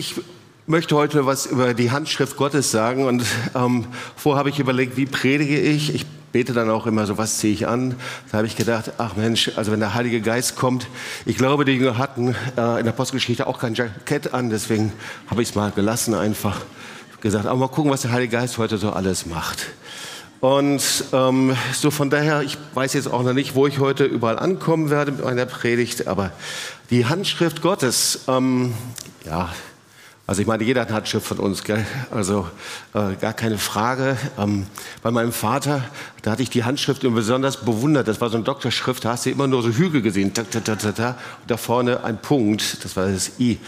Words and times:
ich 0.00 0.14
möchte 0.66 0.96
heute 0.96 1.26
was 1.26 1.44
über 1.44 1.74
die 1.74 1.90
Handschrift 1.90 2.38
Gottes 2.38 2.70
sagen 2.70 3.04
und 3.04 3.22
ähm, 3.54 3.84
vorher 4.16 4.38
habe 4.38 4.48
ich 4.48 4.58
überlegt, 4.58 4.96
wie 4.96 5.04
predige 5.04 5.60
ich. 5.60 5.94
Ich 5.94 6.06
bete 6.32 6.54
dann 6.54 6.70
auch 6.70 6.86
immer 6.86 7.04
so, 7.04 7.18
was 7.18 7.36
ziehe 7.36 7.52
ich 7.52 7.68
an? 7.68 7.96
Da 8.30 8.38
habe 8.38 8.46
ich 8.46 8.56
gedacht, 8.56 8.92
ach 8.96 9.16
Mensch, 9.16 9.52
also 9.56 9.72
wenn 9.72 9.80
der 9.80 9.92
Heilige 9.92 10.22
Geist 10.22 10.56
kommt, 10.56 10.86
ich 11.26 11.36
glaube, 11.36 11.66
die 11.66 11.72
Jünger 11.72 11.98
hatten 11.98 12.34
äh, 12.56 12.78
in 12.78 12.86
der 12.86 12.92
Postgeschichte 12.92 13.46
auch 13.46 13.58
kein 13.58 13.74
Jackett 13.74 14.32
an, 14.32 14.48
deswegen 14.48 14.90
habe 15.28 15.42
ich 15.42 15.50
es 15.50 15.54
mal 15.54 15.70
gelassen 15.70 16.14
einfach 16.14 16.62
gesagt, 17.20 17.44
aber 17.44 17.58
mal 17.58 17.68
gucken, 17.68 17.90
was 17.90 18.00
der 18.00 18.12
Heilige 18.12 18.38
Geist 18.38 18.56
heute 18.56 18.78
so 18.78 18.90
alles 18.90 19.26
macht. 19.26 19.66
Und 20.40 20.82
ähm, 21.12 21.54
so 21.74 21.90
von 21.90 22.08
daher, 22.08 22.40
ich 22.40 22.56
weiß 22.72 22.94
jetzt 22.94 23.08
auch 23.08 23.22
noch 23.22 23.34
nicht, 23.34 23.54
wo 23.54 23.66
ich 23.66 23.80
heute 23.80 24.04
überall 24.04 24.38
ankommen 24.38 24.88
werde 24.88 25.12
mit 25.12 25.24
meiner 25.24 25.44
Predigt, 25.44 26.06
aber 26.06 26.32
die 26.88 27.04
Handschrift 27.04 27.60
Gottes, 27.60 28.20
ähm, 28.28 28.72
ja, 29.26 29.50
also 30.30 30.42
ich 30.42 30.46
meine, 30.46 30.62
jeder 30.62 30.82
hat 30.82 30.90
eine 30.90 30.98
Handschrift 30.98 31.26
von 31.26 31.40
uns, 31.40 31.64
gell? 31.64 31.84
also 32.12 32.48
äh, 32.94 33.16
gar 33.20 33.32
keine 33.32 33.58
Frage. 33.58 34.16
Ähm, 34.38 34.68
bei 35.02 35.10
meinem 35.10 35.32
Vater, 35.32 35.82
da 36.22 36.30
hatte 36.30 36.42
ich 36.44 36.50
die 36.50 36.62
Handschrift 36.62 37.02
immer 37.02 37.16
besonders 37.16 37.56
bewundert. 37.56 38.06
Das 38.06 38.20
war 38.20 38.30
so 38.30 38.36
eine 38.36 38.44
Doktorschrift, 38.44 39.04
da 39.04 39.10
hast 39.10 39.26
du 39.26 39.30
immer 39.30 39.48
nur 39.48 39.60
so 39.64 39.70
Hügel 39.70 40.02
gesehen, 40.02 40.32
ta, 40.32 40.44
ta, 40.44 40.60
ta, 40.60 40.76
ta, 40.76 40.92
ta, 40.92 41.08
und 41.40 41.50
da 41.50 41.56
vorne 41.56 42.04
ein 42.04 42.22
Punkt, 42.22 42.84
das 42.84 42.94
war 42.94 43.08
das 43.08 43.40
I. 43.40 43.58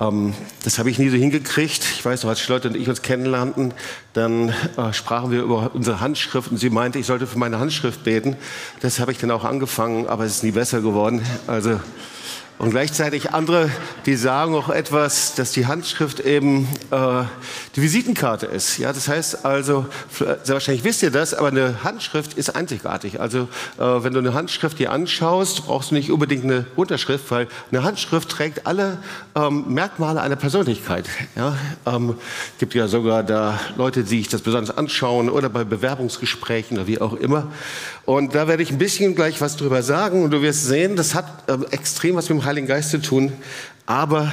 Ähm, 0.00 0.34
das 0.64 0.78
habe 0.78 0.90
ich 0.90 0.98
nie 0.98 1.08
so 1.08 1.16
hingekriegt. 1.16 1.82
Ich 1.82 2.04
weiß 2.04 2.24
noch, 2.24 2.28
als 2.28 2.46
Leute 2.46 2.68
und 2.68 2.76
ich 2.76 2.90
uns 2.90 3.00
kennenlernten, 3.00 3.72
dann 4.12 4.50
äh, 4.76 4.92
sprachen 4.92 5.30
wir 5.30 5.40
über 5.40 5.70
unsere 5.72 6.00
Handschrift 6.00 6.50
und 6.50 6.58
sie 6.58 6.68
meinte, 6.68 6.98
ich 6.98 7.06
sollte 7.06 7.26
für 7.26 7.38
meine 7.38 7.58
Handschrift 7.58 8.04
beten. 8.04 8.36
Das 8.80 9.00
habe 9.00 9.12
ich 9.12 9.18
dann 9.18 9.30
auch 9.30 9.44
angefangen, 9.44 10.06
aber 10.08 10.26
es 10.26 10.32
ist 10.32 10.44
nie 10.44 10.50
besser 10.50 10.82
geworden. 10.82 11.22
Also 11.46 11.80
und 12.58 12.70
gleichzeitig 12.70 13.32
andere, 13.32 13.70
die 14.06 14.14
sagen 14.14 14.54
auch 14.54 14.68
etwas, 14.68 15.34
dass 15.34 15.50
die 15.50 15.66
Handschrift 15.66 16.20
eben 16.20 16.68
äh, 16.90 17.24
die 17.74 17.82
Visitenkarte 17.82 18.46
ist. 18.46 18.78
Ja, 18.78 18.92
das 18.92 19.08
heißt 19.08 19.44
also, 19.44 19.86
sehr 20.16 20.54
wahrscheinlich 20.54 20.84
wisst 20.84 21.02
ihr 21.02 21.10
das, 21.10 21.34
aber 21.34 21.48
eine 21.48 21.82
Handschrift 21.82 22.34
ist 22.34 22.54
einzigartig. 22.54 23.20
Also 23.20 23.48
äh, 23.78 23.82
wenn 23.82 24.12
du 24.12 24.20
eine 24.20 24.34
Handschrift 24.34 24.78
dir 24.78 24.92
anschaust, 24.92 25.66
brauchst 25.66 25.90
du 25.90 25.94
nicht 25.96 26.12
unbedingt 26.12 26.44
eine 26.44 26.66
Unterschrift, 26.76 27.30
weil 27.30 27.48
eine 27.72 27.82
Handschrift 27.82 28.28
trägt 28.28 28.66
alle 28.66 28.98
ähm, 29.34 29.64
Merkmale 29.68 30.20
einer 30.20 30.36
Persönlichkeit. 30.36 31.08
Ja, 31.34 31.56
ähm, 31.86 32.14
gibt 32.58 32.74
ja 32.74 32.86
sogar 32.86 33.24
da 33.24 33.58
Leute, 33.76 34.04
die 34.04 34.18
sich 34.18 34.28
das 34.28 34.42
besonders 34.42 34.76
anschauen 34.76 35.30
oder 35.30 35.48
bei 35.48 35.64
Bewerbungsgesprächen 35.64 36.76
oder 36.76 36.86
wie 36.86 37.00
auch 37.00 37.14
immer. 37.14 37.48
Und 38.04 38.34
da 38.34 38.48
werde 38.48 38.62
ich 38.62 38.70
ein 38.70 38.78
bisschen 38.78 39.14
gleich 39.14 39.40
was 39.40 39.56
drüber 39.56 39.82
sagen 39.82 40.24
und 40.24 40.32
du 40.32 40.42
wirst 40.42 40.66
sehen, 40.66 40.96
das 40.96 41.14
hat 41.14 41.26
äh, 41.48 41.56
extrem 41.70 42.16
was 42.16 42.28
mit 42.28 42.40
dem 42.40 42.41
Heiligen 42.44 42.66
Geist 42.66 42.90
zu 42.90 43.00
tun. 43.00 43.32
Aber 43.86 44.32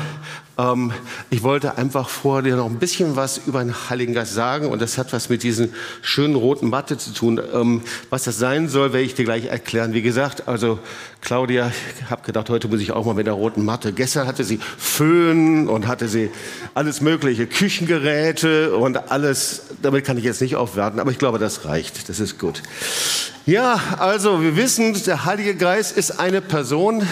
ähm, 0.59 0.91
ich 1.29 1.41
wollte 1.41 1.77
einfach 1.77 2.09
vor 2.09 2.43
dir 2.43 2.55
noch 2.55 2.66
ein 2.66 2.79
bisschen 2.79 3.16
was 3.16 3.38
über 3.38 3.63
den 3.63 3.73
Heiligen 3.89 4.13
Geist 4.13 4.33
sagen 4.33 4.67
und 4.67 4.81
das 4.81 4.97
hat 4.97 5.11
was 5.13 5.29
mit 5.29 5.41
diesen 5.41 5.73
schönen 6.01 6.35
roten 6.35 6.69
Matte 6.69 6.97
zu 6.97 7.13
tun. 7.13 7.41
Ähm, 7.53 7.81
was 8.09 8.25
das 8.25 8.38
sein 8.38 8.67
soll, 8.67 8.93
werde 8.93 9.05
ich 9.05 9.16
dir 9.16 9.25
gleich 9.25 9.45
erklären. 9.45 9.93
Wie 9.93 10.01
gesagt, 10.01 10.47
also 10.47 10.79
Claudia, 11.21 11.71
ich 11.99 12.09
habe 12.09 12.21
gedacht, 12.23 12.49
heute 12.49 12.67
muss 12.67 12.81
ich 12.81 12.91
auch 12.91 13.05
mal 13.05 13.16
mit 13.16 13.25
der 13.25 13.33
roten 13.33 13.66
Matte. 13.66 13.93
Gestern 13.93 14.27
hatte 14.27 14.44
sie 14.44 14.59
Föhn 14.77 15.67
und 15.67 15.88
hatte 15.88 16.07
sie 16.07 16.29
alles 16.73 17.01
mögliche, 17.01 17.47
Küchengeräte 17.47 18.75
und 18.75 19.11
alles. 19.11 19.63
Damit 19.81 20.05
kann 20.05 20.17
ich 20.17 20.25
jetzt 20.25 20.41
nicht 20.41 20.57
aufwarten, 20.57 20.99
aber 20.99 21.11
ich 21.11 21.17
glaube, 21.17 21.39
das 21.39 21.66
reicht. 21.66 22.09
Das 22.09 22.19
ist 22.19 22.38
gut. 22.38 22.61
Ja, 23.45 23.81
also 23.97 24.44
wir 24.44 24.55
wissen, 24.55 25.01
der 25.05 25.25
Heilige 25.25 25.55
Geist 25.55 25.97
ist 25.97 26.19
eine 26.19 26.39
Person 26.41 27.03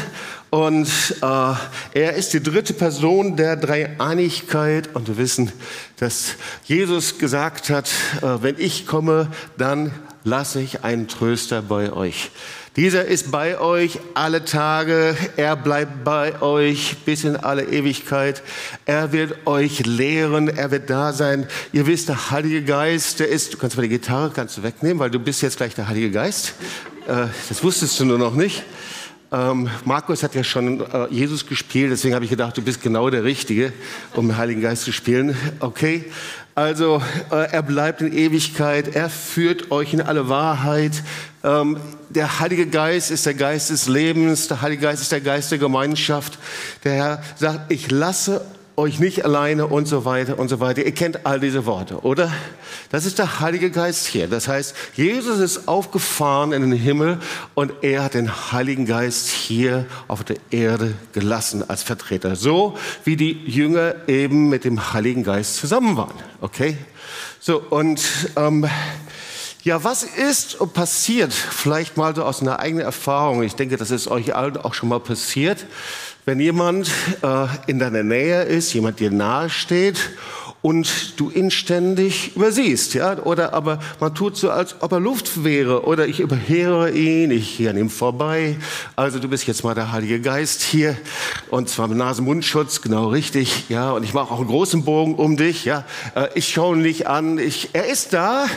und 0.50 0.88
äh, 1.22 1.54
er 1.94 2.14
ist 2.14 2.34
die 2.34 2.42
dritte 2.42 2.74
Person 2.74 3.36
der 3.36 3.58
Dreieinigkeit. 3.58 4.96
Und 4.96 5.08
wir 5.08 5.18
wissen, 5.18 5.52
dass 5.98 6.36
Jesus 6.64 7.18
gesagt 7.18 7.70
hat, 7.70 7.90
äh, 8.22 8.42
wenn 8.42 8.56
ich 8.58 8.88
komme, 8.88 9.30
dann 9.58 9.92
lasse 10.24 10.62
ich 10.62 10.84
einen 10.84 11.08
Tröster 11.08 11.62
bei 11.62 11.92
euch. 11.92 12.32
Dieser 12.78 13.06
ist 13.06 13.32
bei 13.32 13.60
euch 13.60 14.00
alle 14.14 14.46
Tage. 14.46 15.18
Er 15.36 15.56
bleibt 15.56 16.04
bei 16.04 16.42
euch 16.42 16.98
bis 17.06 17.24
in 17.24 17.36
alle 17.36 17.64
Ewigkeit. 17.64 18.44
Er 18.86 19.12
wird 19.12 19.48
euch 19.48 19.86
lehren. 19.86 20.48
Er 20.48 20.72
wird 20.72 20.90
da 20.90 21.12
sein. 21.12 21.48
Ihr 21.74 21.88
wisst, 21.88 22.08
der 22.08 22.30
Heilige 22.30 22.64
Geist, 22.64 23.20
der 23.20 23.30
ist, 23.30 23.54
du 23.54 23.58
kannst 23.58 23.76
mal 23.76 23.84
die 23.84 23.90
Gitarre 23.90 24.32
kannst 24.34 24.58
du 24.58 24.64
wegnehmen, 24.64 25.00
weil 25.00 25.10
du 25.10 25.20
bist 25.20 25.42
jetzt 25.42 25.58
gleich 25.58 25.76
der 25.76 25.88
Heilige 25.88 26.12
Geist. 26.12 26.54
Äh, 27.08 27.28
das 27.50 27.64
wusstest 27.64 28.00
du 28.00 28.06
nur 28.06 28.20
noch 28.20 28.36
nicht. 28.36 28.64
Ähm, 29.30 29.70
Markus 29.84 30.24
hat 30.24 30.36
ja 30.36 30.44
schon 30.44 30.80
äh, 30.80 31.08
Jesus 31.10 31.46
gespielt, 31.46 31.92
deswegen 31.92 32.16
habe 32.16 32.24
ich 32.24 32.32
gedacht, 32.32 32.56
du 32.56 32.62
bist 32.62 32.82
genau 32.82 33.10
der 33.10 33.26
Richtige, 33.26 33.74
um 34.16 34.28
den 34.28 34.38
Heiligen 34.38 34.62
Geist 34.62 34.84
zu 34.84 34.94
spielen. 34.94 35.36
Okay, 35.60 36.06
also 36.56 37.02
äh, 37.30 37.52
er 37.52 37.62
bleibt 37.62 38.02
in 38.02 38.14
Ewigkeit, 38.14 38.96
er 38.96 39.10
führt 39.10 39.70
euch 39.70 39.94
in 39.94 40.02
alle 40.02 40.30
Wahrheit. 40.30 41.04
Ähm, 41.44 41.78
der 42.10 42.40
Heilige 42.40 42.68
Geist 42.68 43.12
ist 43.12 43.26
der 43.26 43.34
Geist 43.34 43.70
des 43.70 43.90
Lebens, 43.90 44.48
der 44.48 44.62
Heilige 44.62 44.84
Geist 44.84 45.02
ist 45.02 45.12
der 45.12 45.22
Geist 45.22 45.52
der 45.52 45.58
Gemeinschaft. 45.58 46.40
Der 46.86 46.94
Herr 46.94 47.24
sagt, 47.36 47.70
ich 47.70 47.92
lasse 47.92 48.46
euch 48.78 49.00
nicht 49.00 49.26
alleine 49.26 49.66
und 49.66 49.88
so 49.88 50.06
weiter 50.06 50.38
und 50.38 50.50
so 50.50 50.60
weiter. 50.60 50.86
Ihr 50.86 50.94
kennt 50.94 51.26
all 51.26 51.40
diese 51.40 51.66
Worte, 51.66 52.02
oder? 52.02 52.32
Das 52.92 53.06
ist 53.06 53.18
der 53.18 53.40
Heilige 53.40 53.72
Geist 53.72 54.06
hier. 54.06 54.28
Das 54.28 54.48
heißt, 54.48 54.76
Jesus 54.94 55.40
ist 55.40 55.68
aufgefahren 55.68 56.54
in 56.54 56.62
den 56.62 56.74
Himmel 56.74 57.18
und 57.56 57.74
er 57.82 58.04
hat 58.04 58.14
den 58.14 58.52
Heiligen 58.52 58.86
Geist 58.86 59.30
hier 59.30 59.88
auf 60.08 60.24
der 60.24 60.38
Erde 60.52 60.94
gelassen 61.12 61.68
als 61.68 61.82
Vertreter. 61.82 62.36
So 62.36 62.78
wie 63.04 63.16
die 63.16 63.32
Jünger 63.48 63.96
eben 64.08 64.48
mit 64.48 64.64
dem 64.64 64.94
Heiligen 64.94 65.24
Geist 65.24 65.56
zusammen 65.56 65.98
waren. 65.98 66.14
Okay? 66.40 66.78
So, 67.40 67.58
und 67.58 68.00
ähm, 68.36 68.68
ja, 69.64 69.84
was 69.84 70.04
ist 70.04 70.60
passiert? 70.74 71.34
Vielleicht 71.34 71.98
mal 71.98 72.16
so 72.16 72.24
aus 72.24 72.42
einer 72.42 72.60
eigenen 72.60 72.86
Erfahrung. 72.86 73.42
Ich 73.42 73.56
denke, 73.56 73.76
das 73.76 73.90
ist 73.90 74.08
euch 74.08 74.36
allen 74.36 74.56
auch 74.58 74.76
schon 74.76 74.90
mal 74.90 75.00
passiert 75.00 75.66
wenn 76.28 76.42
jemand 76.42 76.92
äh, 77.24 77.48
in 77.68 77.80
deiner 77.80 78.04
Nähe 78.04 78.44
ist, 78.44 78.74
jemand 78.74 79.00
dir 79.00 79.12
nahe 79.12 79.50
steht 79.50 80.10
und 80.68 81.18
du 81.18 81.32
ihn 81.32 81.50
ständig 81.50 82.36
übersiehst, 82.36 82.94
ja, 82.94 83.18
oder 83.20 83.54
aber 83.54 83.80
man 84.02 84.14
tut 84.14 84.36
so, 84.36 84.52
als 84.52 84.76
ob 84.82 84.92
er 84.92 85.00
Luft 85.00 85.46
wäre, 85.46 85.86
oder 85.86 86.08
ich 86.08 86.20
überhöre 86.20 86.92
ihn, 86.92 87.32
ich 87.32 87.56
gehe 87.56 87.70
an 87.70 87.78
ihm 87.78 87.90
vorbei. 87.90 88.58
Also 88.98 89.20
du 89.20 89.30
bist 89.30 89.48
jetzt 89.48 89.64
mal 89.64 89.76
der 89.76 89.94
Heilige 89.94 90.20
Geist 90.20 90.62
hier 90.62 90.98
und 91.50 91.70
zwar 91.70 91.88
mit 91.88 91.98
Nasen-Mundschutz, 91.98 92.82
genau 92.82 93.08
richtig, 93.08 93.70
ja, 93.70 93.92
und 93.92 94.04
ich 94.04 94.14
mache 94.14 94.34
auch 94.34 94.40
einen 94.40 94.50
großen 94.50 94.84
Bogen 94.84 95.16
um 95.16 95.38
dich, 95.38 95.64
ja. 95.64 95.86
Äh, 96.16 96.28
ich 96.36 96.50
schaue 96.50 96.76
ihn 96.76 96.82
nicht 96.82 97.08
an, 97.08 97.38
ich, 97.38 97.70
er 97.72 97.86
ist 97.86 98.12
da, 98.12 98.48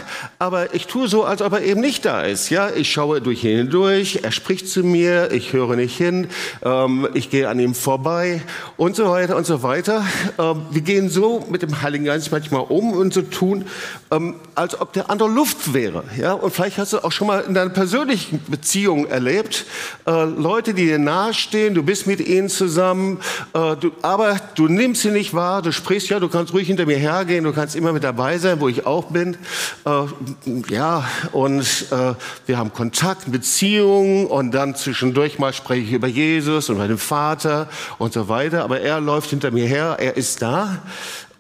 aber 0.41 0.75
ich 0.75 0.89
tue 0.89 1.07
so, 1.07 1.23
als 1.23 1.43
ob 1.43 1.53
er 1.53 1.63
eben 1.63 1.81
nicht 1.81 2.05
da 2.05 2.23
ist, 2.23 2.51
ja. 2.51 2.71
Ich 2.75 2.91
schaue 2.91 3.21
durch 3.21 3.45
ihn 3.45 3.57
hindurch, 3.59 4.19
er 4.25 4.33
spricht 4.33 4.69
zu 4.69 4.83
mir, 4.83 5.31
ich 5.31 5.53
höre 5.53 5.77
nicht 5.77 5.97
hin, 5.97 6.27
ähm, 6.65 7.07
ich 7.15 7.31
gehe 7.31 7.49
an 7.49 7.61
ihm 7.61 7.77
vorbei 7.77 8.43
und 8.77 8.97
so 8.97 9.09
weiter 9.09 9.37
und 9.37 9.47
so 9.47 9.63
weiter. 9.63 10.05
Ähm, 10.41 10.63
wir 10.73 10.81
gehen 10.81 11.09
so 11.09 11.47
mit 11.49 11.63
dem 11.63 11.81
Heiligen 11.81 12.00
Heiligen 12.01 12.05
Geist 12.05 12.33
manchmal 12.33 12.65
um 12.69 12.93
und 12.93 13.13
so 13.13 13.23
tun, 13.23 13.67
ähm, 14.11 14.37
als 14.55 14.81
ob 14.81 14.93
der 14.93 15.11
andere 15.11 15.29
Luft 15.29 15.73
wäre. 15.75 16.05
Ja? 16.19 16.33
Und 16.33 16.53
vielleicht 16.53 16.79
hast 16.79 16.93
du 16.93 17.05
auch 17.05 17.13
schon 17.13 17.27
mal 17.27 17.41
in 17.47 17.55
deiner 17.55 17.71
persönlichen 17.71 18.43
Beziehung 18.49 19.07
erlebt, 19.07 19.67
äh, 20.07 20.25
Leute, 20.25 20.75
die 20.75 20.87
dir 20.87 20.99
nahestehen, 20.99 21.75
du 21.75 21.83
bist 21.83 22.07
mit 22.07 22.21
ihnen 22.21 22.49
zusammen, 22.49 23.19
äh, 23.53 23.77
du, 23.77 23.93
aber 24.03 24.37
du 24.55 24.69
nimmst 24.69 25.03
sie 25.03 25.11
nicht 25.11 25.35
wahr, 25.35 25.63
du 25.63 25.73
sprichst, 25.73 26.09
ja, 26.09 26.21
du 26.21 26.29
kannst 26.29 26.53
ruhig 26.53 26.67
hinter 26.67 26.87
mir 26.87 26.97
hergehen, 26.97 27.45
du 27.45 27.53
kannst 27.53 27.77
immer 27.77 27.93
mit 27.93 28.05
dabei 28.05 28.39
sein, 28.39 28.61
wo 28.61 28.69
ich 28.69 28.87
auch 28.87 29.07
bin. 29.07 29.37
Äh, 29.85 30.73
ja, 30.73 31.05
und 31.33 31.63
äh, 31.91 32.15
wir 32.47 32.59
haben 32.59 32.73
Kontakt, 32.73 33.31
Beziehungen 33.31 34.27
und 34.27 34.53
dann 34.53 34.75
zwischendurch 34.75 35.39
mal 35.39 35.53
spreche 35.53 35.83
ich 35.83 35.93
über 35.93 36.09
Jesus 36.09 36.71
und 36.71 36.79
den 36.79 36.99
Vater 36.99 37.69
und 37.99 38.13
so 38.13 38.29
weiter, 38.29 38.65
aber 38.65 38.81
er 38.81 39.01
läuft 39.01 39.31
hinter 39.31 39.51
mir 39.51 39.67
her, 39.67 39.97
er 39.99 40.17
ist 40.17 40.43
da. 40.43 40.79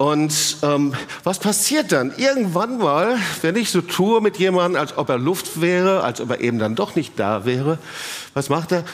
Und 0.01 0.57
ähm, 0.63 0.95
was 1.25 1.41
passiert 1.41 1.93
dann? 1.93 2.11
Irgendwann 2.17 2.79
mal, 2.79 3.19
wenn 3.43 3.55
ich 3.55 3.71
so 3.71 3.83
tue 3.83 4.23
mit 4.23 4.39
jemandem, 4.39 4.81
als 4.81 4.97
ob 4.97 5.11
er 5.11 5.19
Luft 5.19 5.61
wäre, 5.61 6.03
als 6.03 6.23
ob 6.23 6.31
er 6.31 6.41
eben 6.41 6.59
dann 6.59 6.75
doch 6.75 6.95
nicht 6.95 7.21
da 7.21 7.45
wäre, 7.45 7.77
was 8.33 8.49
macht 8.49 8.71
er? 8.73 8.85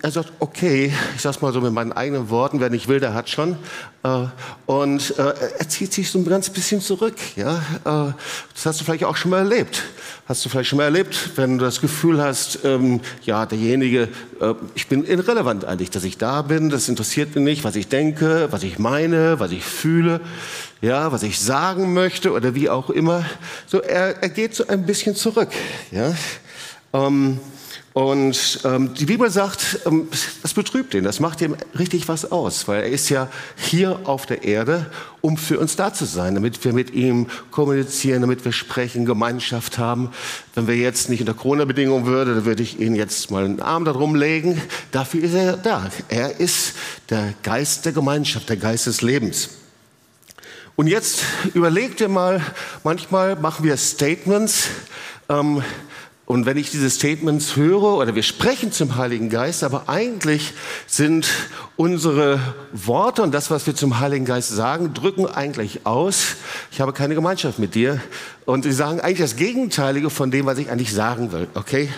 Er 0.00 0.10
sagt, 0.10 0.32
okay, 0.38 0.92
ich 1.16 1.22
sag's 1.22 1.42
mal 1.42 1.52
so 1.52 1.60
mit 1.60 1.72
meinen 1.72 1.92
eigenen 1.92 2.30
Worten, 2.30 2.60
wer 2.60 2.70
nicht 2.70 2.86
will, 2.86 3.00
der 3.00 3.14
hat 3.14 3.28
schon. 3.28 3.56
Äh, 4.04 4.26
und 4.66 5.18
äh, 5.18 5.34
er 5.58 5.68
zieht 5.68 5.92
sich 5.92 6.10
so 6.10 6.18
ein 6.20 6.24
ganz 6.24 6.50
bisschen 6.50 6.80
zurück. 6.80 7.16
Ja? 7.34 7.56
Äh, 7.84 8.12
das 8.54 8.64
hast 8.64 8.80
du 8.80 8.84
vielleicht 8.84 9.04
auch 9.04 9.16
schon 9.16 9.32
mal 9.32 9.38
erlebt. 9.38 9.82
Hast 10.28 10.44
du 10.44 10.48
vielleicht 10.48 10.70
schon 10.70 10.76
mal 10.76 10.84
erlebt, 10.84 11.30
wenn 11.36 11.58
du 11.58 11.64
das 11.64 11.80
Gefühl 11.80 12.22
hast, 12.22 12.60
ähm, 12.64 13.00
ja, 13.22 13.46
derjenige, 13.46 14.08
ich 14.74 14.88
bin 14.88 15.04
irrelevant 15.04 15.64
eigentlich, 15.64 15.90
dass 15.90 16.04
ich 16.04 16.18
da 16.18 16.42
bin, 16.42 16.68
das 16.68 16.88
interessiert 16.88 17.36
ihn 17.36 17.44
nicht, 17.44 17.64
was 17.64 17.76
ich 17.76 17.88
denke, 17.88 18.48
was 18.50 18.64
ich 18.64 18.78
meine, 18.78 19.38
was 19.38 19.52
ich 19.52 19.64
fühle, 19.64 20.20
ja, 20.80 21.12
was 21.12 21.22
ich 21.22 21.38
sagen 21.38 21.94
möchte 21.94 22.32
oder 22.32 22.54
wie 22.54 22.68
auch 22.68 22.90
immer. 22.90 23.24
So, 23.66 23.80
er, 23.80 24.22
er 24.22 24.28
geht 24.28 24.54
so 24.54 24.66
ein 24.66 24.84
bisschen 24.84 25.14
zurück. 25.14 25.50
Ja? 25.92 26.12
Ähm, 26.92 27.38
Und 27.96 28.60
ähm, 28.64 28.92
die 28.92 29.06
Bibel 29.06 29.30
sagt, 29.30 29.80
ähm, 29.86 30.08
das 30.42 30.52
betrübt 30.52 30.92
ihn, 30.92 31.02
das 31.02 31.18
macht 31.18 31.40
ihm 31.40 31.56
richtig 31.78 32.08
was 32.08 32.30
aus, 32.30 32.68
weil 32.68 32.82
er 32.82 32.90
ist 32.90 33.08
ja 33.08 33.30
hier 33.56 34.00
auf 34.04 34.26
der 34.26 34.44
Erde, 34.44 34.90
um 35.22 35.38
für 35.38 35.58
uns 35.58 35.76
da 35.76 35.94
zu 35.94 36.04
sein, 36.04 36.34
damit 36.34 36.62
wir 36.62 36.74
mit 36.74 36.92
ihm 36.92 37.26
kommunizieren, 37.50 38.20
damit 38.20 38.44
wir 38.44 38.52
sprechen, 38.52 39.06
Gemeinschaft 39.06 39.78
haben. 39.78 40.10
Wenn 40.54 40.66
wir 40.66 40.76
jetzt 40.76 41.08
nicht 41.08 41.20
unter 41.20 41.32
Corona-Bedingungen 41.32 42.04
würden, 42.04 42.34
dann 42.34 42.44
würde 42.44 42.62
ich 42.62 42.78
Ihnen 42.78 42.96
jetzt 42.96 43.30
mal 43.30 43.46
einen 43.46 43.62
Arm 43.62 43.86
darum 43.86 44.14
legen. 44.14 44.60
Dafür 44.90 45.22
ist 45.22 45.32
er 45.32 45.56
da. 45.56 45.88
Er 46.10 46.38
ist 46.38 46.74
der 47.08 47.32
Geist 47.42 47.86
der 47.86 47.92
Gemeinschaft, 47.92 48.50
der 48.50 48.58
Geist 48.58 48.84
des 48.84 49.00
Lebens. 49.00 49.48
Und 50.74 50.86
jetzt 50.86 51.22
überlegt 51.54 52.02
ihr 52.02 52.10
mal, 52.10 52.42
manchmal 52.84 53.36
machen 53.36 53.64
wir 53.64 53.78
Statements, 53.78 54.68
ähm, 55.30 55.62
und 56.26 56.44
wenn 56.44 56.56
ich 56.56 56.72
diese 56.72 56.90
Statements 56.90 57.54
höre 57.54 57.98
oder 57.98 58.16
wir 58.16 58.24
sprechen 58.24 58.72
zum 58.72 58.96
Heiligen 58.96 59.30
Geist, 59.30 59.62
aber 59.62 59.88
eigentlich 59.88 60.54
sind 60.88 61.28
unsere 61.76 62.40
Worte 62.72 63.22
und 63.22 63.32
das, 63.32 63.48
was 63.52 63.68
wir 63.68 63.76
zum 63.76 64.00
Heiligen 64.00 64.24
Geist 64.24 64.48
sagen, 64.48 64.92
drücken 64.92 65.26
eigentlich 65.26 65.86
aus, 65.86 66.34
ich 66.72 66.80
habe 66.80 66.92
keine 66.92 67.14
Gemeinschaft 67.14 67.60
mit 67.60 67.76
dir. 67.76 68.00
Und 68.44 68.64
sie 68.64 68.72
sagen 68.72 69.00
eigentlich 69.00 69.20
das 69.20 69.36
Gegenteilige 69.36 70.10
von 70.10 70.32
dem, 70.32 70.46
was 70.46 70.58
ich 70.58 70.68
eigentlich 70.68 70.92
sagen 70.92 71.30
will, 71.30 71.46
okay? 71.54 71.90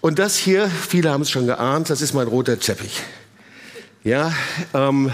Und 0.00 0.18
das 0.18 0.36
hier, 0.36 0.68
viele 0.68 1.10
haben 1.10 1.20
es 1.22 1.30
schon 1.30 1.46
geahnt, 1.46 1.90
das 1.90 2.00
ist 2.00 2.14
mein 2.14 2.28
roter 2.28 2.58
Teppich. 2.58 3.02
Ja, 4.02 4.32
ähm, 4.72 5.12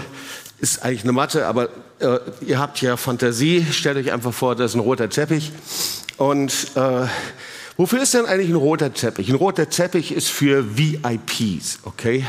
ist 0.60 0.84
eigentlich 0.84 1.02
eine 1.02 1.12
Matte, 1.12 1.44
aber 1.46 1.70
äh, 1.98 2.20
ihr 2.40 2.60
habt 2.60 2.80
ja 2.82 2.96
Fantasie. 2.96 3.66
Stellt 3.70 3.96
euch 3.96 4.12
einfach 4.12 4.32
vor, 4.32 4.54
das 4.54 4.70
ist 4.70 4.74
ein 4.76 4.80
roter 4.80 5.10
Teppich. 5.10 5.50
Und 6.16 6.52
äh, 6.76 7.06
Wofür 7.80 8.02
ist 8.02 8.12
denn 8.12 8.26
eigentlich 8.26 8.50
ein 8.50 8.56
roter 8.56 8.92
Teppich? 8.92 9.28
Ein 9.28 9.36
roter 9.36 9.70
Teppich 9.70 10.10
ist 10.10 10.30
für 10.30 10.76
VIPs, 10.76 11.78
okay? 11.84 12.26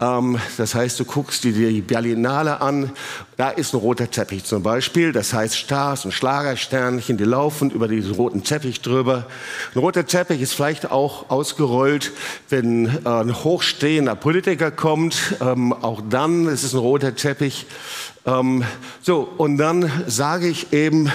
Ähm, 0.00 0.40
das 0.56 0.74
heißt, 0.74 0.98
du 0.98 1.04
guckst 1.04 1.44
dir 1.44 1.52
die 1.52 1.80
Berlinale 1.82 2.60
an, 2.60 2.90
da 3.36 3.50
ist 3.50 3.74
ein 3.74 3.78
roter 3.78 4.10
Teppich 4.10 4.42
zum 4.42 4.64
Beispiel. 4.64 5.12
Das 5.12 5.32
heißt, 5.32 5.56
Stars 5.56 6.04
und 6.04 6.10
Schlagersternchen, 6.10 7.16
die 7.16 7.22
laufen 7.22 7.70
über 7.70 7.86
diesen 7.86 8.14
roten 8.14 8.42
Teppich 8.42 8.80
drüber. 8.80 9.28
Ein 9.72 9.78
roter 9.78 10.04
Teppich 10.04 10.40
ist 10.40 10.52
vielleicht 10.52 10.90
auch 10.90 11.30
ausgerollt, 11.30 12.10
wenn 12.48 12.86
äh, 12.86 13.08
ein 13.08 13.44
hochstehender 13.44 14.16
Politiker 14.16 14.72
kommt. 14.72 15.36
Ähm, 15.40 15.72
auch 15.72 16.02
dann 16.10 16.48
ist 16.48 16.64
es 16.64 16.72
ein 16.72 16.80
roter 16.80 17.14
Teppich. 17.14 17.66
Ähm, 18.24 18.62
so, 19.02 19.28
und 19.36 19.58
dann 19.58 19.90
sage 20.06 20.46
ich 20.46 20.72
eben 20.72 21.10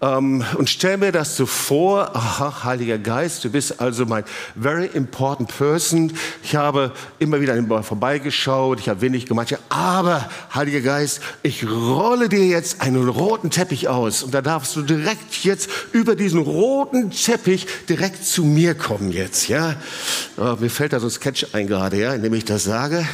ähm, 0.00 0.44
und 0.56 0.70
stell 0.70 0.96
mir 0.96 1.10
das 1.10 1.36
so 1.36 1.44
vor, 1.44 2.14
aha, 2.14 2.62
Heiliger 2.62 2.98
Geist, 2.98 3.42
du 3.42 3.50
bist 3.50 3.80
also 3.80 4.06
mein 4.06 4.22
very 4.60 4.86
important 4.86 5.48
person. 5.56 6.12
Ich 6.44 6.54
habe 6.54 6.92
immer 7.18 7.40
wieder 7.40 7.54
an 7.54 7.82
vorbeigeschaut, 7.82 8.78
ich 8.78 8.88
habe 8.88 9.00
wenig 9.00 9.26
gemacht, 9.26 9.58
aber 9.70 10.28
Heiliger 10.54 10.82
Geist, 10.82 11.20
ich 11.42 11.68
rolle 11.68 12.28
dir 12.28 12.46
jetzt 12.46 12.80
einen 12.80 13.08
roten 13.08 13.50
Teppich 13.50 13.88
aus 13.88 14.22
und 14.22 14.32
da 14.32 14.40
darfst 14.40 14.76
du 14.76 14.82
direkt 14.82 15.42
jetzt 15.42 15.68
über 15.90 16.14
diesen 16.14 16.40
roten 16.40 17.10
Teppich 17.10 17.66
direkt 17.88 18.24
zu 18.24 18.44
mir 18.44 18.76
kommen 18.76 19.10
jetzt, 19.10 19.48
ja? 19.48 19.74
Oh, 20.36 20.56
mir 20.60 20.70
fällt 20.70 20.92
da 20.92 21.00
so 21.00 21.08
ein 21.08 21.10
Sketch 21.10 21.46
ein 21.54 21.66
gerade, 21.66 21.96
ja, 21.96 22.14
indem 22.14 22.34
ich 22.34 22.44
das 22.44 22.62
sage. 22.62 23.04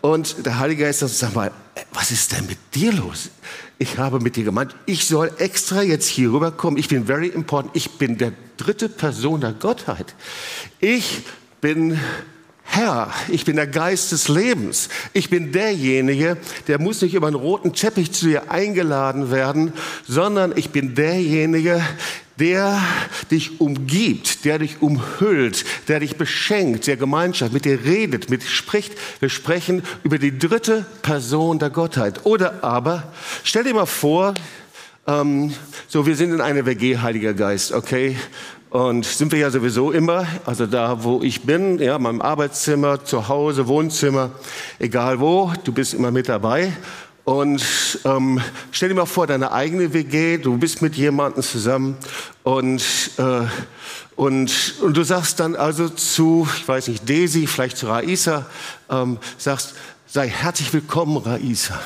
Und 0.00 0.46
der 0.46 0.58
Heilige 0.58 0.84
Geist 0.84 1.00
sagt, 1.00 1.12
sag 1.12 1.34
mal, 1.34 1.50
was 1.92 2.10
ist 2.10 2.32
denn 2.32 2.46
mit 2.46 2.58
dir 2.74 2.92
los? 2.92 3.30
Ich 3.78 3.98
habe 3.98 4.20
mit 4.20 4.36
dir 4.36 4.44
gemeint, 4.44 4.74
ich 4.86 5.06
soll 5.06 5.30
extra 5.38 5.82
jetzt 5.82 6.06
hier 6.06 6.32
rüberkommen. 6.32 6.78
Ich 6.78 6.88
bin 6.88 7.06
very 7.06 7.28
important. 7.28 7.76
Ich 7.76 7.92
bin 7.92 8.18
der 8.18 8.32
dritte 8.56 8.88
Person 8.88 9.40
der 9.40 9.52
Gottheit. 9.52 10.14
Ich 10.80 11.22
bin 11.60 11.98
Herr, 12.70 13.10
ich 13.28 13.46
bin 13.46 13.56
der 13.56 13.66
Geist 13.66 14.12
des 14.12 14.28
Lebens. 14.28 14.90
Ich 15.14 15.30
bin 15.30 15.52
derjenige, 15.52 16.36
der 16.66 16.78
muss 16.78 17.00
nicht 17.00 17.14
über 17.14 17.26
einen 17.26 17.36
roten 17.36 17.72
Teppich 17.72 18.12
zu 18.12 18.26
dir 18.26 18.50
eingeladen 18.50 19.30
werden, 19.30 19.72
sondern 20.06 20.52
ich 20.54 20.70
bin 20.70 20.94
derjenige, 20.94 21.82
der 22.38 22.80
dich 23.30 23.60
umgibt, 23.60 24.44
der 24.44 24.58
dich 24.58 24.80
umhüllt, 24.80 25.64
der 25.88 26.00
dich 26.00 26.16
beschenkt, 26.16 26.86
der 26.86 26.96
Gemeinschaft 26.96 27.52
mit 27.52 27.64
dir 27.64 27.84
redet, 27.84 28.30
mit 28.30 28.42
dir 28.42 28.48
spricht. 28.48 28.92
Wir 29.20 29.28
sprechen 29.28 29.82
über 30.04 30.18
die 30.18 30.38
dritte 30.38 30.86
Person 31.02 31.58
der 31.58 31.70
Gottheit. 31.70 32.24
Oder 32.24 32.62
aber, 32.62 33.12
stell 33.42 33.64
dir 33.64 33.74
mal 33.74 33.86
vor, 33.86 34.34
ähm, 35.06 35.52
so 35.88 36.06
wir 36.06 36.16
sind 36.16 36.32
in 36.32 36.40
einer 36.40 36.66
WG, 36.66 36.98
Heiliger 36.98 37.34
Geist, 37.34 37.72
okay? 37.72 38.16
Und 38.70 39.06
sind 39.06 39.32
wir 39.32 39.38
ja 39.38 39.50
sowieso 39.50 39.92
immer, 39.92 40.26
also 40.44 40.66
da, 40.66 41.02
wo 41.02 41.22
ich 41.22 41.42
bin, 41.42 41.78
ja, 41.78 41.98
meinem 41.98 42.20
Arbeitszimmer, 42.20 43.02
zu 43.02 43.28
Hause, 43.28 43.66
Wohnzimmer, 43.66 44.30
egal 44.78 45.20
wo, 45.20 45.52
du 45.64 45.72
bist 45.72 45.94
immer 45.94 46.10
mit 46.10 46.28
dabei. 46.28 46.74
Und 47.28 48.00
ähm, 48.06 48.40
stell 48.70 48.88
dir 48.88 48.94
mal 48.94 49.04
vor, 49.04 49.26
deine 49.26 49.52
eigene 49.52 49.92
WG, 49.92 50.38
du 50.38 50.56
bist 50.56 50.80
mit 50.80 50.94
jemandem 50.94 51.42
zusammen 51.42 51.98
und, 52.42 52.82
äh, 53.18 53.42
und, 54.16 54.74
und 54.80 54.96
du 54.96 55.04
sagst 55.04 55.38
dann 55.38 55.54
also 55.54 55.90
zu, 55.90 56.48
ich 56.56 56.66
weiß 56.66 56.88
nicht, 56.88 57.06
Desi, 57.06 57.46
vielleicht 57.46 57.76
zu 57.76 57.88
Raisa, 57.88 58.46
ähm, 58.88 59.18
sagst, 59.36 59.74
sei 60.06 60.26
herzlich 60.26 60.72
willkommen, 60.72 61.18
Raisa. 61.18 61.78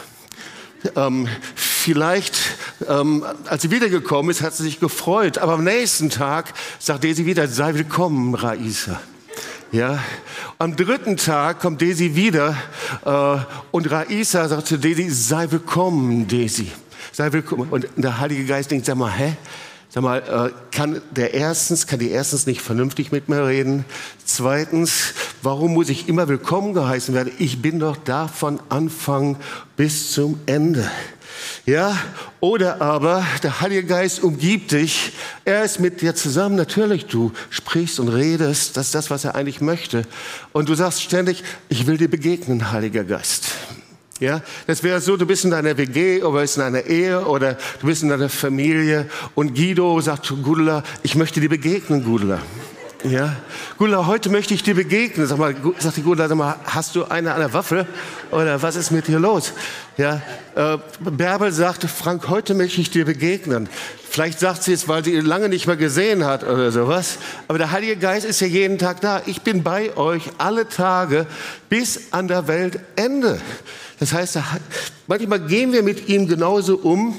Ähm, 0.95 1.27
vielleicht, 1.57 2.37
ähm, 2.89 3.27
als 3.47 3.63
sie 3.63 3.73
wiedergekommen 3.73 4.31
ist, 4.31 4.43
hat 4.43 4.55
sie 4.55 4.63
sich 4.63 4.79
gefreut, 4.79 5.39
aber 5.39 5.55
am 5.55 5.65
nächsten 5.65 6.09
Tag 6.09 6.55
sagt 6.79 7.03
Desi 7.03 7.27
wieder, 7.27 7.49
sei 7.49 7.75
willkommen, 7.75 8.37
Raisa. 8.37 9.01
Ja, 9.73 10.05
am 10.59 10.77
dritten 10.77 11.17
Tag 11.17 11.61
kommt 11.61 11.81
Desi 11.81 12.15
wieder 12.15 12.55
äh, 13.07 13.39
und 13.71 13.91
Raisa 13.91 14.47
sagt 14.47 14.67
zu 14.67 14.77
Desi, 14.77 15.09
sei 15.09 15.51
willkommen, 15.51 16.29
Desi. 16.29 16.71
Sei 17.11 17.33
willkommen. 17.33 17.71
Und 17.71 17.89
der 17.97 18.21
Heilige 18.21 18.45
Geist 18.45 18.71
denkt, 18.71 18.85
sag 18.85 18.99
mal, 18.99 19.11
hä? 19.11 19.35
Sag 19.89 20.03
mal, 20.03 20.19
äh, 20.19 20.77
kann 20.77 21.01
der 21.11 21.33
erstens, 21.33 21.87
kann 21.87 22.01
die 22.01 22.11
erstens 22.11 22.45
nicht 22.45 22.61
vernünftig 22.61 23.13
mit 23.13 23.31
mir 23.31 23.47
reden? 23.47 23.87
Zweitens, 24.27 25.15
warum 25.41 25.73
muss 25.73 25.89
ich 25.89 26.07
immer 26.07 26.29
willkommen 26.29 26.75
geheißen 26.75 27.15
werden? 27.15 27.33
Ich 27.39 27.63
bin 27.63 27.79
doch 27.79 27.97
da 27.97 28.29
von 28.29 28.61
Anfang 28.69 29.39
bis 29.79 30.13
zum 30.13 30.39
Ende. 30.45 30.91
Ja, 31.65 31.97
oder 32.41 32.83
aber 32.83 33.25
der 33.45 33.61
Heilige 33.61 33.85
Geist 33.85 34.25
umgibt 34.25 34.73
dich. 34.73 35.13
Er 35.45 35.63
ist 35.63 35.79
mit 35.79 36.01
dir 36.01 36.15
zusammen. 36.17 36.57
Natürlich, 36.57 37.07
du 37.07 37.31
sprichst 37.51 38.01
und 38.01 38.09
redest. 38.09 38.77
Das 38.77 38.87
ist 38.87 38.95
das, 38.97 39.11
was 39.11 39.25
er 39.25 39.37
eigentlich 39.37 39.61
möchte. 39.61 40.03
Und 40.53 40.69
du 40.69 40.75
sagst 40.75 41.03
ständig, 41.03 41.45
ich 41.69 41.87
will 41.87 41.99
dir 41.99 42.09
begegnen, 42.09 42.73
Heiliger 42.73 43.05
Geist. 43.05 43.53
Ja, 44.19 44.41
das 44.67 44.83
wäre 44.83 45.01
so, 45.01 45.17
du 45.17 45.27
bist 45.27 45.45
in 45.45 45.51
deiner 45.53 45.77
WG 45.77 46.23
oder 46.23 46.41
bist 46.41 46.57
in 46.57 46.63
einer 46.63 46.85
Ehe 46.85 47.25
oder 47.27 47.57
du 47.81 47.87
bist 47.87 48.03
in 48.03 48.09
deiner 48.09 48.29
Familie 48.29 49.09
und 49.35 49.55
Guido 49.55 50.01
sagt 50.01 50.27
zu 50.27 50.37
Gudula, 50.37 50.85
ich 51.03 51.17
möchte 51.17 51.41
dir 51.41 51.49
begegnen, 51.49 52.05
Gudula. 52.05 52.41
Ja. 53.05 53.35
Gula, 53.79 54.07
heute 54.07 54.31
möchte 54.31 54.55
ich 54.55 54.63
dir 54.63 54.77
begegnen. 54.77 55.27
Sag 55.27 55.39
mal, 55.39 55.57
sagt 55.79 55.97
die 55.97 56.03
Gula, 56.03 56.29
sag 56.29 56.37
mal, 56.37 56.55
hast 56.65 56.95
du 56.95 57.05
eine 57.05 57.33
an 57.33 57.41
der 57.41 57.53
Waffe? 57.53 57.85
Oder 58.31 58.63
was 58.63 58.77
ist 58.77 58.93
mit 58.93 59.09
dir 59.09 59.19
los? 59.19 59.53
Ja. 59.97 60.23
Äh, 60.55 60.79
Bärbel 61.01 61.51
sagte, 61.51 61.89
Frank, 61.89 62.29
heute 62.29 62.55
möchte 62.55 62.81
ich 62.81 62.91
dir 62.91 63.05
begegnen. 63.05 63.69
Vielleicht 64.09 64.39
sagt 64.39 64.63
sie 64.63 64.73
es, 64.73 64.87
weil 64.87 65.05
sie 65.05 65.15
ihn 65.15 65.25
lange 65.25 65.49
nicht 65.49 65.67
mehr 65.67 65.77
gesehen 65.77 66.25
hat 66.25 66.45
oder 66.45 66.71
sowas. 66.71 67.19
Aber 67.49 67.59
der 67.59 67.73
Heilige 67.73 67.97
Geist 67.97 68.25
ist 68.25 68.41
ja 68.41 68.47
jeden 68.47 68.79
Tag 68.79 69.01
da. 69.01 69.21
Ich 69.27 69.43
bin 69.43 69.65
bei 69.65 69.97
euch 69.97 70.31
alle 70.39 70.69
Tage 70.69 71.27
bis 71.69 72.13
an 72.13 72.29
der 72.29 72.47
Weltende. 72.47 73.41
Das 73.99 74.13
heißt, 74.13 74.39
manchmal 75.09 75.41
gehen 75.41 75.73
wir 75.73 75.83
mit 75.83 76.09
ihm 76.09 76.29
genauso 76.29 76.77
um 76.77 77.19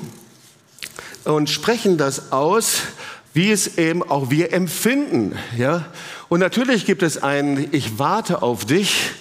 und 1.25 1.49
sprechen 1.49 1.97
das 1.97 2.31
aus, 2.31 2.83
wie 3.33 3.51
es 3.51 3.77
eben 3.77 4.03
auch 4.03 4.29
wir 4.29 4.53
empfinden. 4.53 5.35
Ja? 5.57 5.85
Und 6.29 6.39
natürlich 6.39 6.85
gibt 6.85 7.03
es 7.03 7.21
ein, 7.21 7.67
ich 7.71 7.99
warte 7.99 8.41
auf 8.41 8.65
dich, 8.65 9.11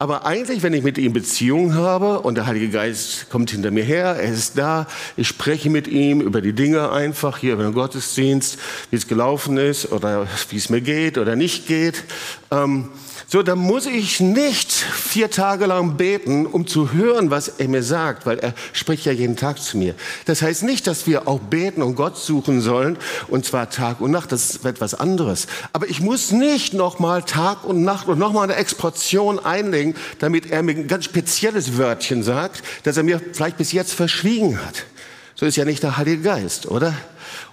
aber 0.00 0.24
eigentlich, 0.24 0.62
wenn 0.62 0.74
ich 0.74 0.84
mit 0.84 0.96
ihm 0.96 1.12
Beziehung 1.12 1.74
habe 1.74 2.20
und 2.20 2.36
der 2.36 2.46
Heilige 2.46 2.70
Geist 2.70 3.30
kommt 3.30 3.50
hinter 3.50 3.72
mir 3.72 3.82
her, 3.82 4.16
er 4.16 4.32
ist 4.32 4.56
da, 4.56 4.86
ich 5.16 5.26
spreche 5.26 5.70
mit 5.70 5.88
ihm 5.88 6.20
über 6.20 6.40
die 6.40 6.52
Dinge 6.52 6.92
einfach, 6.92 7.38
hier 7.38 7.54
über 7.54 7.64
den 7.64 7.74
Gottesdienst, 7.74 8.58
wie 8.90 8.96
es 8.96 9.08
gelaufen 9.08 9.56
ist 9.56 9.90
oder 9.90 10.28
wie 10.50 10.56
es 10.56 10.70
mir 10.70 10.80
geht 10.80 11.18
oder 11.18 11.34
nicht 11.34 11.66
geht. 11.66 12.04
Ähm, 12.52 12.90
so, 13.30 13.42
dann 13.42 13.58
muss 13.58 13.84
ich 13.84 14.20
nicht 14.20 14.72
vier 14.72 15.30
Tage 15.30 15.66
lang 15.66 15.98
beten, 15.98 16.46
um 16.46 16.66
zu 16.66 16.94
hören, 16.94 17.30
was 17.30 17.48
er 17.48 17.68
mir 17.68 17.82
sagt, 17.82 18.24
weil 18.24 18.38
er 18.38 18.54
spricht 18.72 19.04
ja 19.04 19.12
jeden 19.12 19.36
Tag 19.36 19.60
zu 19.60 19.76
mir. 19.76 19.94
Das 20.24 20.40
heißt 20.40 20.62
nicht, 20.62 20.86
dass 20.86 21.06
wir 21.06 21.28
auch 21.28 21.38
beten 21.38 21.82
und 21.82 21.94
Gott 21.94 22.16
suchen 22.16 22.62
sollen, 22.62 22.96
und 23.26 23.44
zwar 23.44 23.68
Tag 23.68 24.00
und 24.00 24.12
Nacht, 24.12 24.32
das 24.32 24.48
ist 24.48 24.64
etwas 24.64 24.94
anderes. 24.94 25.46
Aber 25.74 25.90
ich 25.90 26.00
muss 26.00 26.32
nicht 26.32 26.72
nochmal 26.72 27.22
Tag 27.22 27.64
und 27.64 27.82
Nacht 27.84 28.08
und 28.08 28.18
nochmal 28.18 28.44
eine 28.44 28.54
Exportion 28.54 29.38
einlegen, 29.38 29.94
damit 30.20 30.50
er 30.50 30.62
mir 30.62 30.72
ein 30.72 30.88
ganz 30.88 31.04
spezielles 31.04 31.76
Wörtchen 31.76 32.22
sagt, 32.22 32.62
das 32.84 32.96
er 32.96 33.02
mir 33.02 33.20
vielleicht 33.34 33.58
bis 33.58 33.72
jetzt 33.72 33.92
verschwiegen 33.92 34.58
hat. 34.64 34.86
So 35.34 35.44
ist 35.44 35.56
ja 35.56 35.66
nicht 35.66 35.82
der 35.82 35.98
Heilige 35.98 36.22
Geist, 36.22 36.64
oder? 36.64 36.94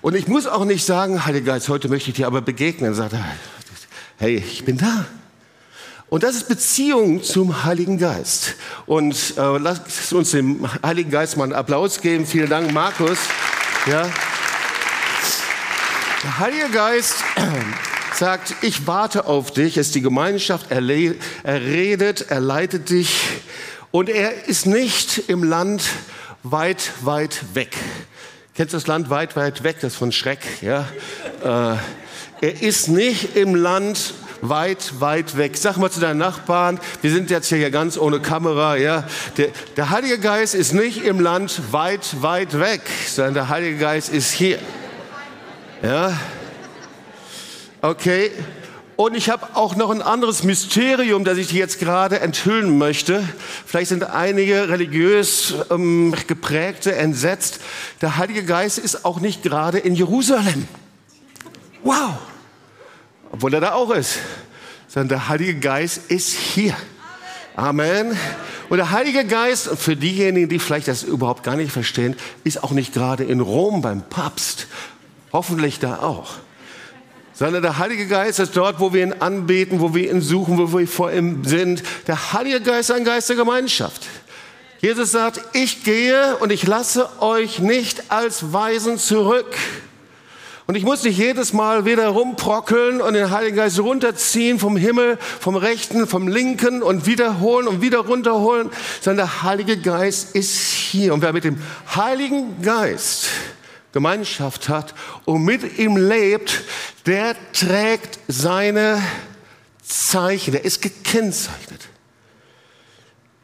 Und 0.01 0.15
ich 0.15 0.29
muss 0.29 0.47
auch 0.47 0.63
nicht 0.63 0.85
sagen, 0.85 1.25
Heiliger 1.25 1.51
Geist, 1.51 1.67
heute 1.67 1.89
möchte 1.89 2.11
ich 2.11 2.15
dir 2.15 2.27
aber 2.27 2.41
begegnen. 2.41 2.91
Er 2.91 2.95
sagt, 2.95 3.15
hey, 4.19 4.37
ich 4.37 4.63
bin 4.63 4.77
da. 4.77 5.05
Und 6.09 6.21
das 6.23 6.35
ist 6.35 6.47
Beziehung 6.47 7.23
zum 7.23 7.63
Heiligen 7.63 7.97
Geist. 7.97 8.55
Und 8.85 9.33
äh, 9.37 9.57
lasst 9.57 10.13
uns 10.13 10.31
dem 10.31 10.67
Heiligen 10.83 11.09
Geist 11.09 11.35
mal 11.35 11.45
einen 11.45 11.53
Applaus 11.53 11.99
geben. 11.99 12.27
Vielen 12.27 12.49
Dank, 12.49 12.71
Markus. 12.71 13.17
Ja. 13.87 14.07
Der 16.23 16.39
Heilige 16.39 16.69
Geist 16.69 17.15
sagt, 18.13 18.53
ich 18.61 18.85
warte 18.85 19.25
auf 19.25 19.51
dich, 19.51 19.77
ist 19.77 19.95
die 19.95 20.01
Gemeinschaft, 20.01 20.67
er, 20.69 20.81
er 21.43 21.61
redet, 21.61 22.29
er 22.29 22.39
leitet 22.39 22.89
dich 22.91 23.19
und 23.91 24.07
er 24.07 24.47
ist 24.47 24.67
nicht 24.67 25.27
im 25.27 25.43
Land 25.43 25.83
weit, 26.43 26.91
weit 27.01 27.55
weg. 27.55 27.75
Kennst 28.53 28.73
du 28.73 28.77
das 28.77 28.87
Land 28.87 29.09
weit, 29.09 29.35
weit 29.35 29.63
weg? 29.63 29.77
Das 29.81 29.93
ist 29.93 29.99
von 29.99 30.11
Schreck. 30.11 30.39
Ja? 30.61 30.87
Äh, 31.43 31.77
er 32.41 32.61
ist 32.61 32.89
nicht 32.89 33.35
im 33.35 33.55
Land 33.55 34.13
weit, 34.49 34.99
weit 34.99 35.37
weg. 35.37 35.57
Sag 35.57 35.77
mal 35.77 35.91
zu 35.91 35.99
deinen 35.99 36.17
Nachbarn, 36.17 36.79
wir 37.01 37.11
sind 37.11 37.29
jetzt 37.29 37.49
hier 37.49 37.71
ganz 37.71 37.97
ohne 37.97 38.19
Kamera. 38.19 38.77
Ja? 38.77 39.05
Der, 39.37 39.49
der 39.77 39.89
Heilige 39.89 40.19
Geist 40.19 40.55
ist 40.55 40.73
nicht 40.73 41.03
im 41.03 41.19
Land 41.19 41.61
weit, 41.71 42.21
weit 42.21 42.59
weg, 42.59 42.81
sondern 43.07 43.33
der 43.33 43.49
Heilige 43.49 43.77
Geist 43.77 44.09
ist 44.09 44.31
hier. 44.31 44.59
Ja? 45.81 46.17
Okay. 47.81 48.31
Und 48.95 49.13
ich 49.13 49.29
habe 49.29 49.55
auch 49.55 49.75
noch 49.75 49.89
ein 49.89 50.01
anderes 50.01 50.43
Mysterium, 50.43 51.25
das 51.25 51.37
ich 51.37 51.51
jetzt 51.51 51.79
gerade 51.79 52.21
enthüllen 52.21 52.77
möchte. 52.77 53.27
Vielleicht 53.65 53.89
sind 53.89 54.05
einige 54.05 54.69
religiös 54.69 55.53
ähm, 55.69 56.15
geprägte 56.27 56.95
entsetzt. 56.95 57.59
Der 58.01 58.15
Heilige 58.15 58.43
Geist 58.43 58.77
ist 58.77 59.03
auch 59.03 59.19
nicht 59.19 59.43
gerade 59.43 59.79
in 59.79 59.95
Jerusalem. 59.95 60.67
Wow! 61.83 62.17
Obwohl 63.35 63.53
er 63.53 63.59
da 63.59 63.73
auch 63.73 63.91
ist. 63.91 64.19
Sondern 64.87 65.09
der 65.09 65.27
Heilige 65.27 65.55
Geist 65.55 66.09
ist 66.09 66.31
hier. 66.31 66.73
Amen. 67.57 68.17
Und 68.69 68.77
der 68.77 68.91
Heilige 68.91 69.25
Geist, 69.25 69.67
für 69.77 69.97
diejenigen, 69.97 70.47
die 70.47 70.57
vielleicht 70.57 70.87
das 70.87 71.03
überhaupt 71.03 71.43
gar 71.43 71.57
nicht 71.57 71.73
verstehen, 71.73 72.15
ist 72.45 72.63
auch 72.63 72.71
nicht 72.71 72.93
gerade 72.93 73.25
in 73.25 73.41
Rom 73.41 73.81
beim 73.81 74.03
Papst. 74.03 74.67
Hoffentlich 75.33 75.79
da 75.79 75.99
auch 75.99 76.35
sondern 77.37 77.63
der 77.63 77.77
Heilige 77.77 78.07
Geist 78.07 78.39
ist 78.39 78.55
dort, 78.55 78.79
wo 78.79 78.93
wir 78.93 79.03
ihn 79.03 79.11
anbeten, 79.11 79.81
wo 79.81 79.93
wir 79.93 80.09
ihn 80.09 80.21
suchen, 80.21 80.57
wo 80.57 80.79
wir 80.79 80.87
vor 80.87 81.11
ihm 81.11 81.43
sind. 81.43 81.83
Der 82.07 82.31
Heilige 82.31 82.61
Geist 82.61 82.89
ist 82.89 82.95
ein 82.95 83.03
Geist 83.03 83.27
der 83.27 83.35
Gemeinschaft. 83.35 84.03
Jesus 84.79 85.11
sagt, 85.11 85.41
ich 85.51 85.83
gehe 85.83 86.37
und 86.37 86.53
ich 86.53 86.65
lasse 86.65 87.09
euch 87.21 87.59
nicht 87.59 88.09
als 88.09 88.53
Weisen 88.53 88.97
zurück. 88.97 89.53
Und 90.67 90.75
ich 90.75 90.83
muss 90.83 91.03
nicht 91.03 91.17
jedes 91.17 91.53
Mal 91.53 91.85
wieder 91.85 92.07
rumprockeln 92.07 92.99
und 92.99 93.13
den 93.13 93.29
Heiligen 93.29 93.55
Geist 93.55 93.79
runterziehen 93.79 94.57
vom 94.57 94.77
Himmel, 94.77 95.19
vom 95.39 95.55
rechten, 95.55 96.07
vom 96.07 96.27
linken 96.27 96.81
und 96.81 97.05
wiederholen 97.05 97.67
und 97.67 97.81
wieder 97.81 97.99
runterholen, 97.99 98.71
sondern 98.99 99.27
der 99.27 99.43
Heilige 99.43 99.77
Geist 99.77 100.35
ist 100.35 100.57
hier. 100.57 101.13
Und 101.13 101.21
wer 101.21 101.33
mit 101.33 101.43
dem 101.43 101.61
Heiligen 101.95 102.61
Geist 102.63 103.27
Gemeinschaft 103.91 104.67
hat 104.67 104.93
und 105.23 105.45
mit 105.45 105.77
ihm 105.77 105.95
lebt, 105.95 106.63
der 107.05 107.35
trägt 107.53 108.19
seine 108.27 109.01
Zeichen, 109.83 110.51
der 110.51 110.65
ist 110.65 110.81
gekennzeichnet. 110.81 111.81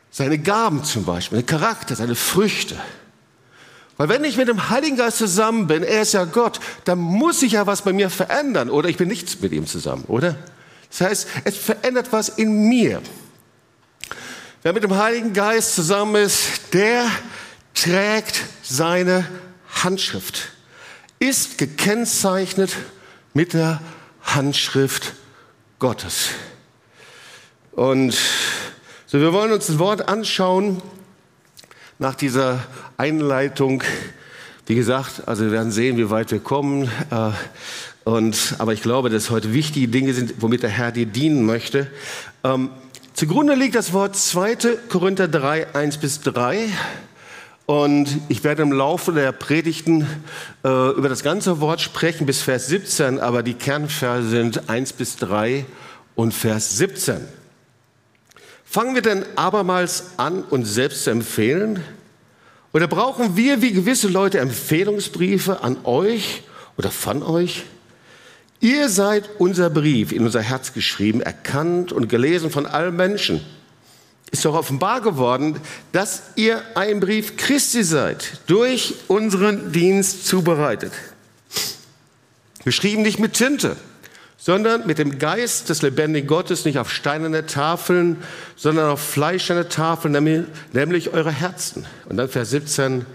Seine 0.09 0.39
Gaben 0.39 0.83
zum 0.83 1.05
Beispiel, 1.05 1.37
seinen 1.37 1.45
Charakter, 1.45 1.95
seine 1.95 2.15
Früchte. 2.15 2.75
Weil 4.01 4.09
wenn 4.09 4.23
ich 4.23 4.35
mit 4.35 4.47
dem 4.47 4.71
Heiligen 4.71 4.97
Geist 4.97 5.19
zusammen 5.19 5.67
bin, 5.67 5.83
er 5.83 6.01
ist 6.01 6.13
ja 6.13 6.23
Gott, 6.23 6.59
dann 6.85 6.97
muss 6.97 7.41
sich 7.41 7.51
ja 7.51 7.67
was 7.67 7.83
bei 7.83 7.93
mir 7.93 8.09
verändern 8.09 8.71
oder 8.71 8.89
ich 8.89 8.97
bin 8.97 9.07
nichts 9.07 9.39
mit 9.41 9.51
ihm 9.51 9.67
zusammen, 9.67 10.05
oder? 10.07 10.37
Das 10.89 11.01
heißt, 11.01 11.27
es 11.43 11.55
verändert 11.55 12.07
was 12.09 12.27
in 12.27 12.67
mir. 12.67 12.99
Wer 14.63 14.73
mit 14.73 14.81
dem 14.81 14.97
Heiligen 14.97 15.33
Geist 15.33 15.75
zusammen 15.75 16.15
ist, 16.15 16.73
der 16.73 17.05
trägt 17.75 18.41
seine 18.63 19.27
Handschrift 19.83 20.49
ist 21.19 21.59
gekennzeichnet 21.59 22.71
mit 23.35 23.53
der 23.53 23.81
Handschrift 24.23 25.13
Gottes. 25.77 26.29
Und 27.73 28.17
so, 29.05 29.19
wir 29.19 29.31
wollen 29.31 29.51
uns 29.51 29.67
das 29.67 29.77
Wort 29.77 30.09
anschauen 30.09 30.81
nach 32.01 32.15
dieser 32.15 32.63
Einleitung. 32.97 33.83
Wie 34.65 34.73
gesagt, 34.73 35.27
also 35.27 35.45
wir 35.45 35.51
werden 35.51 35.71
sehen, 35.71 35.97
wie 35.97 36.09
weit 36.09 36.31
wir 36.31 36.39
kommen. 36.39 36.89
Äh, 37.11 37.29
und, 38.09 38.55
aber 38.57 38.73
ich 38.73 38.81
glaube, 38.81 39.11
dass 39.11 39.29
heute 39.29 39.53
wichtige 39.53 39.87
Dinge 39.87 40.15
sind, 40.15 40.33
womit 40.39 40.63
der 40.63 40.71
Herr 40.71 40.91
dir 40.91 41.05
dienen 41.05 41.45
möchte. 41.45 41.85
Ähm, 42.43 42.71
zugrunde 43.13 43.53
liegt 43.53 43.75
das 43.75 43.93
Wort 43.93 44.15
2. 44.15 44.55
Korinther 44.89 45.27
3, 45.27 45.75
1 45.75 45.97
bis 45.97 46.21
3. 46.21 46.69
Und 47.67 48.17
ich 48.29 48.43
werde 48.43 48.63
im 48.63 48.71
Laufe 48.71 49.11
der 49.11 49.31
Predigten 49.31 50.07
äh, 50.63 50.89
über 50.93 51.07
das 51.07 51.21
ganze 51.21 51.61
Wort 51.61 51.81
sprechen 51.81 52.25
bis 52.25 52.41
Vers 52.41 52.65
17, 52.65 53.19
aber 53.19 53.43
die 53.43 53.53
Kernverse 53.53 54.27
sind 54.27 54.69
1 54.71 54.93
bis 54.93 55.17
3 55.17 55.65
und 56.15 56.33
Vers 56.33 56.79
17. 56.79 57.40
Fangen 58.71 58.95
wir 58.95 59.01
denn 59.01 59.25
abermals 59.35 60.11
an, 60.15 60.43
uns 60.43 60.73
selbst 60.73 61.03
zu 61.03 61.09
empfehlen? 61.09 61.83
Oder 62.71 62.87
brauchen 62.87 63.35
wir 63.35 63.61
wie 63.61 63.73
gewisse 63.73 64.07
Leute 64.07 64.39
Empfehlungsbriefe 64.39 65.61
an 65.61 65.79
euch 65.83 66.43
oder 66.77 66.89
von 66.89 67.21
euch? 67.21 67.65
Ihr 68.61 68.87
seid 68.87 69.29
unser 69.39 69.69
Brief 69.69 70.13
in 70.13 70.23
unser 70.23 70.39
Herz 70.39 70.71
geschrieben, 70.71 71.19
erkannt 71.19 71.91
und 71.91 72.07
gelesen 72.07 72.49
von 72.49 72.65
allen 72.65 72.95
Menschen 72.95 73.41
ist 74.31 74.45
doch 74.45 74.55
offenbar 74.55 75.01
geworden, 75.01 75.59
dass 75.91 76.21
ihr 76.37 76.61
ein 76.75 77.01
Brief 77.01 77.35
Christi 77.35 77.83
seid, 77.83 78.39
durch 78.47 78.93
unseren 79.09 79.73
Dienst 79.73 80.25
zubereitet. 80.27 80.93
Geschrieben 82.63 83.01
nicht 83.01 83.19
mit 83.19 83.33
Tinte, 83.33 83.75
sondern 84.43 84.87
mit 84.87 84.97
dem 84.97 85.19
Geist 85.19 85.69
des 85.69 85.83
lebendigen 85.83 86.27
Gottes, 86.27 86.65
nicht 86.65 86.79
auf 86.79 86.91
steinerne 86.91 87.45
Tafeln, 87.45 88.17
sondern 88.55 88.89
auf 88.89 88.99
fleischerne 88.99 89.69
Tafeln, 89.69 90.13
nämlich, 90.73 91.13
eure 91.13 91.31
Herzen. 91.31 91.85
Und 92.09 92.17
dann 92.17 92.27
Vers 92.27 92.49
17, 92.49 93.05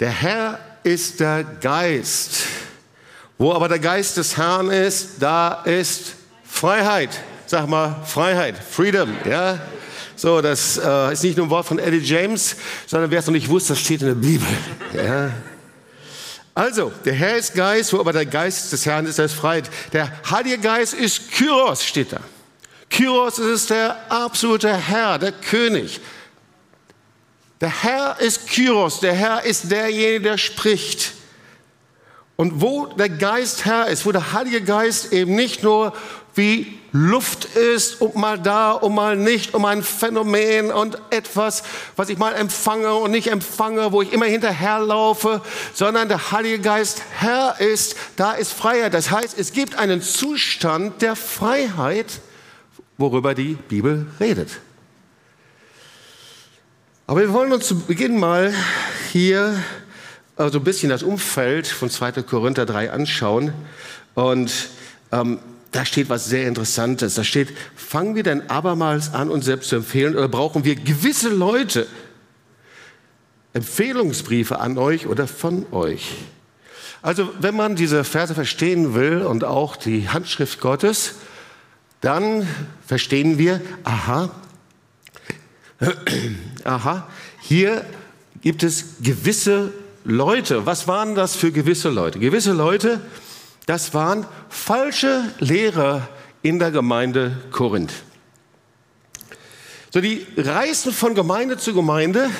der 0.00 0.10
Herr 0.10 0.58
ist 0.82 1.20
der 1.20 1.44
Geist. 1.44 2.44
Wo 3.36 3.52
aber 3.52 3.68
der 3.68 3.80
Geist 3.80 4.16
des 4.16 4.38
Herrn 4.38 4.70
ist, 4.70 5.16
da 5.20 5.62
ist 5.64 6.14
Freiheit. 6.44 7.20
Sag 7.44 7.68
mal, 7.68 7.96
Freiheit, 8.06 8.54
Freedom, 8.56 9.10
ja? 9.28 9.58
So, 10.16 10.40
das 10.40 10.78
äh, 10.82 11.12
ist 11.12 11.22
nicht 11.22 11.36
nur 11.36 11.46
ein 11.46 11.50
Wort 11.50 11.66
von 11.66 11.78
Eddie 11.78 11.98
James, 11.98 12.56
sondern 12.86 13.10
wer 13.10 13.18
es 13.18 13.26
noch 13.26 13.32
nicht 13.32 13.48
wusste, 13.48 13.74
das 13.74 13.80
steht 13.80 14.00
in 14.00 14.08
der 14.08 14.14
Bibel. 14.14 14.48
Ja. 14.94 15.32
Also, 16.54 16.92
der 17.04 17.14
Herr 17.14 17.38
ist 17.38 17.54
Geist, 17.54 17.92
wo 17.92 18.00
aber 18.00 18.12
der 18.12 18.26
Geist 18.26 18.72
des 18.72 18.84
Herrn 18.84 19.06
ist, 19.06 19.18
der 19.18 19.24
ist 19.24 19.34
Freiheit. 19.34 19.70
Der 19.92 20.12
Heilige 20.30 20.58
Geist 20.58 20.92
ist 20.92 21.32
Kyros, 21.32 21.84
steht 21.84 22.12
da. 22.12 22.20
Kyros 22.90 23.38
ist 23.38 23.70
der 23.70 23.96
absolute 24.10 24.76
Herr, 24.76 25.18
der 25.18 25.32
König. 25.32 26.00
Der 27.62 27.82
Herr 27.82 28.20
ist 28.20 28.48
Kyros, 28.48 29.00
der 29.00 29.14
Herr 29.14 29.44
ist 29.44 29.70
derjenige, 29.70 30.20
der 30.20 30.38
spricht. 30.38 31.12
Und 32.36 32.60
wo 32.60 32.86
der 32.86 33.08
Geist 33.08 33.64
Herr 33.64 33.86
ist, 33.86 34.04
wo 34.04 34.12
der 34.12 34.32
Heilige 34.32 34.62
Geist 34.62 35.12
eben 35.12 35.34
nicht 35.34 35.62
nur 35.62 35.94
wie 36.34 36.81
Luft 36.92 37.46
ist 37.46 38.02
und 38.02 38.16
mal 38.16 38.38
da 38.38 38.72
und 38.72 38.94
mal 38.94 39.16
nicht, 39.16 39.54
um 39.54 39.64
ein 39.64 39.82
Phänomen 39.82 40.70
und 40.70 40.98
etwas, 41.10 41.62
was 41.96 42.10
ich 42.10 42.18
mal 42.18 42.34
empfange 42.34 42.94
und 42.94 43.10
nicht 43.10 43.28
empfange, 43.28 43.92
wo 43.92 44.02
ich 44.02 44.12
immer 44.12 44.26
hinterherlaufe, 44.26 45.40
sondern 45.72 46.08
der 46.08 46.32
Heilige 46.32 46.58
Geist 46.60 47.02
Herr 47.18 47.58
ist, 47.60 47.96
da 48.16 48.32
ist 48.32 48.52
Freiheit. 48.52 48.92
Das 48.92 49.10
heißt, 49.10 49.38
es 49.38 49.52
gibt 49.52 49.76
einen 49.76 50.02
Zustand 50.02 51.00
der 51.00 51.16
Freiheit, 51.16 52.20
worüber 52.98 53.34
die 53.34 53.54
Bibel 53.54 54.06
redet. 54.20 54.50
Aber 57.06 57.20
wir 57.20 57.32
wollen 57.32 57.52
uns 57.52 57.66
zu 57.66 57.80
Beginn 57.80 58.18
mal 58.18 58.54
hier 59.12 59.54
so 60.36 60.44
also 60.44 60.58
ein 60.58 60.64
bisschen 60.64 60.88
das 60.88 61.02
Umfeld 61.02 61.66
von 61.66 61.90
2. 61.90 62.22
Korinther 62.22 62.66
3 62.66 62.90
anschauen 62.90 63.52
und 64.14 64.68
ähm, 65.12 65.38
da 65.72 65.86
steht 65.86 66.10
was 66.10 66.26
sehr 66.26 66.46
Interessantes. 66.46 67.14
Da 67.14 67.24
steht, 67.24 67.48
fangen 67.74 68.14
wir 68.14 68.22
denn 68.22 68.48
abermals 68.50 69.14
an, 69.14 69.30
uns 69.30 69.46
selbst 69.46 69.70
zu 69.70 69.76
empfehlen 69.76 70.14
oder 70.14 70.28
brauchen 70.28 70.64
wir 70.64 70.76
gewisse 70.76 71.30
Leute 71.30 71.86
Empfehlungsbriefe 73.54 74.60
an 74.60 74.78
euch 74.78 75.06
oder 75.06 75.26
von 75.26 75.66
euch? 75.72 76.14
Also 77.00 77.30
wenn 77.40 77.56
man 77.56 77.74
diese 77.74 78.04
Verse 78.04 78.34
verstehen 78.34 78.94
will 78.94 79.22
und 79.22 79.44
auch 79.44 79.76
die 79.76 80.08
Handschrift 80.08 80.60
Gottes, 80.60 81.16
dann 82.00 82.46
verstehen 82.86 83.38
wir, 83.38 83.60
aha, 83.82 84.30
aha, 86.64 87.08
hier 87.40 87.84
gibt 88.42 88.62
es 88.62 88.96
gewisse 89.02 89.72
Leute. 90.04 90.66
Was 90.66 90.86
waren 90.86 91.14
das 91.14 91.34
für 91.34 91.50
gewisse 91.50 91.88
Leute? 91.88 92.18
Gewisse 92.18 92.52
Leute, 92.52 93.00
das 93.66 93.94
waren 93.94 94.26
falsche 94.48 95.24
Lehrer 95.38 96.08
in 96.42 96.58
der 96.58 96.70
Gemeinde 96.70 97.36
Korinth. 97.50 97.92
So, 99.90 100.00
die 100.00 100.26
reisten 100.36 100.92
von 100.92 101.14
Gemeinde 101.14 101.58
zu 101.58 101.74
Gemeinde 101.74 102.30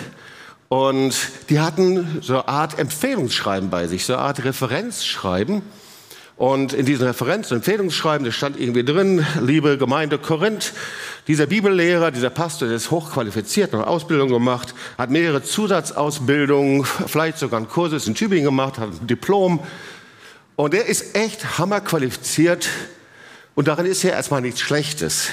und 0.69 1.15
die 1.51 1.61
hatten 1.61 2.21
so 2.23 2.33
eine 2.35 2.49
Art 2.49 2.79
Empfehlungsschreiben 2.79 3.69
bei 3.69 3.87
sich, 3.87 4.07
so 4.07 4.15
eine 4.15 4.23
Art 4.23 4.43
Referenzschreiben. 4.43 5.63
Und 6.37 6.73
in 6.73 6.87
diesem 6.87 7.07
Referenz- 7.07 7.51
und 7.51 7.59
Empfehlungsschreiben, 7.59 8.25
da 8.25 8.33
stand 8.33 8.59
irgendwie 8.59 8.85
drin, 8.85 9.25
liebe 9.43 9.77
Gemeinde 9.77 10.19
Korinth, 10.19 10.73
dieser 11.29 11.47
Bibellehrer, 11.47 12.11
dieser 12.11 12.31
Pastor, 12.31 12.69
der 12.69 12.79
ist 12.79 12.91
hochqualifiziert, 12.91 13.73
hat 13.75 13.87
Ausbildung 13.87 14.31
gemacht, 14.31 14.75
hat 14.97 15.11
mehrere 15.11 15.43
Zusatzausbildungen, 15.43 16.85
vielleicht 17.07 17.39
sogar 17.39 17.59
einen 17.59 17.69
Kurs 17.69 18.07
in 18.07 18.15
Tübingen 18.15 18.47
gemacht, 18.47 18.79
hat 18.79 18.89
ein 18.89 19.07
Diplom. 19.07 19.61
Und 20.57 20.75
er 20.75 20.87
ist 20.87 21.17
echt 21.17 21.59
hammerqualifiziert 21.59 22.69
und 23.55 23.69
darin 23.69 23.87
ist 23.87 24.03
ja 24.03 24.11
erstmal 24.11 24.41
nichts 24.41 24.61
Schlechtes. 24.61 25.29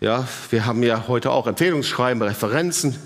Ja, 0.00 0.28
wir 0.50 0.66
haben 0.66 0.82
ja 0.82 1.08
heute 1.08 1.30
auch 1.30 1.46
Empfehlungsschreiben, 1.46 2.22
Referenzen. 2.22 2.96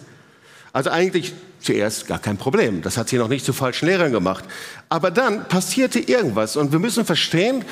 Also 0.72 0.90
eigentlich 0.90 1.34
zuerst 1.60 2.06
gar 2.06 2.18
kein 2.18 2.36
Problem. 2.36 2.82
Das 2.82 2.96
hat 2.96 3.08
sie 3.08 3.16
noch 3.16 3.28
nicht 3.28 3.44
zu 3.44 3.52
falschen 3.52 3.86
Lehrern 3.86 4.12
gemacht. 4.12 4.44
Aber 4.88 5.10
dann 5.10 5.48
passierte 5.48 5.98
irgendwas 5.98 6.56
und 6.56 6.72
wir 6.72 6.78
müssen 6.78 7.04
verstehen, 7.04 7.64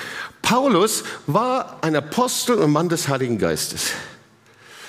Paulus 0.42 1.04
war 1.26 1.78
ein 1.82 1.94
Apostel 1.94 2.56
und 2.56 2.72
Mann 2.72 2.88
des 2.88 3.08
Heiligen 3.08 3.38
Geistes. 3.38 3.90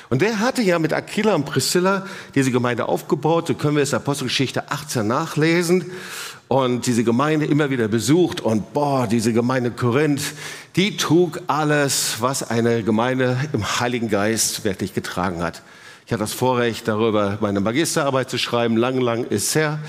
Und 0.09 0.21
der 0.21 0.39
hatte 0.39 0.61
ja 0.61 0.79
mit 0.79 0.93
Aquila 0.93 1.35
und 1.35 1.45
Priscilla 1.45 2.05
diese 2.33 2.51
Gemeinde 2.51 2.87
aufgebaut. 2.87 3.47
So 3.47 3.55
können 3.55 3.75
wir 3.75 3.83
es 3.83 3.93
Apostelgeschichte 3.93 4.71
18 4.71 5.05
nachlesen. 5.05 5.91
Und 6.47 6.85
diese 6.85 7.03
Gemeinde 7.03 7.45
immer 7.45 7.69
wieder 7.69 7.87
besucht. 7.87 8.39
Und 8.39 8.73
boah, 8.73 9.07
diese 9.07 9.33
Gemeinde 9.33 9.71
Korinth, 9.71 10.21
die 10.75 10.95
trug 10.95 11.41
alles, 11.47 12.17
was 12.19 12.49
eine 12.49 12.83
Gemeinde 12.83 13.37
im 13.53 13.79
Heiligen 13.79 14.09
Geist 14.09 14.63
wirklich 14.63 14.93
getragen 14.93 15.43
hat. 15.43 15.61
Ich 16.07 16.13
hatte 16.13 16.23
das 16.23 16.31
Vorrecht, 16.31 16.87
darüber 16.87 17.37
meine 17.41 17.59
Magisterarbeit 17.59 18.29
zu 18.29 18.37
schreiben, 18.37 18.77
lang, 18.77 19.01
lang 19.01 19.25
ist 19.25 19.55
her. 19.55 19.79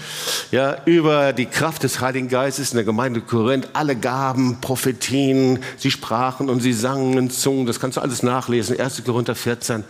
Ja, 0.51 0.79
über 0.85 1.33
die 1.33 1.47
Kraft 1.47 1.85
des 1.85 2.01
Heiligen 2.01 2.27
Geistes 2.27 2.73
in 2.73 2.77
der 2.77 2.85
Gemeinde 2.85 3.21
Korinth, 3.21 3.69
alle 3.75 3.95
Gaben, 3.95 4.61
Prophetien, 4.61 5.61
sie 5.77 5.93
sprachen 5.93 6.51
und 6.51 6.59
sie 6.59 6.73
sangen 6.73 7.17
in 7.17 7.31
Zungen, 7.31 7.67
das 7.67 7.79
kannst 7.79 7.99
du 7.99 8.01
alles 8.01 8.25
nachlesen, 8.25 8.81
1. 8.81 9.05
Korinther 9.05 9.37
14. 9.37 9.85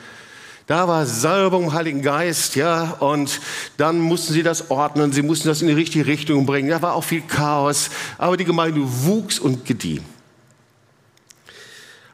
Da 0.69 0.87
war 0.87 1.07
Salbung 1.07 1.65
im 1.65 1.73
Heiligen 1.73 2.03
Geist, 2.03 2.55
ja, 2.55 2.91
und 3.01 3.41
dann 3.79 4.01
mussten 4.01 4.35
sie 4.35 4.43
das 4.43 4.71
ordnen, 4.71 5.13
sie 5.13 5.23
mussten 5.23 5.49
das 5.49 5.63
in 5.63 5.69
die 5.69 5.73
richtige 5.73 6.05
Richtung 6.05 6.45
bringen. 6.45 6.69
Da 6.69 6.83
war 6.83 6.93
auch 6.93 7.05
viel 7.05 7.23
Chaos, 7.23 7.89
aber 8.19 8.37
die 8.37 8.45
Gemeinde 8.45 8.83
wuchs 8.85 9.39
und 9.39 9.65
gedieh. 9.65 10.03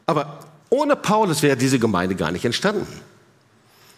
Aber 0.07 0.39
ohne 0.71 0.95
Paulus 0.95 1.43
wäre 1.43 1.57
diese 1.57 1.81
Gemeinde 1.81 2.15
gar 2.15 2.31
nicht 2.31 2.45
entstanden. 2.45 2.87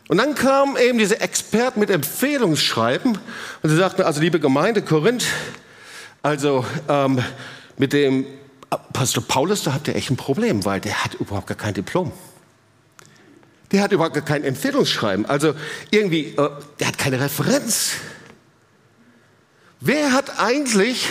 Und 0.08 0.16
dann 0.16 0.34
kamen 0.34 0.78
eben 0.78 0.98
diese 0.98 1.20
Experten 1.20 1.78
mit 1.78 1.90
Empfehlungsschreiben 1.90 3.18
und 3.62 3.70
sie 3.70 3.76
sagten, 3.76 4.02
also 4.02 4.22
liebe 4.22 4.40
Gemeinde 4.40 4.80
Korinth, 4.80 5.26
also 6.22 6.64
ähm, 6.88 7.22
mit 7.76 7.92
dem 7.92 8.24
Pastor 8.94 9.22
Paulus, 9.22 9.64
da 9.64 9.74
habt 9.74 9.86
ihr 9.88 9.96
echt 9.96 10.10
ein 10.10 10.16
Problem, 10.16 10.64
weil 10.64 10.80
der 10.80 11.04
hat 11.04 11.12
überhaupt 11.14 11.46
gar 11.46 11.58
kein 11.58 11.74
Diplom. 11.74 12.10
Der 13.72 13.82
hat 13.82 13.92
überhaupt 13.92 14.24
kein 14.26 14.44
Empfehlungsschreiben. 14.44 15.26
Also 15.26 15.54
irgendwie, 15.90 16.34
äh, 16.36 16.50
der 16.78 16.88
hat 16.88 16.98
keine 16.98 17.20
Referenz. 17.20 17.92
Wer 19.80 20.12
hat 20.12 20.38
eigentlich 20.38 21.08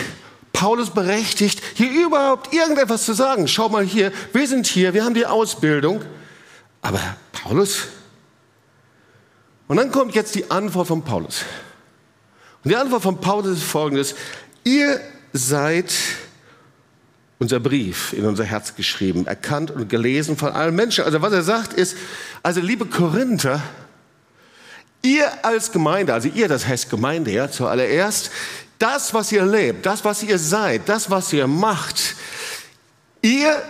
Paulus 0.52 0.90
berechtigt, 0.90 1.62
hier 1.74 1.90
überhaupt 2.06 2.52
irgendetwas 2.52 3.04
zu 3.04 3.12
sagen? 3.12 3.46
Schau 3.46 3.68
mal 3.68 3.84
hier, 3.84 4.10
wir 4.32 4.48
sind 4.48 4.66
hier, 4.66 4.94
wir 4.94 5.04
haben 5.04 5.14
die 5.14 5.26
Ausbildung. 5.26 6.02
Aber 6.82 7.00
Paulus, 7.32 7.88
und 9.68 9.76
dann 9.76 9.90
kommt 9.90 10.14
jetzt 10.14 10.34
die 10.34 10.50
Antwort 10.50 10.88
von 10.88 11.02
Paulus. 11.02 11.44
Und 12.64 12.70
die 12.70 12.76
Antwort 12.76 13.02
von 13.02 13.20
Paulus 13.20 13.58
ist 13.58 13.64
folgendes. 13.64 14.14
Ihr 14.64 15.00
seid 15.32 15.92
unser 17.38 17.60
Brief 17.60 18.12
in 18.12 18.24
unser 18.24 18.44
Herz 18.44 18.74
geschrieben, 18.74 19.26
erkannt 19.26 19.70
und 19.70 19.88
gelesen 19.88 20.36
von 20.36 20.52
allen 20.52 20.74
Menschen. 20.74 21.04
Also 21.04 21.20
was 21.22 21.32
er 21.32 21.42
sagt 21.42 21.74
ist, 21.74 21.96
also 22.42 22.60
liebe 22.60 22.86
Korinther, 22.86 23.62
ihr 25.02 25.44
als 25.44 25.70
Gemeinde, 25.70 26.14
also 26.14 26.28
ihr, 26.28 26.48
das 26.48 26.66
heißt 26.66 26.88
Gemeinde, 26.90 27.30
ja, 27.30 27.50
zuallererst, 27.50 28.30
das, 28.78 29.14
was 29.14 29.32
ihr 29.32 29.44
lebt, 29.44 29.86
das, 29.86 30.04
was 30.04 30.22
ihr 30.22 30.38
seid, 30.38 30.88
das, 30.88 31.10
was 31.10 31.32
ihr 31.32 31.46
macht, 31.46 32.16
ihr, 33.22 33.62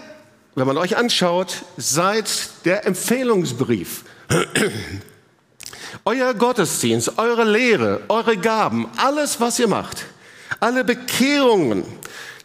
wenn 0.55 0.67
man 0.67 0.79
euch 0.79 0.97
anschaut, 0.97 1.63
seid 1.77 2.31
der 2.65 2.87
Empfehlungsbrief. 2.87 4.05
Euer 6.05 6.35
Gottesdienst, 6.35 7.19
eure 7.19 7.45
Lehre, 7.45 8.03
eure 8.09 8.37
Gaben, 8.37 8.89
alles, 8.97 9.41
was 9.41 9.59
ihr 9.59 9.69
macht, 9.69 10.05
alle 10.61 10.85
Bekehrungen, 10.85 11.85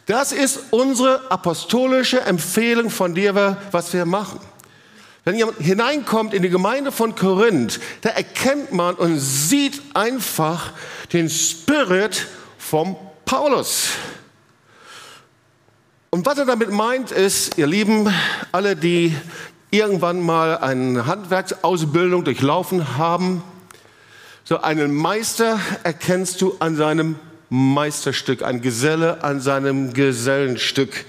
das 0.06 0.32
ist 0.32 0.58
unsere 0.70 1.30
apostolische 1.30 2.20
Empfehlung 2.20 2.90
von 2.90 3.14
dir, 3.14 3.56
was 3.70 3.92
wir 3.92 4.04
machen. 4.04 4.40
Wenn 5.24 5.36
jemand 5.36 5.58
hineinkommt 5.58 6.34
in 6.34 6.42
die 6.42 6.50
Gemeinde 6.50 6.90
von 6.90 7.14
Korinth, 7.14 7.78
da 8.00 8.10
erkennt 8.10 8.72
man 8.72 8.96
und 8.96 9.18
sieht 9.18 9.80
einfach 9.94 10.72
den 11.12 11.30
Spirit 11.30 12.26
vom 12.58 12.96
Paulus. 13.24 13.90
Und 16.10 16.26
was 16.26 16.38
er 16.38 16.44
damit 16.44 16.70
meint, 16.70 17.12
ist, 17.12 17.56
ihr 17.56 17.68
Lieben, 17.68 18.12
alle, 18.50 18.74
die 18.74 19.16
irgendwann 19.70 20.20
mal 20.20 20.58
eine 20.58 21.06
Handwerksausbildung 21.06 22.24
durchlaufen 22.24 22.98
haben, 22.98 23.44
so 24.44 24.60
einen 24.60 24.92
Meister 24.92 25.60
erkennst 25.84 26.42
du 26.42 26.56
an 26.58 26.74
seinem 26.76 27.16
Meisterstück, 27.52 28.42
ein 28.42 28.62
Geselle 28.62 29.22
an 29.22 29.42
seinem 29.42 29.92
Gesellenstück. 29.92 31.04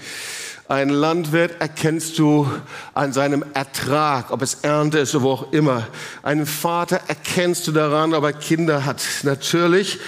Ein 0.68 0.90
Landwirt 0.90 1.58
erkennst 1.58 2.18
du 2.18 2.46
an 2.92 3.14
seinem 3.14 3.42
Ertrag, 3.54 4.30
ob 4.30 4.42
es 4.42 4.58
Ernte 4.60 4.98
ist 4.98 5.14
oder 5.14 5.24
wo 5.24 5.30
auch 5.30 5.52
immer. 5.54 5.86
Einen 6.22 6.44
Vater 6.44 7.00
erkennst 7.08 7.66
du 7.66 7.72
daran, 7.72 8.12
ob 8.12 8.24
er 8.24 8.34
Kinder 8.34 8.84
hat, 8.84 9.02
natürlich. 9.22 10.00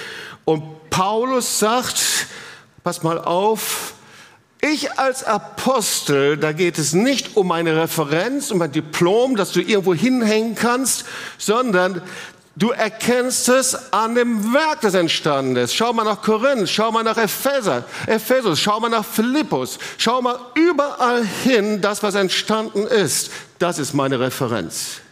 Und 0.44 0.90
Paulus 0.90 1.58
sagt, 1.58 2.26
pass 2.84 3.02
mal 3.02 3.18
auf, 3.18 3.94
ich 4.60 4.98
als 4.98 5.24
Apostel, 5.24 6.36
da 6.36 6.52
geht 6.52 6.76
es 6.76 6.92
nicht 6.92 7.38
um 7.38 7.50
eine 7.50 7.80
Referenz, 7.80 8.50
um 8.50 8.60
ein 8.60 8.72
Diplom, 8.72 9.36
das 9.36 9.52
du 9.52 9.60
irgendwo 9.60 9.94
hinhängen 9.94 10.54
kannst, 10.54 11.06
sondern 11.38 12.02
Du 12.58 12.70
erkennst 12.70 13.50
es 13.50 13.92
an 13.92 14.14
dem 14.14 14.54
Werk, 14.54 14.80
das 14.80 14.94
entstanden 14.94 15.56
ist. 15.56 15.74
Schau 15.74 15.92
mal 15.92 16.04
nach 16.04 16.22
Korinth, 16.22 16.70
schau 16.70 16.90
mal 16.90 17.02
nach 17.02 17.18
Epheser, 17.18 17.84
Ephesus, 18.06 18.58
schau 18.58 18.80
mal 18.80 18.88
nach 18.88 19.04
Philippus, 19.04 19.78
schau 19.98 20.22
mal 20.22 20.38
überall 20.54 21.22
hin, 21.22 21.82
das, 21.82 22.02
was 22.02 22.14
entstanden 22.14 22.86
ist. 22.86 23.30
Das 23.58 23.78
ist 23.78 23.92
meine 23.92 24.18
Referenz. 24.20 25.02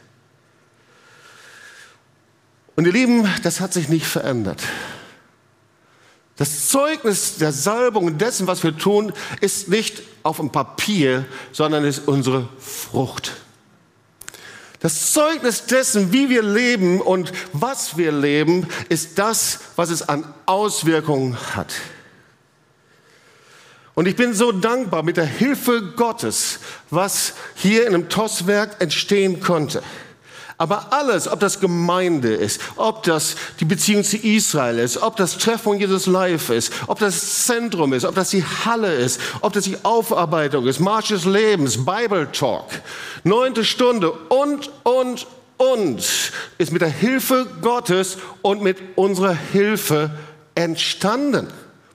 Und 2.77 2.87
ihr 2.87 2.93
Lieben, 2.93 3.31
das 3.43 3.61
hat 3.61 3.75
sich 3.75 3.91
nicht 3.91 4.07
verändert. 4.07 4.63
Das 6.37 6.69
Zeugnis 6.69 7.37
der 7.37 7.53
Salbung 7.53 8.07
und 8.07 8.21
dessen, 8.23 8.47
was 8.47 8.65
wir 8.65 8.77
tun, 8.77 9.13
ist 9.43 9.69
nicht 9.69 10.03
auf 10.23 10.39
dem 10.39 10.51
Papier, 10.51 11.27
sondern 11.53 11.85
ist 11.85 12.09
unsere 12.09 12.49
Frucht. 12.59 13.33
Das 14.85 15.15
Zeugnis 15.15 15.65
dessen, 15.65 16.13
wie 16.13 16.29
wir 16.29 16.43
leben 16.43 17.01
und 17.01 17.33
was 17.55 17.97
wir 17.97 18.13
leben, 18.13 18.69
ist 18.91 19.19
das, 19.19 19.61
was 19.77 19.89
es 19.89 20.07
an 20.07 20.27
Auswirkungen 20.45 21.39
hat. 21.57 21.73
Und 23.95 24.07
ich 24.07 24.15
bin 24.15 24.35
so 24.35 24.53
dankbar 24.53 25.03
mit 25.03 25.17
der 25.17 25.25
Hilfe 25.25 25.95
Gottes, 25.97 26.59
was 26.91 27.33
hier 27.55 27.87
in 27.87 27.95
einem 27.95 28.11
Tosswerk 28.11 28.83
entstehen 28.83 29.41
konnte. 29.41 29.83
Aber 30.57 30.93
alles, 30.93 31.27
ob 31.27 31.41
das 31.41 31.59
Gemeinde 31.59 32.33
ist, 32.33 32.61
ob 32.77 33.03
das 33.03 33.35
die 33.59 33.65
Beziehung 33.65 34.05
zu 34.05 34.17
Israel 34.17 34.79
ist, 34.79 34.99
ob 34.99 35.17
das 35.17 35.37
Treffen 35.37 35.81
Jesus 35.81 36.07
live 36.07 36.51
ist, 36.51 36.73
ob 36.87 37.01
das 37.01 37.47
Zentrum 37.47 37.93
ist, 37.93 38.05
ob 38.05 38.15
das 38.15 38.31
die 38.31 38.45
Halle 38.45 38.95
ist, 38.95 39.21
ob 39.41 39.53
das 39.53 39.65
die 39.65 39.77
Aufarbeitung 39.83 40.67
ist, 40.67 40.79
Marsch 40.79 41.09
des 41.09 41.25
Lebens, 41.25 41.85
Bible 41.85 42.31
Talk, 42.31 42.67
neunte 43.25 43.65
Stunde 43.65 44.13
und, 44.13 44.71
und, 44.85 45.27
und, 45.57 46.05
ist 46.59 46.73
mit 46.73 46.83
der 46.83 46.89
Hilfe 46.89 47.47
Gottes 47.61 48.19
und 48.43 48.63
mit 48.63 48.79
unserer 48.97 49.35
Hilfe 49.35 50.11
entstanden. 50.55 51.49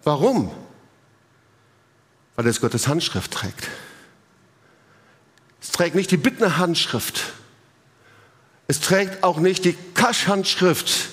Warum? 0.03 0.51
Weil 2.35 2.47
es 2.47 2.59
Gottes 2.59 2.89
Handschrift 2.89 3.31
trägt. 3.31 3.69
Es 5.61 5.71
trägt 5.71 5.95
nicht 5.95 6.11
die 6.11 6.17
bittende 6.17 6.57
Handschrift, 6.57 7.23
es 8.69 8.79
trägt 8.81 9.23
auch 9.23 9.37
nicht 9.37 9.65
die 9.65 9.75
Kasch-Handschrift, 9.95 11.09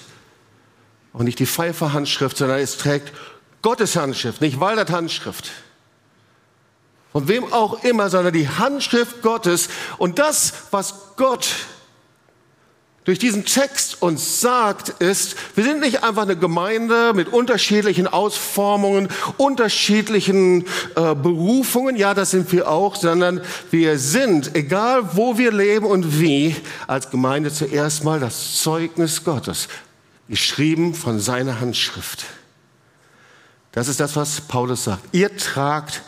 auch 1.15 1.23
nicht 1.23 1.39
die 1.39 1.47
Pfeifer-Handschrift, 1.47 2.37
sondern 2.37 2.59
es 2.59 2.77
trägt 2.77 3.15
Gottes 3.63 3.97
Handschrift, 3.97 4.43
nicht 4.43 4.61
Waldert 4.61 4.91
Handschrift. 4.91 5.51
Von 7.13 7.29
wem 7.29 7.51
auch 7.55 7.83
immer, 7.83 8.11
sondern 8.11 8.35
die 8.35 8.47
Handschrift 8.47 9.23
Gottes 9.23 9.71
und 9.97 10.19
das, 10.19 10.65
was 10.71 11.17
Gott 11.17 11.49
durch 13.07 13.21
diesen 13.21 13.45
Text 13.45 14.03
uns 14.03 14.41
sagt, 14.41 14.89
ist, 14.89 15.37
wir 15.55 15.63
sind 15.63 15.81
nicht 15.81 16.03
einfach 16.03 16.23
eine 16.23 16.37
Gemeinde 16.37 17.13
mit 17.15 17.29
unterschiedlichen 17.29 18.09
Ausformungen, 18.09 19.09
unterschiedlichen 19.37 20.63
äh, 20.97 21.15
Berufungen, 21.15 21.95
ja, 21.95 22.15
das 22.15 22.33
sind 22.33 22.51
wir 22.51 22.69
auch, 22.69 22.97
sondern 22.97 23.41
wir 23.71 24.01
sind, 24.01 24.57
egal 24.57 25.15
wo 25.15 25.39
wir 25.39 25.53
leben 25.53 25.87
und 25.87 26.21
wie, 26.21 26.57
als 26.89 27.09
Gemeinde 27.11 27.53
zuerst 27.53 28.03
mal 28.03 28.19
das 28.19 28.61
Zeugnis 28.61 29.23
Gottes, 29.23 29.69
geschrieben 30.29 30.93
von 30.93 31.21
seiner 31.21 31.61
Handschrift. 31.61 32.25
Das 33.71 33.87
ist 33.87 34.01
das, 34.01 34.17
was 34.17 34.41
Paulus 34.41 34.83
sagt. 34.83 35.15
Ihr 35.15 35.37
tragt 35.37 36.03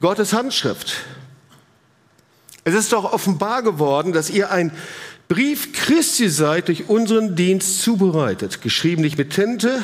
Gottes 0.00 0.32
Handschrift. 0.32 0.98
Es 2.62 2.74
ist 2.74 2.92
doch 2.92 3.12
offenbar 3.12 3.62
geworden, 3.62 4.12
dass 4.12 4.30
ihr 4.30 4.52
ein 4.52 4.70
Brief 5.28 5.72
Christi 5.72 6.28
seid 6.28 6.68
durch 6.68 6.88
unseren 6.88 7.34
Dienst 7.34 7.82
zubereitet, 7.82 8.60
geschrieben 8.60 9.02
nicht 9.02 9.16
mit 9.16 9.30
Tinte, 9.30 9.82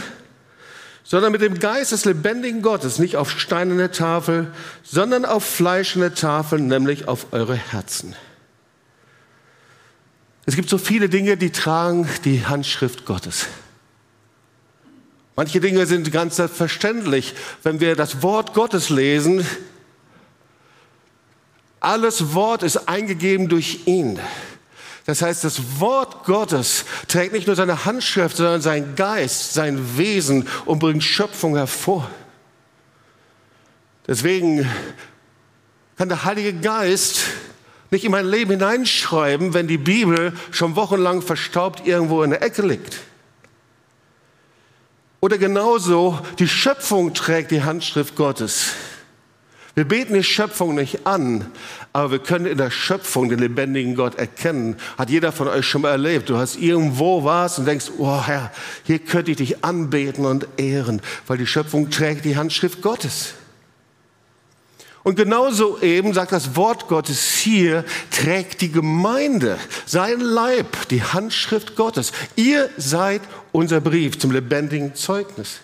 sondern 1.02 1.32
mit 1.32 1.40
dem 1.40 1.58
Geist 1.58 1.92
des 1.92 2.04
lebendigen 2.04 2.62
Gottes, 2.62 2.98
nicht 2.98 3.16
auf 3.16 3.40
steinerne 3.40 3.90
Tafel, 3.90 4.52
sondern 4.82 5.24
auf 5.24 5.44
fleischende 5.44 6.14
Tafel, 6.14 6.60
nämlich 6.60 7.08
auf 7.08 7.32
eure 7.32 7.56
Herzen. 7.56 8.14
Es 10.46 10.56
gibt 10.56 10.68
so 10.68 10.78
viele 10.78 11.08
Dinge, 11.08 11.36
die 11.36 11.50
tragen 11.50 12.08
die 12.24 12.46
Handschrift 12.46 13.06
Gottes. 13.06 13.46
Manche 15.36 15.60
Dinge 15.60 15.86
sind 15.86 16.12
ganz 16.12 16.36
selbstverständlich. 16.36 17.34
Wenn 17.62 17.80
wir 17.80 17.96
das 17.96 18.22
Wort 18.22 18.52
Gottes 18.52 18.90
lesen, 18.90 19.46
alles 21.80 22.34
Wort 22.34 22.62
ist 22.62 22.88
eingegeben 22.88 23.48
durch 23.48 23.86
ihn. 23.86 24.18
Das 25.10 25.22
heißt, 25.22 25.42
das 25.42 25.80
Wort 25.80 26.22
Gottes 26.24 26.84
trägt 27.08 27.32
nicht 27.32 27.48
nur 27.48 27.56
seine 27.56 27.84
Handschrift, 27.84 28.36
sondern 28.36 28.60
sein 28.60 28.94
Geist, 28.94 29.54
sein 29.54 29.98
Wesen 29.98 30.46
und 30.66 30.78
bringt 30.78 31.02
Schöpfung 31.02 31.56
hervor. 31.56 32.08
Deswegen 34.06 34.70
kann 35.98 36.08
der 36.08 36.22
Heilige 36.22 36.52
Geist 36.52 37.22
nicht 37.90 38.04
in 38.04 38.12
mein 38.12 38.24
Leben 38.24 38.52
hineinschreiben, 38.52 39.52
wenn 39.52 39.66
die 39.66 39.78
Bibel 39.78 40.32
schon 40.52 40.76
wochenlang 40.76 41.22
verstaubt 41.22 41.84
irgendwo 41.84 42.22
in 42.22 42.30
der 42.30 42.42
Ecke 42.42 42.62
liegt. 42.62 42.98
Oder 45.18 45.38
genauso, 45.38 46.20
die 46.38 46.46
Schöpfung 46.46 47.14
trägt 47.14 47.50
die 47.50 47.64
Handschrift 47.64 48.14
Gottes. 48.14 48.74
Wir 49.74 49.84
beten 49.84 50.14
die 50.14 50.24
Schöpfung 50.24 50.74
nicht 50.74 51.06
an, 51.06 51.46
aber 51.92 52.10
wir 52.10 52.18
können 52.18 52.46
in 52.46 52.58
der 52.58 52.70
Schöpfung 52.70 53.28
den 53.28 53.38
lebendigen 53.38 53.94
Gott 53.94 54.16
erkennen. 54.16 54.76
Hat 54.98 55.10
jeder 55.10 55.30
von 55.30 55.46
euch 55.46 55.64
schon 55.64 55.82
mal 55.82 55.90
erlebt? 55.90 56.28
Du 56.28 56.36
hast 56.36 56.56
irgendwo 56.56 57.24
was 57.24 57.58
und 57.58 57.66
denkst, 57.66 57.86
oh 57.98 58.20
Herr, 58.20 58.50
hier 58.84 58.98
könnte 58.98 59.30
ich 59.30 59.36
dich 59.36 59.64
anbeten 59.64 60.26
und 60.26 60.48
ehren, 60.56 61.00
weil 61.26 61.38
die 61.38 61.46
Schöpfung 61.46 61.88
trägt 61.90 62.24
die 62.24 62.36
Handschrift 62.36 62.82
Gottes. 62.82 63.34
Und 65.02 65.16
genauso 65.16 65.80
eben 65.80 66.12
sagt 66.12 66.32
das 66.32 66.56
Wort 66.56 66.88
Gottes 66.88 67.36
hier, 67.36 67.84
trägt 68.10 68.60
die 68.60 68.70
Gemeinde, 68.70 69.56
sein 69.86 70.20
Leib, 70.20 70.88
die 70.88 71.02
Handschrift 71.02 71.74
Gottes. 71.74 72.12
Ihr 72.36 72.68
seid 72.76 73.22
unser 73.52 73.80
Brief 73.80 74.18
zum 74.18 74.30
lebendigen 74.30 74.94
Zeugnis. 74.94 75.60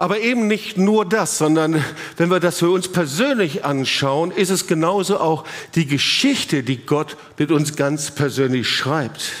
Aber 0.00 0.18
eben 0.20 0.46
nicht 0.46 0.78
nur 0.78 1.04
das, 1.04 1.36
sondern 1.36 1.84
wenn 2.16 2.30
wir 2.30 2.40
das 2.40 2.60
für 2.60 2.70
uns 2.70 2.88
persönlich 2.88 3.66
anschauen, 3.66 4.30
ist 4.30 4.48
es 4.48 4.66
genauso 4.66 5.20
auch 5.20 5.44
die 5.74 5.84
Geschichte, 5.84 6.62
die 6.62 6.78
Gott 6.78 7.18
mit 7.36 7.50
uns 7.52 7.76
ganz 7.76 8.10
persönlich 8.10 8.66
schreibt. 8.66 9.32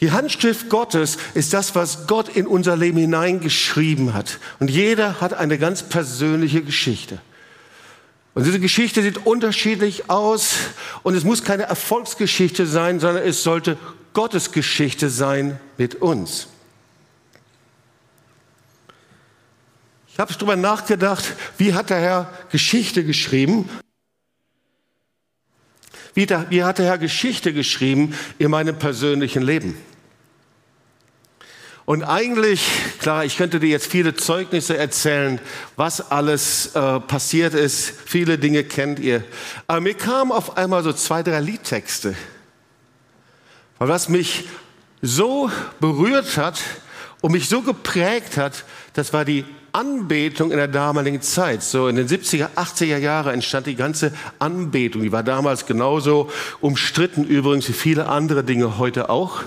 Die 0.00 0.10
Handschrift 0.10 0.70
Gottes 0.70 1.18
ist 1.34 1.52
das, 1.52 1.74
was 1.74 2.06
Gott 2.06 2.34
in 2.34 2.46
unser 2.46 2.78
Leben 2.78 2.96
hineingeschrieben 2.96 4.14
hat. 4.14 4.38
Und 4.58 4.70
jeder 4.70 5.20
hat 5.20 5.34
eine 5.34 5.58
ganz 5.58 5.82
persönliche 5.82 6.62
Geschichte. 6.62 7.20
Und 8.32 8.46
diese 8.46 8.58
Geschichte 8.58 9.02
sieht 9.02 9.26
unterschiedlich 9.26 10.08
aus 10.08 10.54
und 11.02 11.14
es 11.14 11.24
muss 11.24 11.44
keine 11.44 11.64
Erfolgsgeschichte 11.64 12.64
sein, 12.66 13.00
sondern 13.00 13.22
es 13.22 13.42
sollte 13.42 13.76
Gottes 14.14 14.50
Geschichte 14.50 15.10
sein 15.10 15.60
mit 15.76 15.96
uns. 15.96 16.48
Ich 20.16 20.18
habe 20.18 20.32
darüber 20.32 20.56
nachgedacht, 20.56 21.34
wie 21.58 21.74
hat 21.74 21.90
der 21.90 22.00
Herr 22.00 22.32
Geschichte 22.50 23.04
geschrieben? 23.04 23.68
Wie, 26.14 26.24
der, 26.24 26.48
wie 26.48 26.64
hat 26.64 26.78
der 26.78 26.86
Herr 26.86 26.96
Geschichte 26.96 27.52
geschrieben 27.52 28.14
in 28.38 28.50
meinem 28.50 28.78
persönlichen 28.78 29.42
Leben? 29.42 29.76
Und 31.84 32.02
eigentlich, 32.02 32.66
klar, 32.98 33.26
ich 33.26 33.36
könnte 33.36 33.60
dir 33.60 33.68
jetzt 33.68 33.88
viele 33.88 34.14
Zeugnisse 34.14 34.78
erzählen, 34.78 35.38
was 35.76 36.10
alles 36.10 36.74
äh, 36.74 36.98
passiert 37.00 37.52
ist. 37.52 37.92
Viele 38.06 38.38
Dinge 38.38 38.64
kennt 38.64 38.98
ihr. 38.98 39.22
Aber 39.66 39.82
mir 39.82 39.92
kamen 39.92 40.32
auf 40.32 40.56
einmal 40.56 40.82
so 40.82 40.94
zwei, 40.94 41.22
drei 41.22 41.40
Liedtexte. 41.40 42.16
Weil 43.76 43.88
was 43.88 44.08
mich 44.08 44.44
so 45.02 45.50
berührt 45.78 46.38
hat 46.38 46.58
und 47.20 47.32
mich 47.32 47.50
so 47.50 47.60
geprägt 47.60 48.38
hat, 48.38 48.64
das 48.94 49.12
war 49.12 49.26
die 49.26 49.44
Anbetung 49.76 50.52
in 50.52 50.56
der 50.56 50.68
damaligen 50.68 51.20
Zeit. 51.20 51.62
So 51.62 51.88
in 51.88 51.96
den 51.96 52.08
70er, 52.08 52.48
80er 52.56 52.96
Jahren 52.96 53.34
entstand 53.34 53.66
die 53.66 53.76
ganze 53.76 54.10
Anbetung. 54.38 55.02
Die 55.02 55.12
war 55.12 55.22
damals 55.22 55.66
genauso 55.66 56.30
umstritten 56.62 57.24
übrigens 57.24 57.68
wie 57.68 57.74
viele 57.74 58.06
andere 58.06 58.42
Dinge 58.42 58.78
heute 58.78 59.10
auch. 59.10 59.42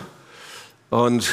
Und 0.92 1.32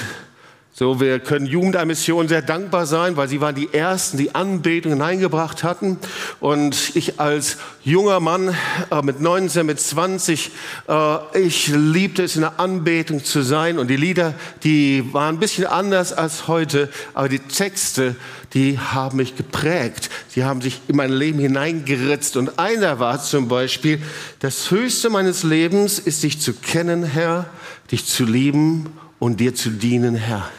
so, 0.79 1.01
wir 1.01 1.21
können 1.21 1.47
Jugendmission 1.47 2.29
sehr 2.29 2.43
dankbar 2.43 2.85
sein, 2.85 3.17
weil 3.17 3.29
sie 3.29 3.41
waren 3.41 3.55
die 3.55 3.73
Ersten, 3.73 4.19
die 4.19 4.35
Anbetung 4.35 4.93
hineingebracht 4.93 5.65
hatten. 5.65 5.97
Und 6.39 6.95
ich 6.95 7.19
als 7.19 7.57
junger 7.83 8.21
Mann 8.21 8.55
äh, 8.91 9.01
mit 9.01 9.19
19, 9.23 9.65
mit 9.65 9.81
20, 9.81 10.51
äh, 10.87 11.39
ich 11.41 11.69
liebte 11.69 12.25
es, 12.25 12.37
in 12.37 12.43
der 12.43 12.61
Anbetung 12.61 13.25
zu 13.25 13.41
sein. 13.41 13.79
Und 13.79 13.89
die 13.89 13.97
Lieder, 13.97 14.35
die 14.65 15.15
waren 15.15 15.37
ein 15.37 15.39
bisschen 15.39 15.65
anders 15.65 16.13
als 16.13 16.47
heute, 16.47 16.91
aber 17.15 17.31
die 17.31 17.39
Texte, 17.39 18.15
die 18.53 18.79
haben 18.79 19.17
mich 19.17 19.35
geprägt. 19.35 20.11
Sie 20.29 20.45
haben 20.45 20.61
sich 20.61 20.83
in 20.89 20.97
mein 20.97 21.11
Leben 21.11 21.39
hineingeritzt. 21.39 22.37
Und 22.37 22.59
einer 22.59 22.99
war 22.99 23.23
zum 23.23 23.49
Beispiel, 23.49 24.03
das 24.41 24.71
Höchste 24.71 25.09
meines 25.09 25.43
Lebens 25.43 25.99
ist, 25.99 26.23
dich 26.23 26.39
zu 26.39 26.53
kennen, 26.53 27.03
Herr, 27.03 27.47
dich 27.91 28.05
zu 28.05 28.27
lieben 28.27 28.93
und 29.19 29.41
dir 29.41 29.55
zu 29.55 29.71
dienen, 29.71 30.17
Herr. 30.17 30.51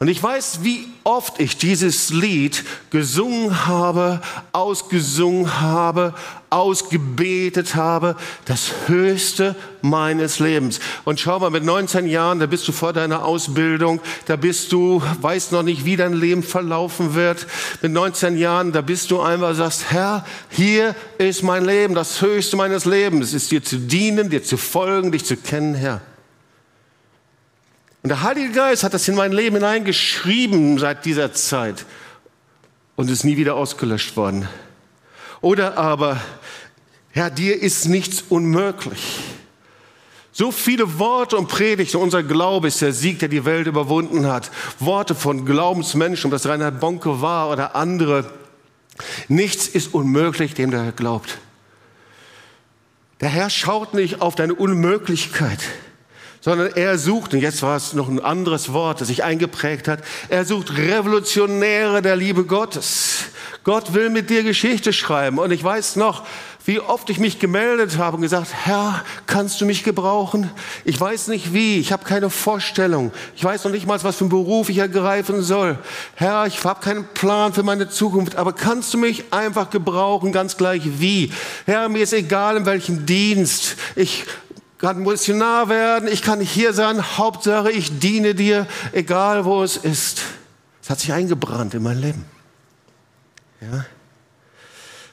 Und 0.00 0.08
ich 0.08 0.22
weiß, 0.22 0.60
wie 0.62 0.88
oft 1.04 1.38
ich 1.40 1.58
dieses 1.58 2.08
Lied 2.08 2.64
gesungen 2.88 3.66
habe, 3.66 4.22
ausgesungen 4.50 5.60
habe, 5.60 6.14
ausgebetet 6.48 7.74
habe, 7.74 8.16
das 8.46 8.72
Höchste 8.86 9.54
meines 9.82 10.38
Lebens. 10.38 10.80
Und 11.04 11.20
schau 11.20 11.38
mal, 11.38 11.50
mit 11.50 11.64
19 11.64 12.06
Jahren, 12.06 12.38
da 12.38 12.46
bist 12.46 12.66
du 12.66 12.72
vor 12.72 12.94
deiner 12.94 13.26
Ausbildung, 13.26 14.00
da 14.24 14.36
bist 14.36 14.72
du, 14.72 15.02
weißt 15.20 15.52
noch 15.52 15.62
nicht, 15.62 15.84
wie 15.84 15.96
dein 15.96 16.14
Leben 16.14 16.42
verlaufen 16.42 17.14
wird. 17.14 17.46
Mit 17.82 17.92
19 17.92 18.38
Jahren, 18.38 18.72
da 18.72 18.80
bist 18.80 19.10
du 19.10 19.20
einfach, 19.20 19.54
sagst, 19.54 19.90
Herr, 19.90 20.24
hier 20.48 20.96
ist 21.18 21.42
mein 21.42 21.66
Leben, 21.66 21.94
das 21.94 22.22
Höchste 22.22 22.56
meines 22.56 22.86
Lebens, 22.86 23.34
ist 23.34 23.50
dir 23.50 23.62
zu 23.62 23.76
dienen, 23.76 24.30
dir 24.30 24.42
zu 24.42 24.56
folgen, 24.56 25.12
dich 25.12 25.26
zu 25.26 25.36
kennen, 25.36 25.74
Herr. 25.74 26.00
Und 28.02 28.08
der 28.08 28.22
Heilige 28.22 28.52
Geist 28.52 28.82
hat 28.82 28.94
das 28.94 29.06
in 29.08 29.14
mein 29.14 29.32
Leben 29.32 29.56
hineingeschrieben 29.56 30.78
seit 30.78 31.04
dieser 31.04 31.32
Zeit 31.32 31.84
und 32.96 33.10
ist 33.10 33.24
nie 33.24 33.36
wieder 33.36 33.56
ausgelöscht 33.56 34.16
worden. 34.16 34.48
Oder 35.42 35.76
aber, 35.76 36.20
Herr, 37.10 37.30
dir 37.30 37.60
ist 37.60 37.86
nichts 37.86 38.24
unmöglich. 38.28 39.18
So 40.32 40.52
viele 40.52 40.98
Worte 40.98 41.36
und 41.36 41.48
Predigten, 41.48 41.98
unser 41.98 42.22
Glaube 42.22 42.68
ist 42.68 42.80
der 42.80 42.92
Sieg, 42.92 43.18
der 43.18 43.28
die 43.28 43.44
Welt 43.44 43.66
überwunden 43.66 44.26
hat. 44.26 44.50
Worte 44.78 45.14
von 45.14 45.44
Glaubensmenschen, 45.44 46.28
ob 46.28 46.32
das 46.32 46.46
Reinhard 46.46 46.80
Bonke 46.80 47.20
war 47.20 47.50
oder 47.50 47.74
andere. 47.74 48.32
Nichts 49.28 49.66
ist 49.66 49.92
unmöglich, 49.92 50.54
dem 50.54 50.70
der 50.70 50.84
Herr 50.84 50.92
glaubt. 50.92 51.38
Der 53.20 53.28
Herr 53.28 53.50
schaut 53.50 53.92
nicht 53.92 54.22
auf 54.22 54.34
deine 54.34 54.54
Unmöglichkeit 54.54 55.58
sondern 56.40 56.72
er 56.74 56.98
sucht, 56.98 57.34
und 57.34 57.40
jetzt 57.40 57.62
war 57.62 57.76
es 57.76 57.92
noch 57.92 58.08
ein 58.08 58.20
anderes 58.20 58.72
Wort, 58.72 59.00
das 59.00 59.08
sich 59.08 59.24
eingeprägt 59.24 59.88
hat, 59.88 60.00
er 60.28 60.44
sucht 60.44 60.76
Revolutionäre 60.76 62.02
der 62.02 62.16
Liebe 62.16 62.44
Gottes. 62.44 63.24
Gott 63.62 63.92
will 63.92 64.08
mit 64.08 64.30
dir 64.30 64.42
Geschichte 64.42 64.92
schreiben. 64.92 65.38
Und 65.38 65.50
ich 65.50 65.62
weiß 65.62 65.96
noch, 65.96 66.24
wie 66.64 66.80
oft 66.80 67.10
ich 67.10 67.18
mich 67.18 67.38
gemeldet 67.38 67.98
habe 67.98 68.16
und 68.16 68.22
gesagt, 68.22 68.48
Herr, 68.64 69.04
kannst 69.26 69.60
du 69.60 69.66
mich 69.66 69.84
gebrauchen? 69.84 70.50
Ich 70.84 70.98
weiß 70.98 71.28
nicht 71.28 71.52
wie, 71.52 71.78
ich 71.78 71.92
habe 71.92 72.04
keine 72.04 72.30
Vorstellung. 72.30 73.12
Ich 73.36 73.44
weiß 73.44 73.64
noch 73.64 73.70
nicht 73.70 73.86
mal, 73.86 74.02
was 74.02 74.16
für 74.16 74.24
einen 74.24 74.30
Beruf 74.30 74.70
ich 74.70 74.78
ergreifen 74.78 75.42
soll. 75.42 75.78
Herr, 76.14 76.46
ich 76.46 76.62
habe 76.64 76.80
keinen 76.80 77.04
Plan 77.08 77.52
für 77.52 77.62
meine 77.62 77.88
Zukunft, 77.88 78.36
aber 78.36 78.54
kannst 78.54 78.94
du 78.94 78.98
mich 78.98 79.24
einfach 79.30 79.68
gebrauchen, 79.68 80.32
ganz 80.32 80.56
gleich 80.56 80.82
wie? 80.84 81.32
Herr, 81.66 81.88
mir 81.88 82.02
ist 82.02 82.12
egal, 82.12 82.56
in 82.56 82.66
welchem 82.66 83.04
Dienst. 83.04 83.76
Ich 83.96 84.24
kann 84.80 85.02
Missionar 85.02 85.68
werden, 85.68 86.08
ich 86.08 86.22
kann 86.22 86.40
hier 86.40 86.72
sein, 86.72 87.18
Hauptsache 87.18 87.70
ich 87.70 87.98
diene 87.98 88.34
dir, 88.34 88.66
egal 88.92 89.44
wo 89.44 89.62
es 89.62 89.76
ist. 89.76 90.22
Es 90.82 90.88
hat 90.88 91.00
sich 91.00 91.12
eingebrannt 91.12 91.74
in 91.74 91.82
mein 91.82 91.98
Leben. 92.00 92.24
Ja? 93.60 93.84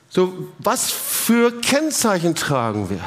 So, 0.10 0.48
was 0.60 0.90
für 0.90 1.60
Kennzeichen 1.60 2.34
tragen 2.34 2.90
wir? 2.90 3.02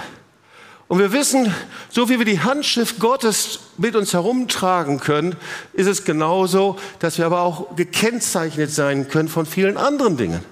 Und 0.86 0.98
wir 0.98 1.12
wissen, 1.12 1.54
so 1.88 2.08
wie 2.08 2.18
wir 2.18 2.26
die 2.26 2.40
Handschrift 2.40 2.98
Gottes 2.98 3.60
mit 3.78 3.96
uns 3.96 4.12
herumtragen 4.12 4.98
können, 4.98 5.36
ist 5.72 5.86
es 5.86 6.04
genauso, 6.04 6.78
dass 6.98 7.16
wir 7.16 7.26
aber 7.26 7.40
auch 7.40 7.76
gekennzeichnet 7.76 8.70
sein 8.70 9.08
können 9.08 9.28
von 9.28 9.46
vielen 9.46 9.76
anderen 9.76 10.16
Dingen. 10.16 10.44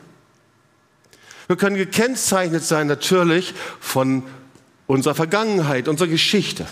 Wir 1.49 1.57
können 1.57 1.77
gekennzeichnet 1.77 2.63
sein 2.63 2.87
natürlich 2.87 3.53
von 3.81 4.23
unserer 4.89 5.15
Vergangenheit, 5.15 5.87
unserer 5.87 6.09
Geschichte. 6.09 6.67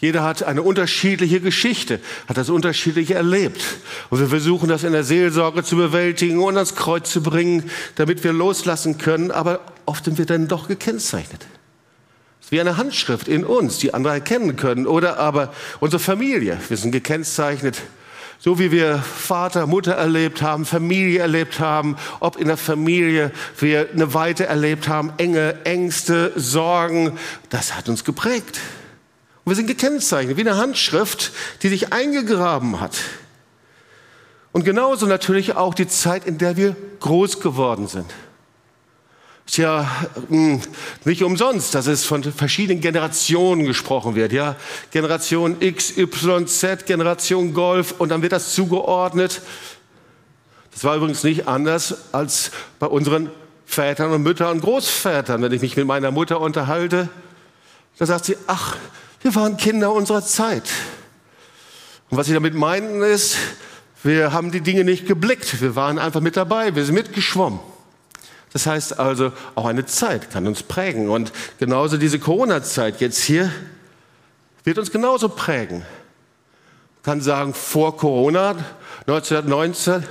Jeder 0.00 0.24
hat 0.24 0.42
eine 0.42 0.62
unterschiedliche 0.62 1.40
Geschichte, 1.40 2.00
hat 2.26 2.36
das 2.36 2.50
unterschiedlich 2.50 3.12
erlebt. 3.12 3.62
Und 4.10 4.18
wir 4.18 4.26
versuchen 4.26 4.68
das 4.68 4.82
in 4.82 4.92
der 4.92 5.04
Seelsorge 5.04 5.62
zu 5.62 5.76
bewältigen 5.76 6.40
und 6.40 6.56
ans 6.56 6.74
Kreuz 6.74 7.12
zu 7.12 7.22
bringen, 7.22 7.70
damit 7.94 8.24
wir 8.24 8.32
loslassen 8.32 8.98
können. 8.98 9.30
Aber 9.30 9.60
oft 9.86 10.04
sind 10.04 10.18
wir 10.18 10.26
dann 10.26 10.48
doch 10.48 10.66
gekennzeichnet 10.66 11.46
wie 12.54 12.60
eine 12.60 12.76
Handschrift 12.76 13.26
in 13.26 13.44
uns, 13.44 13.78
die 13.78 13.94
andere 13.94 14.14
erkennen 14.14 14.54
können. 14.54 14.86
Oder 14.86 15.18
aber 15.18 15.52
unsere 15.80 15.98
Familie. 15.98 16.56
Wir 16.68 16.76
sind 16.76 16.92
gekennzeichnet, 16.92 17.82
so 18.44 18.58
wie 18.58 18.70
wir 18.70 18.98
Vater, 18.98 19.66
Mutter 19.66 19.92
erlebt 19.92 20.42
haben, 20.42 20.66
Familie 20.66 21.20
erlebt 21.20 21.60
haben, 21.60 21.96
ob 22.20 22.36
in 22.36 22.48
der 22.48 22.58
Familie 22.58 23.30
wir 23.58 23.88
eine 23.90 24.12
Weite 24.12 24.44
erlebt 24.44 24.86
haben, 24.86 25.14
enge 25.16 25.64
Ängste, 25.64 26.30
Sorgen. 26.36 27.18
Das 27.48 27.74
hat 27.74 27.88
uns 27.88 28.04
geprägt. 28.04 28.60
Und 29.44 29.52
wir 29.52 29.56
sind 29.56 29.66
gekennzeichnet, 29.66 30.36
wie 30.36 30.42
eine 30.42 30.58
Handschrift, 30.58 31.32
die 31.62 31.68
sich 31.68 31.94
eingegraben 31.94 32.80
hat. 32.80 32.98
Und 34.52 34.66
genauso 34.66 35.06
natürlich 35.06 35.56
auch 35.56 35.72
die 35.72 35.88
Zeit, 35.88 36.26
in 36.26 36.36
der 36.36 36.58
wir 36.58 36.76
groß 37.00 37.40
geworden 37.40 37.88
sind. 37.88 38.12
Ist 39.46 39.58
ja 39.58 39.90
hm, 40.28 40.60
nicht 41.04 41.22
umsonst, 41.22 41.74
dass 41.74 41.86
es 41.86 42.04
von 42.04 42.22
verschiedenen 42.22 42.80
Generationen 42.80 43.66
gesprochen 43.66 44.14
wird. 44.14 44.32
Ja, 44.32 44.56
Generation 44.90 45.56
X, 45.60 45.96
Y, 45.96 46.46
Z, 46.46 46.86
Generation 46.86 47.52
Golf 47.52 47.94
und 47.98 48.08
dann 48.08 48.22
wird 48.22 48.32
das 48.32 48.54
zugeordnet. 48.54 49.42
Das 50.72 50.82
war 50.82 50.96
übrigens 50.96 51.22
nicht 51.22 51.46
anders 51.46 52.12
als 52.12 52.50
bei 52.78 52.86
unseren 52.86 53.30
Vätern 53.66 54.12
und 54.12 54.22
Müttern 54.22 54.52
und 54.52 54.60
Großvätern. 54.60 55.42
Wenn 55.42 55.52
ich 55.52 55.62
mich 55.62 55.76
mit 55.76 55.86
meiner 55.86 56.10
Mutter 56.10 56.40
unterhalte, 56.40 57.08
dann 57.98 58.08
sagt 58.08 58.24
sie, 58.24 58.36
ach, 58.46 58.76
wir 59.20 59.34
waren 59.34 59.56
Kinder 59.56 59.92
unserer 59.92 60.24
Zeit. 60.24 60.64
Und 62.10 62.18
was 62.18 62.26
sie 62.26 62.34
damit 62.34 62.54
meinen 62.54 63.02
ist, 63.02 63.36
wir 64.02 64.32
haben 64.32 64.50
die 64.50 64.60
Dinge 64.60 64.84
nicht 64.84 65.06
geblickt. 65.06 65.60
Wir 65.60 65.76
waren 65.76 65.98
einfach 65.98 66.20
mit 66.20 66.36
dabei. 66.36 66.74
Wir 66.74 66.84
sind 66.84 66.94
mitgeschwommen. 66.94 67.58
Das 68.54 68.66
heißt 68.66 69.00
also, 69.00 69.32
auch 69.56 69.66
eine 69.66 69.84
Zeit 69.84 70.30
kann 70.30 70.46
uns 70.46 70.62
prägen. 70.62 71.10
Und 71.10 71.32
genauso 71.58 71.96
diese 71.96 72.20
Corona-Zeit 72.20 73.00
jetzt 73.00 73.20
hier 73.20 73.50
wird 74.62 74.78
uns 74.78 74.92
genauso 74.92 75.28
prägen. 75.28 75.78
Man 75.78 77.02
kann 77.02 77.20
sagen, 77.20 77.52
vor 77.52 77.96
Corona, 77.96 78.54
1919, 79.08 80.04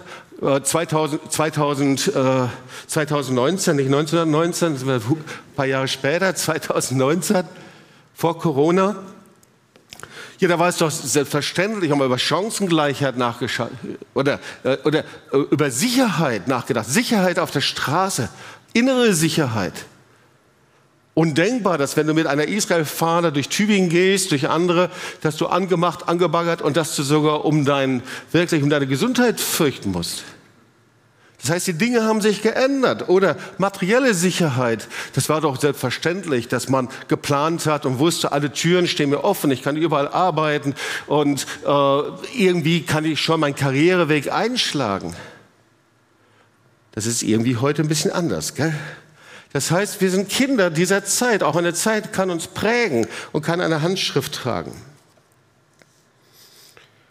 2000, 0.61 1.31
2000, 1.31 2.07
äh, 2.09 2.47
2019, 2.87 3.77
nicht 3.77 3.85
1919, 3.85 4.89
ein 4.89 5.23
paar 5.55 5.65
Jahre 5.65 5.87
später, 5.87 6.35
2019, 6.35 7.45
vor 8.13 8.37
Corona, 8.37 8.97
jeder 10.39 10.59
weiß 10.59 10.77
doch 10.77 10.91
selbstverständlich, 10.91 11.91
haben 11.91 11.99
wir 11.99 12.05
über 12.05 12.19
Chancengleichheit 12.19 13.17
nachgeschaut 13.17 13.71
oder, 14.13 14.39
äh, 14.63 14.77
oder 14.83 15.03
äh, 15.31 15.37
über 15.51 15.71
Sicherheit 15.71 16.47
nachgedacht. 16.47 16.87
Sicherheit 16.87 17.39
auf 17.39 17.51
der 17.51 17.61
Straße, 17.61 18.29
innere 18.73 19.13
Sicherheit. 19.13 19.73
Undenkbar, 21.15 21.77
dass 21.77 21.95
wenn 21.95 22.07
du 22.07 22.15
mit 22.15 22.25
einer 22.25 22.47
Israel-Fahne 22.47 23.31
durch 23.31 23.47
Tübingen 23.47 23.89
gehst, 23.89 24.31
durch 24.31 24.49
andere, 24.49 24.89
dass 25.21 25.37
du 25.37 25.45
angemacht, 25.45 26.09
angebaggert 26.09 26.63
und 26.63 26.75
dass 26.75 26.95
du 26.95 27.03
sogar 27.03 27.45
um 27.45 27.65
dein, 27.65 28.01
wirklich 28.31 28.63
um 28.63 28.69
deine 28.71 28.87
Gesundheit 28.87 29.39
fürchten 29.39 29.91
musst. 29.91 30.23
Das 31.43 31.51
heißt, 31.51 31.67
die 31.67 31.73
Dinge 31.73 32.03
haben 32.03 32.21
sich 32.21 32.41
geändert. 32.41 33.09
Oder 33.09 33.35
materielle 33.57 34.13
Sicherheit. 34.13 34.87
Das 35.13 35.27
war 35.27 35.41
doch 35.41 35.59
selbstverständlich, 35.59 36.47
dass 36.47 36.69
man 36.69 36.87
geplant 37.09 37.65
hat 37.65 37.85
und 37.85 37.99
wusste, 37.99 38.31
alle 38.31 38.53
Türen 38.53 38.87
stehen 38.87 39.09
mir 39.09 39.25
offen, 39.25 39.51
ich 39.51 39.61
kann 39.61 39.75
überall 39.75 40.07
arbeiten 40.07 40.73
und 41.05 41.45
äh, 41.65 42.01
irgendwie 42.33 42.83
kann 42.83 43.03
ich 43.03 43.19
schon 43.19 43.41
meinen 43.41 43.55
Karriereweg 43.55 44.31
einschlagen. 44.31 45.13
Das 46.93 47.05
ist 47.05 47.23
irgendwie 47.23 47.57
heute 47.57 47.81
ein 47.81 47.89
bisschen 47.89 48.11
anders. 48.11 48.55
Gell? 48.55 48.73
Das 49.51 49.69
heißt, 49.69 49.99
wir 49.99 50.11
sind 50.11 50.29
Kinder 50.29 50.69
dieser 50.69 51.03
Zeit. 51.03 51.43
Auch 51.43 51.57
eine 51.57 51.73
Zeit 51.73 52.13
kann 52.13 52.29
uns 52.29 52.47
prägen 52.47 53.05
und 53.33 53.41
kann 53.41 53.59
eine 53.59 53.81
Handschrift 53.81 54.33
tragen. 54.33 54.71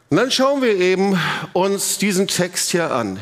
Und 0.09 0.17
dann 0.17 0.31
schauen 0.31 0.63
wir 0.63 0.75
eben 0.75 1.19
uns 1.53 1.99
diesen 1.99 2.29
Text 2.29 2.71
hier 2.71 2.93
an. 2.93 3.21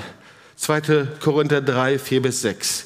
2. 0.60 1.08
Korinther 1.20 1.62
3, 1.62 1.98
4 1.98 2.22
bis 2.22 2.42
6. 2.42 2.84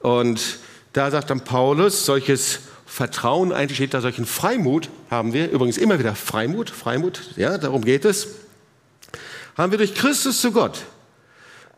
Und 0.00 0.58
da 0.94 1.10
sagt 1.10 1.28
dann 1.28 1.44
Paulus, 1.44 2.06
solches 2.06 2.60
Vertrauen, 2.86 3.52
eigentlich 3.52 3.76
steht 3.76 3.94
da 3.94 4.00
solchen 4.00 4.24
Freimut, 4.24 4.88
haben 5.10 5.34
wir, 5.34 5.50
übrigens 5.50 5.76
immer 5.76 5.98
wieder 5.98 6.14
Freimut, 6.14 6.70
Freimut, 6.70 7.20
ja, 7.36 7.58
darum 7.58 7.84
geht 7.84 8.06
es, 8.06 8.28
haben 9.56 9.70
wir 9.70 9.78
durch 9.78 9.94
Christus 9.94 10.40
zu 10.40 10.50
Gott. 10.50 10.78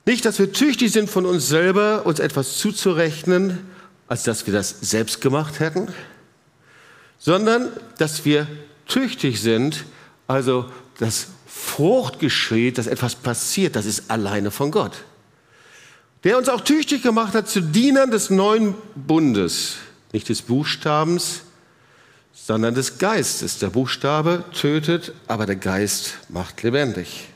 Nicht, 0.06 0.24
dass 0.24 0.38
wir 0.38 0.52
tüchtig 0.52 0.92
sind 0.92 1.10
von 1.10 1.26
uns 1.26 1.48
selber, 1.48 2.06
uns 2.06 2.20
etwas 2.20 2.56
zuzurechnen, 2.58 3.58
als 4.06 4.22
dass 4.22 4.46
wir 4.46 4.54
das 4.54 4.76
selbst 4.80 5.20
gemacht 5.20 5.58
hätten, 5.58 5.88
sondern 7.18 7.68
dass 7.98 8.24
wir 8.24 8.46
tüchtig 8.86 9.40
sind, 9.40 9.84
also 10.28 10.66
dass 10.98 11.26
Frucht 11.46 12.20
geschieht, 12.20 12.78
dass 12.78 12.86
etwas 12.86 13.16
passiert, 13.16 13.74
das 13.74 13.86
ist 13.86 14.08
alleine 14.08 14.52
von 14.52 14.70
Gott 14.70 14.92
der 16.24 16.38
uns 16.38 16.48
auch 16.48 16.60
tüchtig 16.60 17.02
gemacht 17.02 17.34
hat 17.34 17.48
zu 17.48 17.60
Dienern 17.60 18.10
des 18.10 18.30
neuen 18.30 18.74
Bundes, 18.94 19.76
nicht 20.12 20.28
des 20.28 20.42
Buchstabens, 20.42 21.42
sondern 22.32 22.74
des 22.74 22.98
Geistes. 22.98 23.58
Der 23.58 23.70
Buchstabe 23.70 24.44
tötet, 24.52 25.12
aber 25.26 25.46
der 25.46 25.56
Geist 25.56 26.18
macht 26.28 26.62
lebendig. 26.62 27.28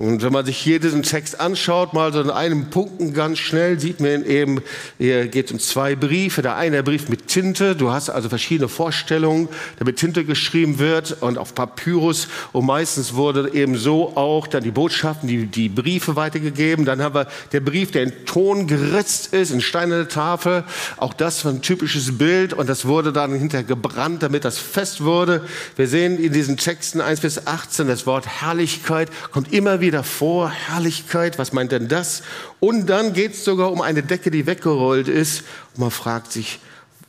Und 0.00 0.22
wenn 0.22 0.32
man 0.32 0.46
sich 0.46 0.56
hier 0.56 0.80
diesen 0.80 1.02
Text 1.02 1.40
anschaut, 1.40 1.92
mal 1.92 2.10
so 2.10 2.22
in 2.22 2.30
einem 2.30 2.70
Punkten 2.70 3.12
ganz 3.12 3.38
schnell, 3.38 3.78
sieht 3.78 4.00
man 4.00 4.24
eben, 4.24 4.62
hier 4.96 5.28
geht 5.28 5.44
es 5.44 5.52
um 5.52 5.58
zwei 5.58 5.94
Briefe. 5.94 6.40
Der 6.40 6.56
eine 6.56 6.82
Brief 6.82 7.10
mit 7.10 7.26
Tinte, 7.26 7.76
du 7.76 7.90
hast 7.90 8.08
also 8.08 8.30
verschiedene 8.30 8.70
Vorstellungen, 8.70 9.50
der 9.78 9.84
mit 9.84 9.98
Tinte 9.98 10.24
geschrieben 10.24 10.78
wird 10.78 11.20
und 11.20 11.36
auf 11.36 11.54
Papyrus. 11.54 12.28
Und 12.52 12.64
meistens 12.64 13.12
wurde 13.12 13.52
eben 13.52 13.76
so 13.76 14.16
auch 14.16 14.46
dann 14.46 14.62
die 14.62 14.70
Botschaften, 14.70 15.28
die, 15.28 15.44
die 15.44 15.68
Briefe 15.68 16.16
weitergegeben. 16.16 16.86
Dann 16.86 17.02
haben 17.02 17.14
wir 17.14 17.26
der 17.52 17.60
Brief, 17.60 17.90
der 17.90 18.04
in 18.04 18.24
Ton 18.24 18.66
geritzt 18.66 19.34
ist, 19.34 19.50
in 19.50 19.60
steinerne 19.60 20.08
Tafel. 20.08 20.64
Auch 20.96 21.12
das 21.12 21.44
war 21.44 21.52
ein 21.52 21.60
typisches 21.60 22.16
Bild 22.16 22.54
und 22.54 22.70
das 22.70 22.86
wurde 22.86 23.12
dann 23.12 23.34
hinterher 23.34 23.64
gebrannt, 23.66 24.22
damit 24.22 24.46
das 24.46 24.56
fest 24.56 25.04
wurde. 25.04 25.44
Wir 25.76 25.88
sehen 25.88 26.18
in 26.18 26.32
diesen 26.32 26.56
Texten 26.56 27.02
1 27.02 27.20
bis 27.20 27.46
18 27.46 27.86
das 27.86 28.06
Wort 28.06 28.26
Herrlichkeit 28.26 29.10
kommt 29.30 29.52
immer 29.52 29.82
wieder 29.82 29.89
wieder 29.90 30.04
vor, 30.04 30.50
Herrlichkeit, 30.50 31.36
was 31.36 31.52
meint 31.52 31.72
denn 31.72 31.88
das? 31.88 32.22
Und 32.60 32.86
dann 32.86 33.12
geht 33.12 33.32
es 33.32 33.44
sogar 33.44 33.72
um 33.72 33.80
eine 33.80 34.04
Decke, 34.04 34.30
die 34.30 34.46
weggerollt 34.46 35.08
ist. 35.08 35.42
Und 35.74 35.80
man 35.80 35.90
fragt 35.90 36.30
sich, 36.30 36.60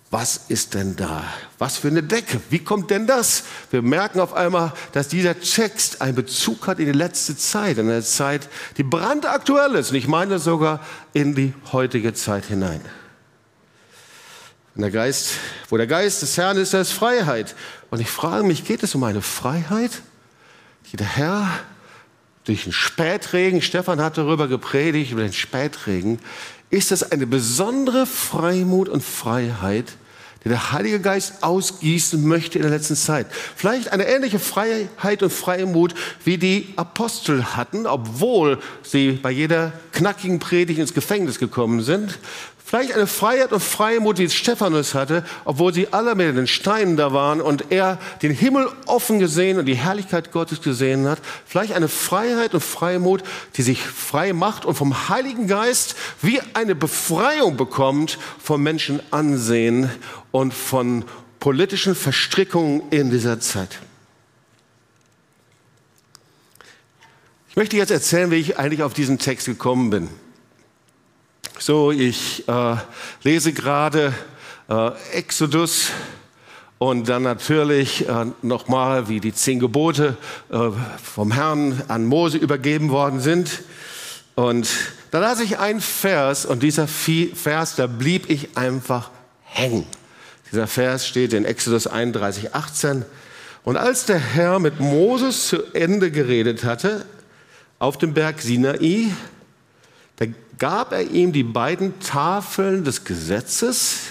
was 0.10 0.46
ist 0.48 0.74
denn 0.74 0.96
da? 0.96 1.24
Was 1.60 1.78
für 1.78 1.90
eine 1.90 2.02
Decke? 2.02 2.42
Wie 2.50 2.58
kommt 2.58 2.90
denn 2.90 3.06
das? 3.06 3.44
Wir 3.70 3.84
merken 3.84 4.20
auf 4.20 4.34
einmal, 4.34 4.74
dass 4.94 5.10
dieser 5.10 5.40
Text 5.40 6.02
einen 6.02 6.16
Bezug 6.16 6.66
hat 6.66 6.80
in 6.80 6.88
die 6.88 6.92
letzte 6.92 7.38
Zeit, 7.38 7.78
in 7.78 7.88
eine 7.88 8.02
Zeit, 8.02 8.50
die 8.78 8.84
brandaktuell 8.84 9.76
ist. 9.76 9.92
Und 9.92 9.98
ich 9.98 10.08
meine 10.08 10.40
sogar 10.40 10.84
in 11.14 11.36
die 11.36 11.54
heutige 11.72 12.16
Zeit 12.16 12.46
hinein. 12.46 12.82
Der 14.74 14.90
Geist, 14.90 15.34
wo 15.70 15.78
der 15.78 15.86
Geist 15.86 16.24
des 16.24 16.36
Herrn 16.36 16.58
ist, 16.58 16.74
da 16.74 16.82
ist 16.82 16.94
Freiheit. 16.94 17.54
Und 17.92 18.02
ich 18.02 18.10
frage 18.10 18.44
mich, 18.44 18.66
geht 18.66 18.82
es 18.82 18.96
um 18.96 19.04
eine 19.04 19.22
Freiheit, 19.22 19.92
die 20.92 20.98
der 20.98 21.16
Herr 21.16 21.48
durch 22.46 22.64
den 22.64 22.74
Spätregen, 22.74 23.62
Stefan 23.62 24.02
hat 24.02 24.18
darüber 24.18 24.48
gepredigt, 24.48 25.12
über 25.12 25.22
den 25.22 25.34
Spätregen, 25.34 26.20
ist 26.70 26.92
das 26.92 27.12
eine 27.12 27.28
besondere 27.28 28.06
Freimut 28.06 28.90
und 28.90 29.04
Freiheit, 29.04 29.94
die 30.44 30.50
der 30.50 30.72
Heilige 30.72 31.00
Geist 31.00 31.44
ausgießen 31.44 32.26
möchte 32.28 32.58
in 32.58 32.64
der 32.64 32.72
letzten 32.72 32.96
Zeit. 32.96 33.28
Vielleicht 33.56 33.92
eine 33.92 34.08
ähnliche 34.08 34.40
Freiheit 34.40 35.22
und 35.22 35.32
Freimut, 35.32 35.94
wie 36.24 36.38
die 36.38 36.70
Apostel 36.78 37.44
hatten, 37.56 37.86
obwohl 37.86 38.58
sie 38.82 39.12
bei 39.12 39.30
jeder 39.30 39.74
knackigen 39.92 40.40
Predigt 40.40 40.80
ins 40.80 40.96
Gefängnis 40.96 41.38
gekommen 41.38 41.84
sind. 41.84 42.18
Vielleicht 42.64 42.94
eine 42.94 43.08
Freiheit 43.08 43.52
und 43.52 43.62
Freimut, 43.62 44.20
es 44.20 44.34
Stephanus 44.34 44.94
hatte, 44.94 45.26
obwohl 45.44 45.74
sie 45.74 45.92
alle 45.92 46.16
mit 46.16 46.38
den 46.38 46.48
Steinen 46.48 46.96
da 46.96 47.12
waren 47.12 47.42
und 47.42 47.66
er 47.70 48.00
den 48.22 48.32
Himmel 48.32 48.70
offen 48.86 49.20
gesehen 49.20 49.60
und 49.60 49.66
die 49.66 49.76
Herrlichkeit 49.76 50.32
Gottes 50.32 50.62
gesehen 50.62 51.08
hat. 51.08 51.20
Vielleicht 51.46 51.74
eine 51.74 51.90
Freiheit 51.90 52.54
und 52.54 52.62
Freimut, 52.62 53.24
die 53.58 53.62
sich 53.62 53.82
frei 53.82 54.32
macht 54.34 54.64
und 54.64 54.76
vom 54.76 55.10
Heiligen 55.10 55.48
Geist 55.48 55.96
wie 56.22 56.40
eine 56.54 56.76
Befreiung 56.76 57.58
bekommt 57.58 58.18
vom 58.42 58.64
Menschenansehen 58.64 59.90
und 60.32 60.54
von 60.54 61.04
politischen 61.40 61.96
Verstrickungen 61.96 62.84
in 62.92 63.10
dieser 63.10 63.40
Zeit. 63.40 63.80
Ich 67.50 67.58
möchte 67.58 67.76
jetzt 67.76 67.92
erzählen, 67.92 68.32
wie 68.32 68.36
ich 68.36 68.58
eigentlich 68.58 68.82
auf 68.82 68.94
diesen 68.94 69.20
Text 69.20 69.48
gekommen 69.48 69.90
bin. 69.90 70.10
So, 71.60 71.92
ich 71.92 72.48
äh, 72.48 72.76
lese 73.24 73.54
gerade 73.54 74.14
äh, 74.70 74.92
Exodus 75.14 75.90
und 76.80 77.10
dann 77.10 77.22
natürlich 77.22 78.08
äh, 78.10 78.26
nochmal, 78.42 79.08
wie 79.08 79.20
die 79.20 79.34
zehn 79.34 79.60
Gebote 79.60 80.18
äh, 80.50 80.70
vom 81.04 81.32
Herrn 81.32 81.84
an 81.88 82.06
Mose 82.06 82.38
übergeben 82.38 82.90
worden 82.90 83.20
sind. 83.20 83.62
Und 84.34 84.68
da 85.12 85.20
las 85.20 85.40
ich 85.42 85.60
einen 85.60 85.82
Vers 85.82 86.46
und 86.46 86.64
dieser 86.64 86.88
Vers, 86.88 87.76
da 87.76 87.86
blieb 87.86 88.30
ich 88.30 88.58
einfach 88.58 89.12
hängen. 89.44 89.86
Dieser 90.52 90.68
Vers 90.68 91.08
steht 91.08 91.34
in 91.34 91.46
Exodus 91.46 91.86
31, 91.86 92.56
18. 92.56 93.06
Und 93.64 93.78
als 93.78 94.06
der 94.06 94.20
Herr 94.20 94.60
mit 94.60 94.80
Moses 94.80 95.48
zu 95.48 95.64
Ende 95.74 96.12
geredet 96.12 96.64
hatte, 96.64 97.06
auf 97.78 97.98
dem 97.98 98.14
Berg 98.14 98.42
Sinai, 98.42 99.12
da 100.22 100.28
gab 100.60 100.92
er 100.92 101.02
ihm 101.10 101.32
die 101.32 101.42
beiden 101.42 102.00
Tafeln 102.00 102.84
des 102.84 103.06
Gesetzes. 103.06 104.02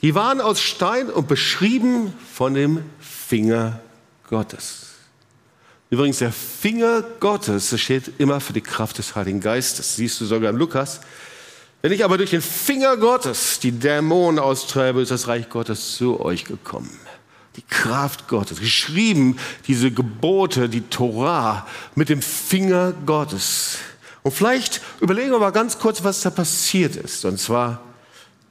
Die 0.00 0.14
waren 0.14 0.40
aus 0.40 0.58
Stein 0.58 1.10
und 1.10 1.28
beschrieben 1.28 2.14
von 2.32 2.54
dem 2.54 2.82
Finger 2.98 3.80
Gottes. 4.30 4.86
Übrigens, 5.90 6.20
der 6.20 6.32
Finger 6.32 7.02
Gottes, 7.20 7.78
steht 7.78 8.12
immer 8.16 8.40
für 8.40 8.54
die 8.54 8.62
Kraft 8.62 8.96
des 8.96 9.14
Heiligen 9.14 9.40
Geistes. 9.40 9.96
Siehst 9.96 10.18
du 10.22 10.24
sogar 10.24 10.48
in 10.48 10.56
Lukas. 10.56 11.02
Wenn 11.82 11.92
ich 11.92 12.02
aber 12.02 12.16
durch 12.16 12.30
den 12.30 12.40
Finger 12.40 12.96
Gottes 12.96 13.60
die 13.60 13.72
Dämonen 13.72 14.38
austreibe, 14.38 15.02
ist 15.02 15.10
das 15.10 15.28
Reich 15.28 15.50
Gottes 15.50 15.96
zu 15.96 16.20
euch 16.20 16.46
gekommen. 16.46 16.98
Die 17.56 17.64
Kraft 17.68 18.28
Gottes, 18.28 18.60
geschrieben, 18.60 19.36
diese 19.68 19.90
Gebote, 19.90 20.70
die 20.70 20.88
Torah 20.88 21.66
mit 21.94 22.08
dem 22.08 22.22
Finger 22.22 22.94
Gottes. 23.04 23.76
Und 24.26 24.32
vielleicht 24.32 24.80
überlegen 24.98 25.30
wir 25.30 25.38
mal 25.38 25.52
ganz 25.52 25.78
kurz, 25.78 26.02
was 26.02 26.20
da 26.20 26.30
passiert 26.30 26.96
ist. 26.96 27.24
Und 27.24 27.38
zwar, 27.38 27.80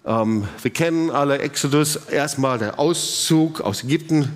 ähm, 0.05 0.47
wir 0.61 0.71
kennen 0.71 1.11
alle 1.11 1.39
Exodus, 1.39 1.97
erstmal 1.97 2.57
der 2.57 2.79
Auszug 2.79 3.59
aus 3.59 3.83
Ägypten, 3.83 4.31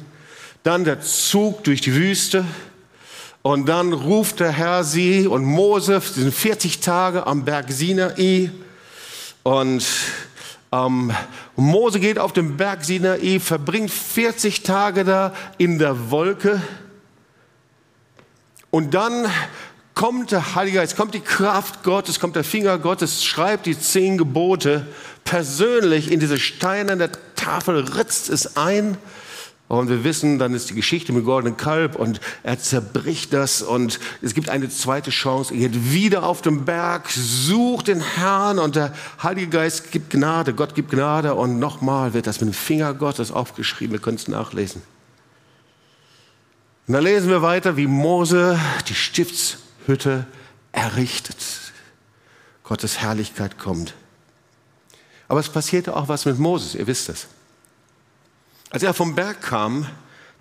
dann 0.63 0.83
der 0.83 0.99
Zug 0.99 1.63
durch 1.63 1.79
die 1.79 1.95
Wüste. 1.95 2.43
Und 3.41 3.67
dann 3.69 3.93
ruft 3.93 4.41
der 4.41 4.51
Herr 4.51 4.83
sie 4.83 5.27
und 5.27 5.45
Mose, 5.45 6.01
die 6.13 6.23
sind 6.23 6.33
40 6.33 6.81
Tage 6.81 7.25
am 7.25 7.45
Berg 7.45 7.71
Sinai. 7.71 8.51
Und 9.43 9.85
ähm, 10.73 11.13
Mose 11.55 12.01
geht 12.01 12.19
auf 12.19 12.33
den 12.33 12.57
Berg 12.57 12.83
Sinai, 12.83 13.39
verbringt 13.39 13.91
40 13.91 14.63
Tage 14.63 15.05
da 15.05 15.33
in 15.57 15.79
der 15.79 16.11
Wolke. 16.11 16.61
Und 18.71 18.93
dann 18.93 19.25
kommt 19.99 20.31
der 20.31 20.55
Heilige 20.55 20.77
Geist, 20.77 20.95
kommt 20.95 21.13
die 21.13 21.19
Kraft 21.19 21.83
Gottes, 21.83 22.21
kommt 22.21 22.37
der 22.37 22.45
Finger 22.45 22.77
Gottes, 22.77 23.25
schreibt 23.25 23.65
die 23.65 23.77
zehn 23.77 24.17
Gebote 24.17 24.87
persönlich 25.25 26.09
in 26.09 26.21
diese 26.21 26.39
steinerne 26.39 27.09
Tafel, 27.35 27.79
ritzt 27.81 28.29
es 28.29 28.55
ein. 28.55 28.97
Und 29.67 29.89
wir 29.89 30.05
wissen, 30.05 30.39
dann 30.39 30.53
ist 30.53 30.69
die 30.69 30.73
Geschichte 30.73 31.11
mit 31.11 31.25
goldenen 31.25 31.57
Kalb 31.57 31.97
und 31.97 32.21
er 32.43 32.57
zerbricht 32.57 33.33
das 33.33 33.61
und 33.61 33.99
es 34.21 34.33
gibt 34.33 34.47
eine 34.47 34.69
zweite 34.69 35.11
Chance. 35.11 35.53
Er 35.53 35.67
geht 35.67 35.91
wieder 35.91 36.23
auf 36.23 36.41
den 36.41 36.63
Berg, 36.63 37.09
sucht 37.11 37.89
den 37.89 37.99
Herrn 37.99 38.57
und 38.57 38.77
der 38.77 38.93
Heilige 39.21 39.47
Geist 39.47 39.91
gibt 39.91 40.11
Gnade, 40.11 40.53
Gott 40.53 40.75
gibt 40.75 40.91
Gnade 40.91 41.35
und 41.35 41.59
nochmal 41.59 42.13
wird 42.13 42.25
das 42.25 42.39
mit 42.39 42.51
dem 42.51 42.53
Finger 42.53 42.93
Gottes 42.93 43.33
aufgeschrieben. 43.33 43.91
Wir 43.91 44.01
können 44.01 44.15
es 44.15 44.29
nachlesen. 44.29 44.81
Und 46.87 46.93
dann 46.93 47.03
lesen 47.03 47.29
wir 47.29 47.41
weiter, 47.41 47.75
wie 47.75 47.85
Mose 47.85 48.57
die 48.87 48.95
Stifts 48.95 49.57
Hütte 49.89 50.25
errichtet. 50.71 51.37
Gottes 52.63 52.99
Herrlichkeit 52.99 53.57
kommt. 53.59 53.95
Aber 55.27 55.39
es 55.39 55.49
passierte 55.49 55.95
auch 55.95 56.07
was 56.07 56.25
mit 56.25 56.39
Moses, 56.39 56.75
ihr 56.75 56.87
wisst 56.87 57.09
es. 57.09 57.27
Als 58.69 58.83
er 58.83 58.93
vom 58.93 59.15
Berg 59.15 59.41
kam, 59.41 59.87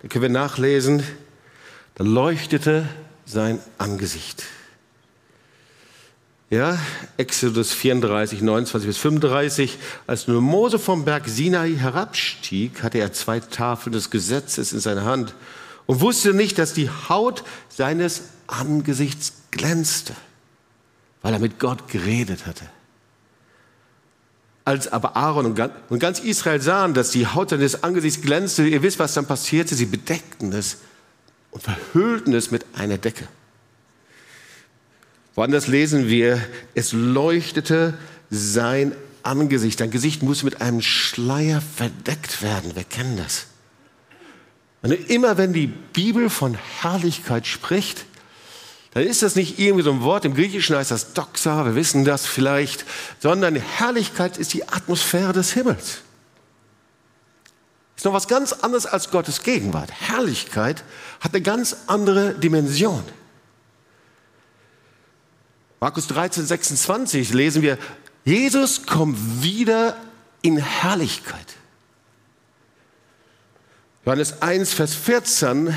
da 0.01 0.07
können 0.07 0.21
wir 0.21 0.29
nachlesen, 0.29 1.03
da 1.95 2.03
leuchtete 2.03 2.87
sein 3.25 3.59
Angesicht. 3.77 4.43
Ja, 6.51 6.79
Exodus 7.17 7.73
34, 7.73 8.41
29 8.41 8.87
bis 8.87 8.97
35. 8.97 9.77
Als 10.07 10.27
nur 10.27 10.41
Mose 10.41 10.79
vom 10.79 11.05
Berg 11.05 11.27
Sinai 11.27 11.75
herabstieg, 11.75 12.81
hatte 12.81 12.97
er 12.97 13.13
zwei 13.13 13.39
Tafeln 13.39 13.93
des 13.93 14.09
Gesetzes 14.09 14.73
in 14.73 14.79
seiner 14.79 15.05
Hand 15.05 15.35
und 15.85 16.01
wusste 16.01 16.33
nicht, 16.33 16.57
dass 16.57 16.73
die 16.73 16.89
Haut 16.89 17.43
seines 17.69 18.23
Angesichts 18.47 19.33
glänzte, 19.59 20.15
weil 21.21 21.33
er 21.33 21.39
mit 21.39 21.59
Gott 21.59 21.89
geredet 21.89 22.45
hatte. 22.45 22.65
Als 24.63 24.87
aber 24.87 25.17
Aaron 25.17 25.45
und 25.89 25.99
ganz 25.99 26.19
Israel 26.19 26.61
sahen, 26.61 26.93
dass 26.93 27.11
die 27.11 27.27
Haut 27.27 27.49
seines 27.49 27.83
Angesichts 27.83 28.21
glänzte, 28.21 28.65
ihr 28.65 28.81
wisst, 28.83 28.99
was 28.99 29.13
dann 29.13 29.25
passierte, 29.25 29.75
sie 29.75 29.85
bedeckten 29.85 30.53
es 30.53 30.77
und 31.51 31.61
verhüllten 31.61 32.33
es 32.33 32.51
mit 32.51 32.65
einer 32.73 32.97
Decke. 32.97 33.27
Woanders 35.35 35.67
lesen 35.67 36.07
wir, 36.07 36.41
es 36.73 36.93
leuchtete 36.93 37.97
sein 38.29 38.95
Angesicht. 39.23 39.79
Sein 39.79 39.91
Gesicht 39.91 40.23
musste 40.23 40.45
mit 40.45 40.61
einem 40.61 40.81
Schleier 40.81 41.61
verdeckt 41.61 42.41
werden. 42.41 42.75
Wir 42.75 42.83
kennen 42.83 43.17
das. 43.17 43.47
Und 44.81 44.91
immer 45.09 45.37
wenn 45.37 45.51
die 45.51 45.67
Bibel 45.67 46.29
von 46.29 46.57
Herrlichkeit 46.79 47.47
spricht, 47.47 48.05
dann 48.91 49.03
ist 49.03 49.21
das 49.21 49.35
nicht 49.35 49.59
irgendwie 49.59 49.83
so 49.83 49.91
ein 49.91 50.01
Wort, 50.01 50.25
im 50.25 50.33
Griechischen 50.33 50.75
heißt 50.75 50.91
das 50.91 51.13
Doxa, 51.13 51.65
wir 51.65 51.75
wissen 51.75 52.05
das 52.05 52.25
vielleicht, 52.25 52.85
sondern 53.19 53.55
Herrlichkeit 53.55 54.37
ist 54.37 54.53
die 54.53 54.67
Atmosphäre 54.67 55.33
des 55.33 55.53
Himmels. 55.53 55.99
Ist 57.95 58.05
noch 58.05 58.13
was 58.13 58.27
ganz 58.27 58.53
anderes 58.53 58.85
als 58.85 59.11
Gottes 59.11 59.43
Gegenwart. 59.43 59.91
Herrlichkeit 59.91 60.83
hat 61.19 61.33
eine 61.33 61.43
ganz 61.43 61.75
andere 61.87 62.33
Dimension. 62.33 63.03
Markus 65.81 66.07
13, 66.07 66.45
26 66.45 67.33
lesen 67.33 67.61
wir, 67.61 67.77
Jesus 68.25 68.85
kommt 68.85 69.43
wieder 69.43 69.97
in 70.41 70.57
Herrlichkeit. 70.57 71.55
Johannes 74.05 74.41
1, 74.41 74.73
Vers 74.73 74.95
14 74.95 75.73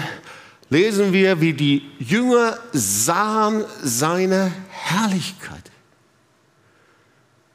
lesen 0.72 1.12
wir, 1.12 1.40
wie 1.42 1.52
die 1.52 1.82
Jünger 1.98 2.58
sahen 2.72 3.64
seine 3.82 4.50
Herrlichkeit. 4.70 5.70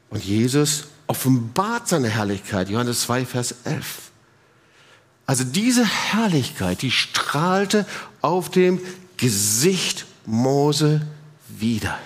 Und 0.08 0.24
Jesus 0.24 0.84
offenbart 1.08 1.88
seine 1.88 2.08
Herrlichkeit, 2.08 2.68
Johannes 2.68 3.02
2, 3.02 3.26
Vers 3.26 3.56
11. 3.64 4.12
Also 5.26 5.42
diese 5.42 5.84
Herrlichkeit, 5.84 6.80
die 6.82 6.92
strahlte 6.92 7.86
auf 8.22 8.50
dem 8.50 8.80
Gesicht 9.16 10.06
Mose 10.24 11.02
wieder. 11.48 11.98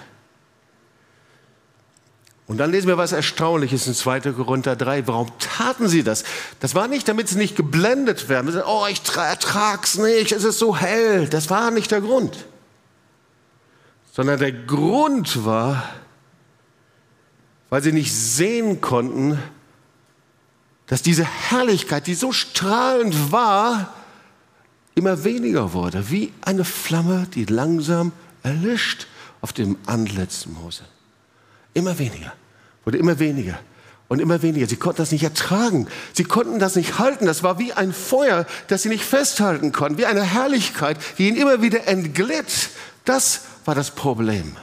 Und 2.52 2.58
dann 2.58 2.70
lesen 2.70 2.86
wir 2.86 2.98
was 2.98 3.12
Erstaunliches 3.12 3.86
in 3.86 3.94
2. 3.94 4.20
Korinther 4.32 4.76
3. 4.76 5.06
Warum 5.06 5.28
taten 5.38 5.88
sie 5.88 6.02
das? 6.02 6.22
Das 6.60 6.74
war 6.74 6.86
nicht, 6.86 7.08
damit 7.08 7.26
sie 7.28 7.38
nicht 7.38 7.56
geblendet 7.56 8.28
werden. 8.28 8.54
Oh, 8.66 8.84
ich 8.90 9.00
ertrag's 9.16 9.96
nicht, 9.96 10.32
es 10.32 10.44
ist 10.44 10.58
so 10.58 10.76
hell. 10.76 11.26
Das 11.28 11.48
war 11.48 11.70
nicht 11.70 11.90
der 11.90 12.02
Grund. 12.02 12.44
Sondern 14.12 14.38
der 14.38 14.52
Grund 14.52 15.46
war, 15.46 15.82
weil 17.70 17.82
sie 17.82 17.92
nicht 17.92 18.12
sehen 18.12 18.82
konnten, 18.82 19.38
dass 20.88 21.00
diese 21.00 21.24
Herrlichkeit, 21.24 22.06
die 22.06 22.14
so 22.14 22.32
strahlend 22.32 23.32
war, 23.32 23.94
immer 24.94 25.24
weniger 25.24 25.72
wurde, 25.72 26.10
wie 26.10 26.34
eine 26.42 26.66
Flamme, 26.66 27.26
die 27.34 27.46
langsam 27.46 28.12
erlischt 28.42 29.06
auf 29.40 29.54
dem 29.54 29.78
Antlitz 29.86 30.44
Mose. 30.44 30.84
Immer 31.72 31.98
weniger 31.98 32.34
wurde 32.84 32.98
immer 32.98 33.18
weniger 33.18 33.58
und 34.08 34.20
immer 34.20 34.42
weniger. 34.42 34.66
Sie 34.66 34.76
konnten 34.76 34.98
das 34.98 35.12
nicht 35.12 35.24
ertragen. 35.24 35.88
Sie 36.12 36.24
konnten 36.24 36.58
das 36.58 36.76
nicht 36.76 36.98
halten. 36.98 37.26
Das 37.26 37.42
war 37.42 37.58
wie 37.58 37.72
ein 37.72 37.92
Feuer, 37.92 38.46
das 38.68 38.82
sie 38.82 38.88
nicht 38.88 39.04
festhalten 39.04 39.72
konnten, 39.72 39.98
wie 39.98 40.06
eine 40.06 40.22
Herrlichkeit, 40.22 40.98
die 41.16 41.28
ihnen 41.28 41.36
immer 41.36 41.62
wieder 41.62 41.88
entglitt. 41.88 42.70
Das 43.04 43.42
war 43.64 43.74
das 43.74 43.92
Problem. 43.92 44.56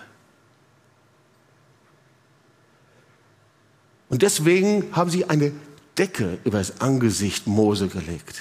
Und 4.09 4.21
deswegen 4.21 4.95
haben 4.95 5.09
sie 5.09 5.29
eine 5.29 5.51
Decke 5.97 6.39
über 6.43 6.57
das 6.57 6.81
Angesicht 6.81 7.47
Mose 7.47 7.87
gelegt. 7.87 8.39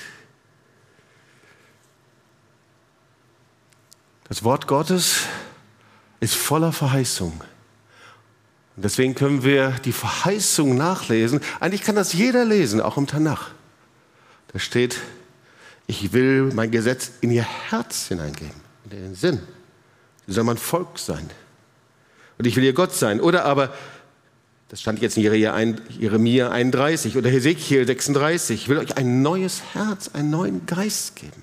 Das 4.28 4.44
Wort 4.44 4.66
Gottes 4.66 5.22
ist 6.20 6.34
voller 6.34 6.72
Verheißung. 6.72 7.40
Und 8.78 8.84
deswegen 8.84 9.16
können 9.16 9.42
wir 9.42 9.70
die 9.84 9.90
Verheißung 9.90 10.76
nachlesen. 10.76 11.40
Eigentlich 11.58 11.82
kann 11.82 11.96
das 11.96 12.12
jeder 12.12 12.44
lesen, 12.44 12.80
auch 12.80 12.96
im 12.96 13.08
Tanach. 13.08 13.50
Da 14.52 14.60
steht, 14.60 14.98
ich 15.88 16.12
will 16.12 16.52
mein 16.54 16.70
Gesetz 16.70 17.10
in 17.20 17.32
ihr 17.32 17.42
Herz 17.42 18.06
hineingeben, 18.06 18.54
in 18.84 18.90
den 18.90 19.14
Sinn. 19.16 19.40
Sie 20.28 20.32
soll 20.34 20.44
mein 20.44 20.58
Volk 20.58 21.00
sein. 21.00 21.28
Und 22.38 22.46
ich 22.46 22.54
will 22.54 22.62
ihr 22.62 22.72
Gott 22.72 22.94
sein. 22.94 23.20
Oder 23.20 23.46
aber, 23.46 23.74
das 24.68 24.80
stand 24.80 25.02
jetzt 25.02 25.16
in 25.16 25.24
Jeremia 25.24 26.50
31 26.50 27.16
oder 27.16 27.30
Hesekiel 27.30 27.84
36, 27.84 28.62
ich 28.62 28.68
will 28.68 28.78
euch 28.78 28.96
ein 28.96 29.22
neues 29.22 29.60
Herz, 29.74 30.10
einen 30.12 30.30
neuen 30.30 30.66
Geist 30.66 31.16
geben 31.16 31.42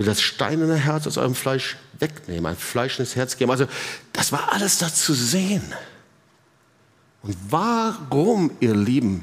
will 0.00 0.06
das 0.06 0.22
steinerne 0.22 0.76
Herz 0.76 1.06
aus 1.06 1.18
eurem 1.18 1.34
Fleisch 1.34 1.76
wegnehmen, 1.98 2.46
ein 2.46 2.56
fleischendes 2.56 3.16
Herz 3.16 3.36
geben. 3.36 3.50
Also 3.50 3.66
das 4.14 4.32
war 4.32 4.50
alles 4.50 4.78
da 4.78 4.90
zu 4.90 5.12
sehen. 5.12 5.74
Und 7.22 7.36
warum, 7.48 8.50
ihr 8.60 8.74
Lieben, 8.74 9.22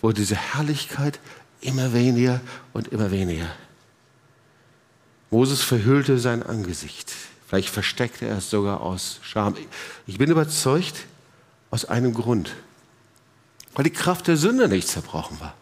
wurde 0.00 0.20
diese 0.20 0.36
Herrlichkeit 0.36 1.20
immer 1.60 1.92
weniger 1.92 2.40
und 2.72 2.88
immer 2.88 3.10
weniger? 3.10 3.48
Moses 5.30 5.62
verhüllte 5.62 6.18
sein 6.18 6.42
Angesicht. 6.42 7.12
Vielleicht 7.46 7.68
versteckte 7.68 8.26
er 8.26 8.38
es 8.38 8.50
sogar 8.50 8.80
aus 8.80 9.20
Scham. 9.22 9.54
Ich 10.06 10.18
bin 10.18 10.30
überzeugt, 10.30 11.06
aus 11.70 11.84
einem 11.84 12.14
Grund. 12.14 12.54
Weil 13.74 13.84
die 13.84 13.90
Kraft 13.90 14.28
der 14.28 14.36
Sünde 14.36 14.68
nicht 14.68 14.88
zerbrochen 14.88 15.38
war. 15.40 15.54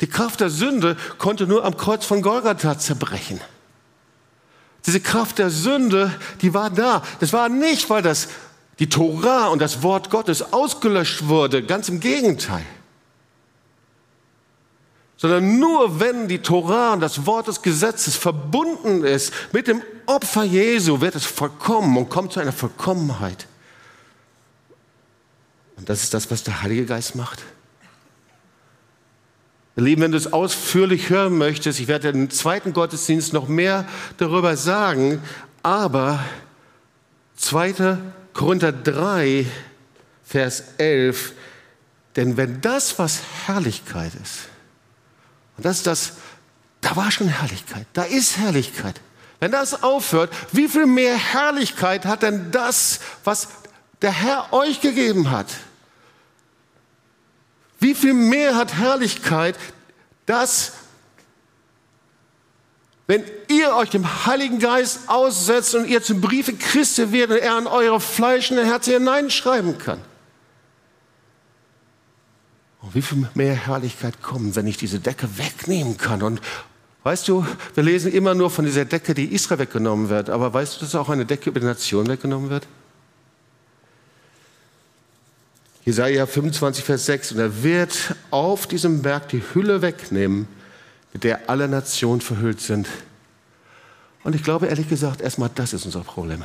Die 0.00 0.06
Kraft 0.06 0.40
der 0.40 0.50
Sünde 0.50 0.96
konnte 1.18 1.46
nur 1.46 1.64
am 1.64 1.76
Kreuz 1.76 2.04
von 2.04 2.22
Golgatha 2.22 2.78
zerbrechen. 2.78 3.40
Diese 4.84 5.00
Kraft 5.00 5.38
der 5.38 5.50
Sünde, 5.50 6.14
die 6.42 6.54
war 6.54 6.70
da. 6.70 7.02
Das 7.18 7.32
war 7.32 7.48
nicht, 7.48 7.90
weil 7.90 8.02
das 8.02 8.28
die 8.78 8.88
Torah 8.88 9.48
und 9.48 9.60
das 9.60 9.82
Wort 9.82 10.10
Gottes 10.10 10.52
ausgelöscht 10.52 11.28
wurde, 11.28 11.62
ganz 11.62 11.88
im 11.88 12.00
Gegenteil. 12.00 12.64
Sondern 15.16 15.58
nur 15.58 15.98
wenn 15.98 16.28
die 16.28 16.40
Torah 16.40 16.92
und 16.92 17.00
das 17.00 17.24
Wort 17.24 17.48
des 17.48 17.62
Gesetzes 17.62 18.16
verbunden 18.16 19.02
ist 19.02 19.32
mit 19.52 19.66
dem 19.66 19.82
Opfer 20.04 20.44
Jesu, 20.44 21.00
wird 21.00 21.14
es 21.14 21.24
vollkommen 21.24 21.96
und 21.96 22.10
kommt 22.10 22.32
zu 22.32 22.40
einer 22.40 22.52
Vollkommenheit. 22.52 23.46
Und 25.76 25.88
das 25.88 26.02
ist 26.02 26.12
das, 26.12 26.30
was 26.30 26.42
der 26.42 26.62
Heilige 26.62 26.84
Geist 26.84 27.14
macht. 27.14 27.42
Ihr 29.76 29.82
Lieben, 29.82 30.02
wenn 30.02 30.12
du 30.12 30.16
es 30.18 30.32
ausführlich 30.32 31.10
hören 31.10 31.36
möchtest, 31.36 31.80
ich 31.80 31.88
werde 31.88 32.08
im 32.08 32.30
zweiten 32.30 32.72
Gottesdienst 32.72 33.32
noch 33.32 33.46
mehr 33.48 33.86
darüber 34.16 34.56
sagen, 34.56 35.22
aber 35.62 36.24
2. 37.36 37.98
Korinther 38.36 38.70
3, 38.70 39.46
Vers 40.22 40.62
11, 40.76 41.32
denn 42.16 42.36
wenn 42.36 42.60
das, 42.60 42.98
was 42.98 43.20
Herrlichkeit 43.46 44.12
ist, 44.14 44.48
und 45.56 45.64
das 45.64 45.78
ist 45.78 45.86
das, 45.86 46.12
da 46.82 46.94
war 46.96 47.10
schon 47.10 47.28
Herrlichkeit, 47.28 47.86
da 47.94 48.02
ist 48.02 48.36
Herrlichkeit. 48.36 49.00
Wenn 49.40 49.52
das 49.52 49.82
aufhört, 49.82 50.34
wie 50.52 50.68
viel 50.68 50.84
mehr 50.84 51.16
Herrlichkeit 51.16 52.04
hat 52.04 52.22
denn 52.22 52.50
das, 52.50 53.00
was 53.24 53.48
der 54.02 54.12
Herr 54.12 54.52
euch 54.52 54.82
gegeben 54.82 55.30
hat? 55.30 55.48
Wie 57.78 57.94
viel 57.94 58.14
mehr 58.14 58.54
hat 58.54 58.74
Herrlichkeit 58.74 59.56
das, 60.26 60.72
wenn 63.06 63.22
ihr 63.48 63.74
euch 63.76 63.90
dem 63.90 64.26
Heiligen 64.26 64.58
Geist 64.58 65.08
aussetzt 65.08 65.74
und 65.74 65.86
ihr 65.86 66.02
zum 66.02 66.20
Briefe 66.20 66.54
Christi 66.54 67.12
werdet, 67.12 67.40
er 67.40 67.54
an 67.54 67.66
eure 67.66 68.00
fleischende 68.00 68.64
Herzen 68.64 68.94
hineinschreiben 68.94 69.78
kann. 69.78 70.00
Und 72.82 72.94
wie 72.94 73.02
viel 73.02 73.28
mehr 73.34 73.54
Herrlichkeit 73.54 74.22
kommt, 74.22 74.56
wenn 74.56 74.66
ich 74.66 74.76
diese 74.76 74.98
Decke 74.98 75.28
wegnehmen 75.38 75.96
kann. 75.96 76.22
Und 76.22 76.40
weißt 77.04 77.28
du, 77.28 77.46
wir 77.74 77.82
lesen 77.82 78.12
immer 78.12 78.34
nur 78.34 78.50
von 78.50 78.64
dieser 78.64 78.84
Decke, 78.84 79.14
die 79.14 79.32
Israel 79.34 79.60
weggenommen 79.60 80.08
wird. 80.08 80.28
Aber 80.28 80.52
weißt 80.52 80.76
du, 80.76 80.80
dass 80.80 80.94
auch 80.96 81.08
eine 81.08 81.26
Decke 81.26 81.50
über 81.50 81.60
die 81.60 81.66
Nation 81.66 82.08
weggenommen 82.08 82.50
wird? 82.50 82.66
Jesaja 85.84 86.26
25, 86.26 86.84
Vers 86.84 87.06
6. 87.06 87.32
Und 87.32 87.38
er 87.38 87.62
wird 87.62 88.16
auf 88.32 88.66
diesem 88.66 89.02
Berg 89.02 89.28
die 89.28 89.42
Hülle 89.54 89.82
wegnehmen, 89.82 90.48
mit 91.16 91.24
der 91.24 91.48
alle 91.48 91.66
Nationen 91.66 92.20
verhüllt 92.20 92.60
sind. 92.60 92.86
Und 94.22 94.34
ich 94.34 94.42
glaube 94.42 94.66
ehrlich 94.66 94.86
gesagt, 94.86 95.22
erstmal 95.22 95.48
das 95.48 95.72
ist 95.72 95.86
unser 95.86 96.04
Problem. 96.04 96.44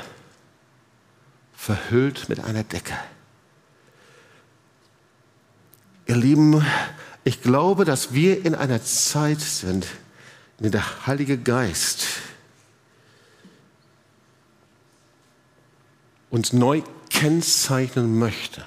Verhüllt 1.54 2.30
mit 2.30 2.40
einer 2.40 2.64
Decke. 2.64 2.94
Ihr 6.06 6.16
Lieben, 6.16 6.66
ich 7.26 7.42
glaube, 7.42 7.84
dass 7.84 8.14
wir 8.14 8.46
in 8.46 8.56
einer 8.56 8.82
Zeit 8.82 9.42
sind, 9.42 9.86
in 10.58 10.72
der 10.72 10.72
der 10.72 11.06
Heilige 11.06 11.38
Geist 11.38 12.06
uns 16.30 16.54
neu 16.54 16.82
kennzeichnen 17.10 18.18
möchte. 18.18 18.66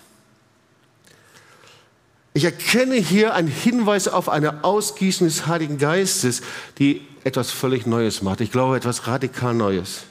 Ich 2.36 2.42
erkenne 2.44 2.96
hier 2.96 3.34
einen 3.34 3.46
Hinweis 3.46 4.08
auf 4.08 4.28
eine 4.28 4.64
Ausgießung 4.64 5.28
des 5.28 5.46
Heiligen 5.46 5.78
Geistes, 5.78 6.42
die 6.78 7.06
etwas 7.22 7.52
völlig 7.52 7.86
Neues 7.86 8.22
macht. 8.22 8.40
Ich 8.40 8.50
glaube, 8.50 8.76
etwas 8.76 9.06
radikal 9.06 9.54
Neues. 9.54 10.02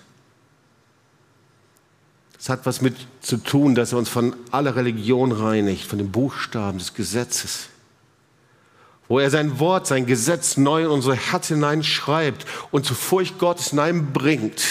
Es 2.39 2.47
hat 2.47 2.65
was 2.65 2.81
mit 2.81 2.95
zu 3.21 3.37
tun, 3.37 3.75
dass 3.75 3.91
er 3.91 3.97
uns 3.97 4.07
von 4.07 4.35
aller 4.51 4.77
Religion 4.77 5.33
reinigt, 5.33 5.85
von 5.85 5.97
den 5.97 6.11
Buchstaben 6.11 6.77
des 6.77 6.93
Gesetzes. 6.93 7.67
Wo 9.09 9.19
er 9.19 9.29
sein 9.29 9.59
Wort, 9.59 9.85
sein 9.85 10.05
Gesetz 10.05 10.55
neu 10.55 10.83
in 10.83 10.89
unsere 10.89 11.17
Herzen 11.17 11.55
hineinschreibt 11.55 12.45
und 12.71 12.85
zur 12.85 12.95
Furcht 12.95 13.37
Gottes 13.37 13.71
hineinbringt. 13.71 14.63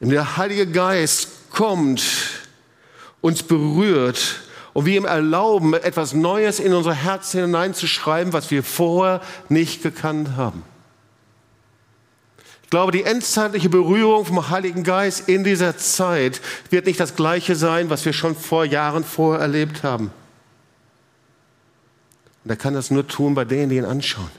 Und 0.00 0.10
der 0.10 0.36
Heilige 0.36 0.66
Geist 0.66 1.28
kommt 1.50 2.02
uns 3.22 3.42
berührt 3.42 4.42
und 4.74 4.84
wir 4.84 4.98
ihm 4.98 5.06
erlauben, 5.06 5.72
etwas 5.72 6.12
Neues 6.12 6.60
in 6.60 6.74
unser 6.74 6.92
Herz 6.92 7.32
hineinzuschreiben, 7.32 8.34
was 8.34 8.50
wir 8.50 8.62
vorher 8.62 9.22
nicht 9.48 9.82
gekannt 9.82 10.36
haben. 10.36 10.64
Ich 12.64 12.70
glaube, 12.70 12.92
die 12.92 13.04
endzeitliche 13.04 13.68
Berührung 13.68 14.24
vom 14.24 14.48
Heiligen 14.50 14.82
Geist 14.82 15.28
in 15.28 15.44
dieser 15.44 15.76
Zeit 15.76 16.40
wird 16.70 16.86
nicht 16.86 17.00
das 17.00 17.16
gleiche 17.16 17.54
sein, 17.54 17.90
was 17.90 18.04
wir 18.04 18.12
schon 18.12 18.34
vor 18.34 18.64
Jahren 18.64 19.04
vorher 19.04 19.42
erlebt 19.42 19.82
haben. 19.82 20.10
Und 22.44 22.50
er 22.50 22.56
kann 22.56 22.74
das 22.74 22.90
nur 22.90 23.06
tun 23.06 23.34
bei 23.34 23.44
denen, 23.44 23.68
die 23.68 23.76
ihn 23.76 23.84
anschauen. 23.84 24.30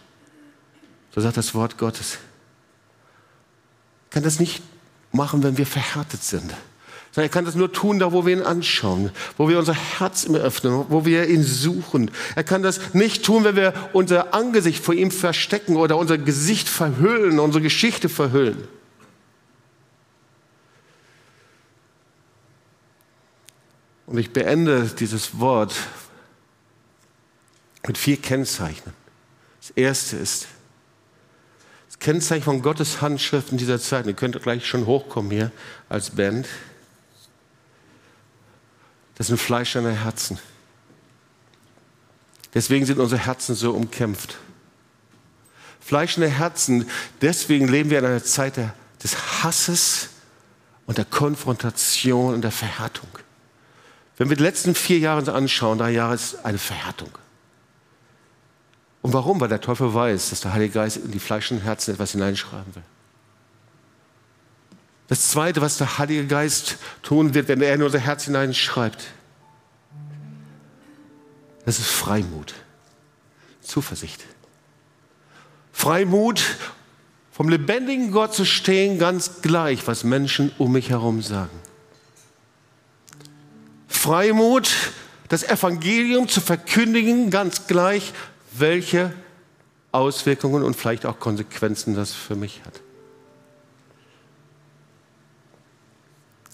So 1.13 1.21
sagt 1.21 1.37
das 1.37 1.53
Wort 1.53 1.77
Gottes. 1.77 2.17
Er 4.09 4.15
kann 4.15 4.23
das 4.23 4.39
nicht 4.39 4.63
machen, 5.11 5.43
wenn 5.43 5.57
wir 5.57 5.67
verhärtet 5.67 6.23
sind 6.23 6.53
sondern 7.13 7.29
er 7.29 7.31
kann 7.31 7.45
das 7.45 7.53
nur 7.53 7.71
tun, 7.71 7.99
da 7.99 8.11
wo 8.11 8.25
wir 8.25 8.33
ihn 8.33 8.41
anschauen, 8.41 9.11
wo 9.37 9.47
wir 9.47 9.59
unser 9.59 9.75
Herz 9.75 10.23
ihm 10.23 10.33
öffnen, 10.33 10.85
wo 10.89 11.05
wir 11.05 11.27
ihn 11.27 11.43
suchen. 11.43 12.09
Er 12.35 12.43
kann 12.43 12.63
das 12.63 12.95
nicht 12.95 13.23
tun, 13.23 13.43
wenn 13.43 13.55
wir 13.55 13.73
unser 13.93 14.33
Angesicht 14.33 14.83
vor 14.83 14.95
ihm 14.95 15.11
verstecken 15.11 15.75
oder 15.75 15.97
unser 15.97 16.17
Gesicht 16.17 16.67
verhüllen, 16.67 17.37
unsere 17.37 17.61
Geschichte 17.61 18.09
verhüllen. 18.09 18.67
Und 24.07 24.17
ich 24.17 24.33
beende 24.33 24.89
dieses 24.99 25.39
Wort 25.39 25.75
mit 27.85 27.99
vier 27.99 28.17
Kennzeichen. 28.17 28.91
Das 29.61 29.69
erste 29.69 30.17
ist, 30.17 30.47
das 31.89 31.99
Kennzeichen 31.99 32.43
von 32.43 32.63
Gottes 32.63 33.01
Handschrift 33.01 33.51
in 33.51 33.59
dieser 33.59 33.79
Zeit, 33.79 34.07
ihr 34.07 34.13
könnt 34.13 34.41
gleich 34.41 34.65
schon 34.65 34.87
hochkommen 34.87 35.29
hier 35.29 35.51
als 35.89 36.09
Band, 36.09 36.47
das 39.15 39.27
sind 39.27 39.37
fleischerne 39.37 39.91
Herzen. 39.91 40.39
Deswegen 42.53 42.85
sind 42.85 42.99
unsere 42.99 43.25
Herzen 43.25 43.55
so 43.55 43.71
umkämpft. 43.71 44.37
Fleischende 45.79 46.29
Herzen, 46.29 46.89
deswegen 47.21 47.67
leben 47.67 47.89
wir 47.89 47.99
in 47.99 48.05
einer 48.05 48.23
Zeit 48.23 48.57
der, 48.57 48.73
des 49.03 49.43
Hasses 49.43 50.09
und 50.85 50.97
der 50.97 51.05
Konfrontation 51.05 52.35
und 52.35 52.41
der 52.41 52.51
Verhärtung. 52.51 53.09
Wenn 54.17 54.29
wir 54.29 54.37
die 54.37 54.43
letzten 54.43 54.75
vier 54.75 54.99
Jahre 54.99 55.33
anschauen, 55.33 55.79
drei 55.79 55.91
Jahre 55.91 56.15
ist 56.15 56.45
eine 56.45 56.59
Verhärtung. 56.59 57.09
Und 59.01 59.11
warum? 59.11 59.41
Weil 59.41 59.49
der 59.49 59.59
Teufel 59.59 59.93
weiß, 59.93 60.29
dass 60.29 60.41
der 60.41 60.53
Heilige 60.53 60.75
Geist 60.75 60.97
in 60.97 61.11
die 61.11 61.19
fleischenden 61.19 61.63
Herzen 61.65 61.93
etwas 61.93 62.11
hineinschreiben 62.11 62.75
will. 62.75 62.83
Das 65.07 65.29
Zweite, 65.29 65.61
was 65.61 65.77
der 65.77 65.97
Heilige 65.97 66.27
Geist 66.27 66.77
tun 67.01 67.33
wird, 67.33 67.47
wenn 67.47 67.61
er 67.61 67.73
in 67.73 67.83
unser 67.83 67.99
Herz 67.99 68.25
hineinschreibt, 68.25 69.05
das 71.65 71.79
ist 71.79 71.89
Freimut, 71.89 72.53
Zuversicht. 73.61 74.23
Freimut, 75.71 76.43
vom 77.31 77.49
lebendigen 77.49 78.11
Gott 78.11 78.33
zu 78.33 78.45
stehen, 78.45 78.99
ganz 78.99 79.41
gleich, 79.41 79.87
was 79.87 80.03
Menschen 80.03 80.51
um 80.57 80.71
mich 80.73 80.89
herum 80.89 81.21
sagen. 81.21 81.59
Freimut, 83.87 84.69
das 85.29 85.43
Evangelium 85.43 86.27
zu 86.27 86.41
verkündigen, 86.41 87.29
ganz 87.29 87.67
gleich, 87.67 88.13
welche 88.51 89.13
Auswirkungen 89.91 90.63
und 90.63 90.75
vielleicht 90.75 91.05
auch 91.05 91.19
Konsequenzen 91.19 91.95
das 91.95 92.13
für 92.13 92.35
mich 92.35 92.61
hat. 92.65 92.81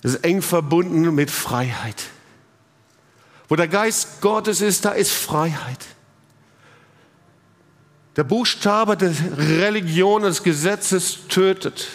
Es 0.01 0.13
ist 0.13 0.23
eng 0.23 0.41
verbunden 0.41 1.13
mit 1.13 1.29
Freiheit. 1.29 2.03
Wo 3.47 3.55
der 3.55 3.67
Geist 3.67 4.21
Gottes 4.21 4.61
ist, 4.61 4.85
da 4.85 4.91
ist 4.91 5.11
Freiheit. 5.11 5.85
Der 8.15 8.23
Buchstabe 8.23 8.95
der 8.95 9.13
Religion, 9.37 10.23
des 10.23 10.43
Gesetzes 10.43 11.27
tötet. 11.27 11.87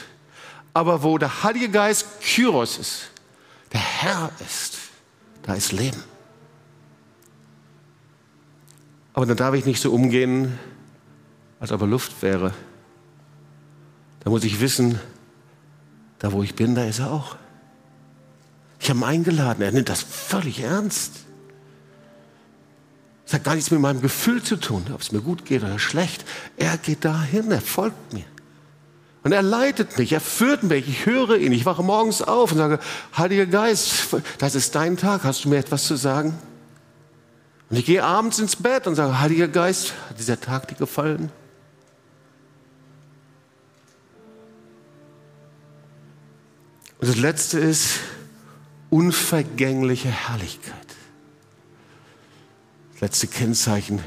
Aber 0.73 1.03
wo 1.03 1.19
der 1.19 1.45
Heilige 1.45 1.69
Geist 1.69 2.21
Kyros 2.21 2.79
ist, 2.79 3.11
der 3.73 3.81
Herr 3.81 4.31
ist, 4.41 4.79
da 5.43 5.55
ist 5.55 5.73
Leben. 5.73 6.03
Aber 9.13 9.27
dann 9.27 9.37
darf 9.37 9.55
ich 9.55 9.65
nicht 9.65 9.81
so 9.81 9.93
umgehen, 9.93 10.59
als 11.61 11.71
ob 11.71 11.83
er 11.83 11.87
Luft 11.87 12.21
wäre. 12.21 12.53
Da 14.21 14.31
muss 14.31 14.43
ich 14.43 14.61
wissen, 14.61 14.99
da 16.19 16.33
wo 16.33 16.43
ich 16.43 16.55
bin, 16.55 16.75
da 16.75 16.85
ist 16.85 16.99
er 16.99 17.13
auch. 17.13 17.37
Ich 18.85 18.91
habe 18.91 19.01
ihn 19.01 19.05
eingeladen, 19.05 19.63
er 19.63 19.73
nimmt 19.73 19.89
das 19.89 20.03
völlig 20.03 20.61
ernst. 20.61 21.13
Es 23.27 23.33
hat 23.33 23.43
gar 23.43 23.55
nichts 23.55 23.71
mit 23.71 23.81
meinem 23.81 24.03
Gefühl 24.03 24.43
zu 24.43 24.57
tun, 24.57 24.85
ob 24.93 25.01
es 25.01 25.11
mir 25.11 25.23
gut 25.23 25.47
geht 25.47 25.63
oder 25.63 25.79
schlecht. 25.79 26.23
Er 26.59 26.77
geht 26.77 27.03
dahin, 27.03 27.51
er 27.51 27.63
folgt 27.63 28.13
mir. 28.13 28.27
Und 29.23 29.33
er 29.33 29.41
leitet 29.41 29.97
mich, 29.97 30.13
er 30.13 30.21
führt 30.21 30.65
mich, 30.65 30.87
ich 30.87 31.07
höre 31.07 31.39
ihn, 31.39 31.53
ich 31.53 31.65
wache 31.65 31.83
morgens 31.83 32.21
auf 32.21 32.53
und 32.53 32.59
sage, 32.59 32.79
Heiliger 33.17 33.47
Geist, 33.47 34.15
das 34.37 34.55
ist 34.55 34.75
dein 34.75 34.99
Tag, 34.99 35.25
hast 35.25 35.47
du 35.47 35.49
mir 35.49 35.57
etwas 35.57 35.87
zu 35.87 35.97
sagen? 35.97 36.37
Und 37.71 37.79
ich 37.79 37.87
gehe 37.87 38.05
abends 38.05 38.39
ins 38.39 38.55
Bett 38.55 38.87
und 38.87 38.97
sage, 38.97 39.19
Heiliger 39.19 39.49
Geist, 39.49 39.95
hat 40.11 40.19
dieser 40.19 40.39
Tag 40.39 40.69
dir 40.69 40.75
gefallen? 40.75 41.33
Und 47.01 47.09
das 47.09 47.17
Letzte 47.17 47.61
ist 47.61 48.01
unvergängliche 48.95 50.09
Herrlichkeit. 50.09 50.87
Das 52.93 53.01
letzte 53.01 53.27
Kennzeichen. 53.27 54.01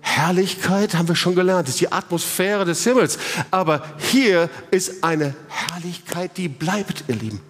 Herrlichkeit 0.00 0.94
haben 0.94 1.08
wir 1.08 1.14
schon 1.14 1.34
gelernt, 1.34 1.68
ist 1.68 1.78
die 1.78 1.92
Atmosphäre 1.92 2.64
des 2.64 2.82
Himmels. 2.82 3.18
Aber 3.50 3.82
hier 3.98 4.48
ist 4.70 5.04
eine 5.04 5.34
Herrlichkeit, 5.48 6.38
die 6.38 6.48
bleibt, 6.48 7.04
ihr 7.08 7.16
Lieben. 7.16 7.40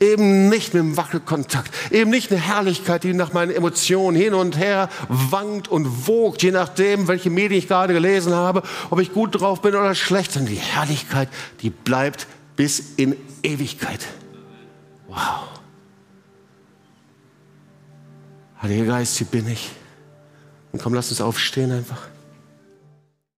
Eben 0.00 0.48
nicht 0.48 0.72
mit 0.72 0.82
dem 0.82 0.96
Wackelkontakt, 0.96 1.70
eben 1.92 2.10
nicht 2.10 2.30
eine 2.32 2.40
Herrlichkeit, 2.40 3.04
die 3.04 3.12
nach 3.12 3.34
meinen 3.34 3.54
Emotionen 3.54 4.16
hin 4.16 4.32
und 4.32 4.56
her 4.56 4.88
wankt 5.08 5.68
und 5.68 6.06
wogt, 6.06 6.42
je 6.42 6.52
nachdem, 6.52 7.06
welche 7.06 7.28
Medien 7.28 7.58
ich 7.58 7.68
gerade 7.68 7.92
gelesen 7.92 8.32
habe, 8.32 8.62
ob 8.88 8.98
ich 8.98 9.12
gut 9.12 9.38
drauf 9.38 9.60
bin 9.60 9.74
oder 9.74 9.94
schlecht, 9.94 10.32
sondern 10.32 10.54
die 10.54 10.60
Herrlichkeit, 10.60 11.28
die 11.60 11.68
bleibt 11.68 12.26
bis 12.56 12.94
in 12.96 13.14
Ewigkeit. 13.42 14.00
Wow. 15.14 15.48
Heiliger 18.60 18.86
Geist, 18.86 19.16
hier 19.18 19.26
bin 19.26 19.46
ich. 19.48 19.70
Und 20.72 20.82
komm, 20.82 20.94
lass 20.94 21.10
uns 21.10 21.20
aufstehen 21.20 21.70
einfach. 21.70 22.08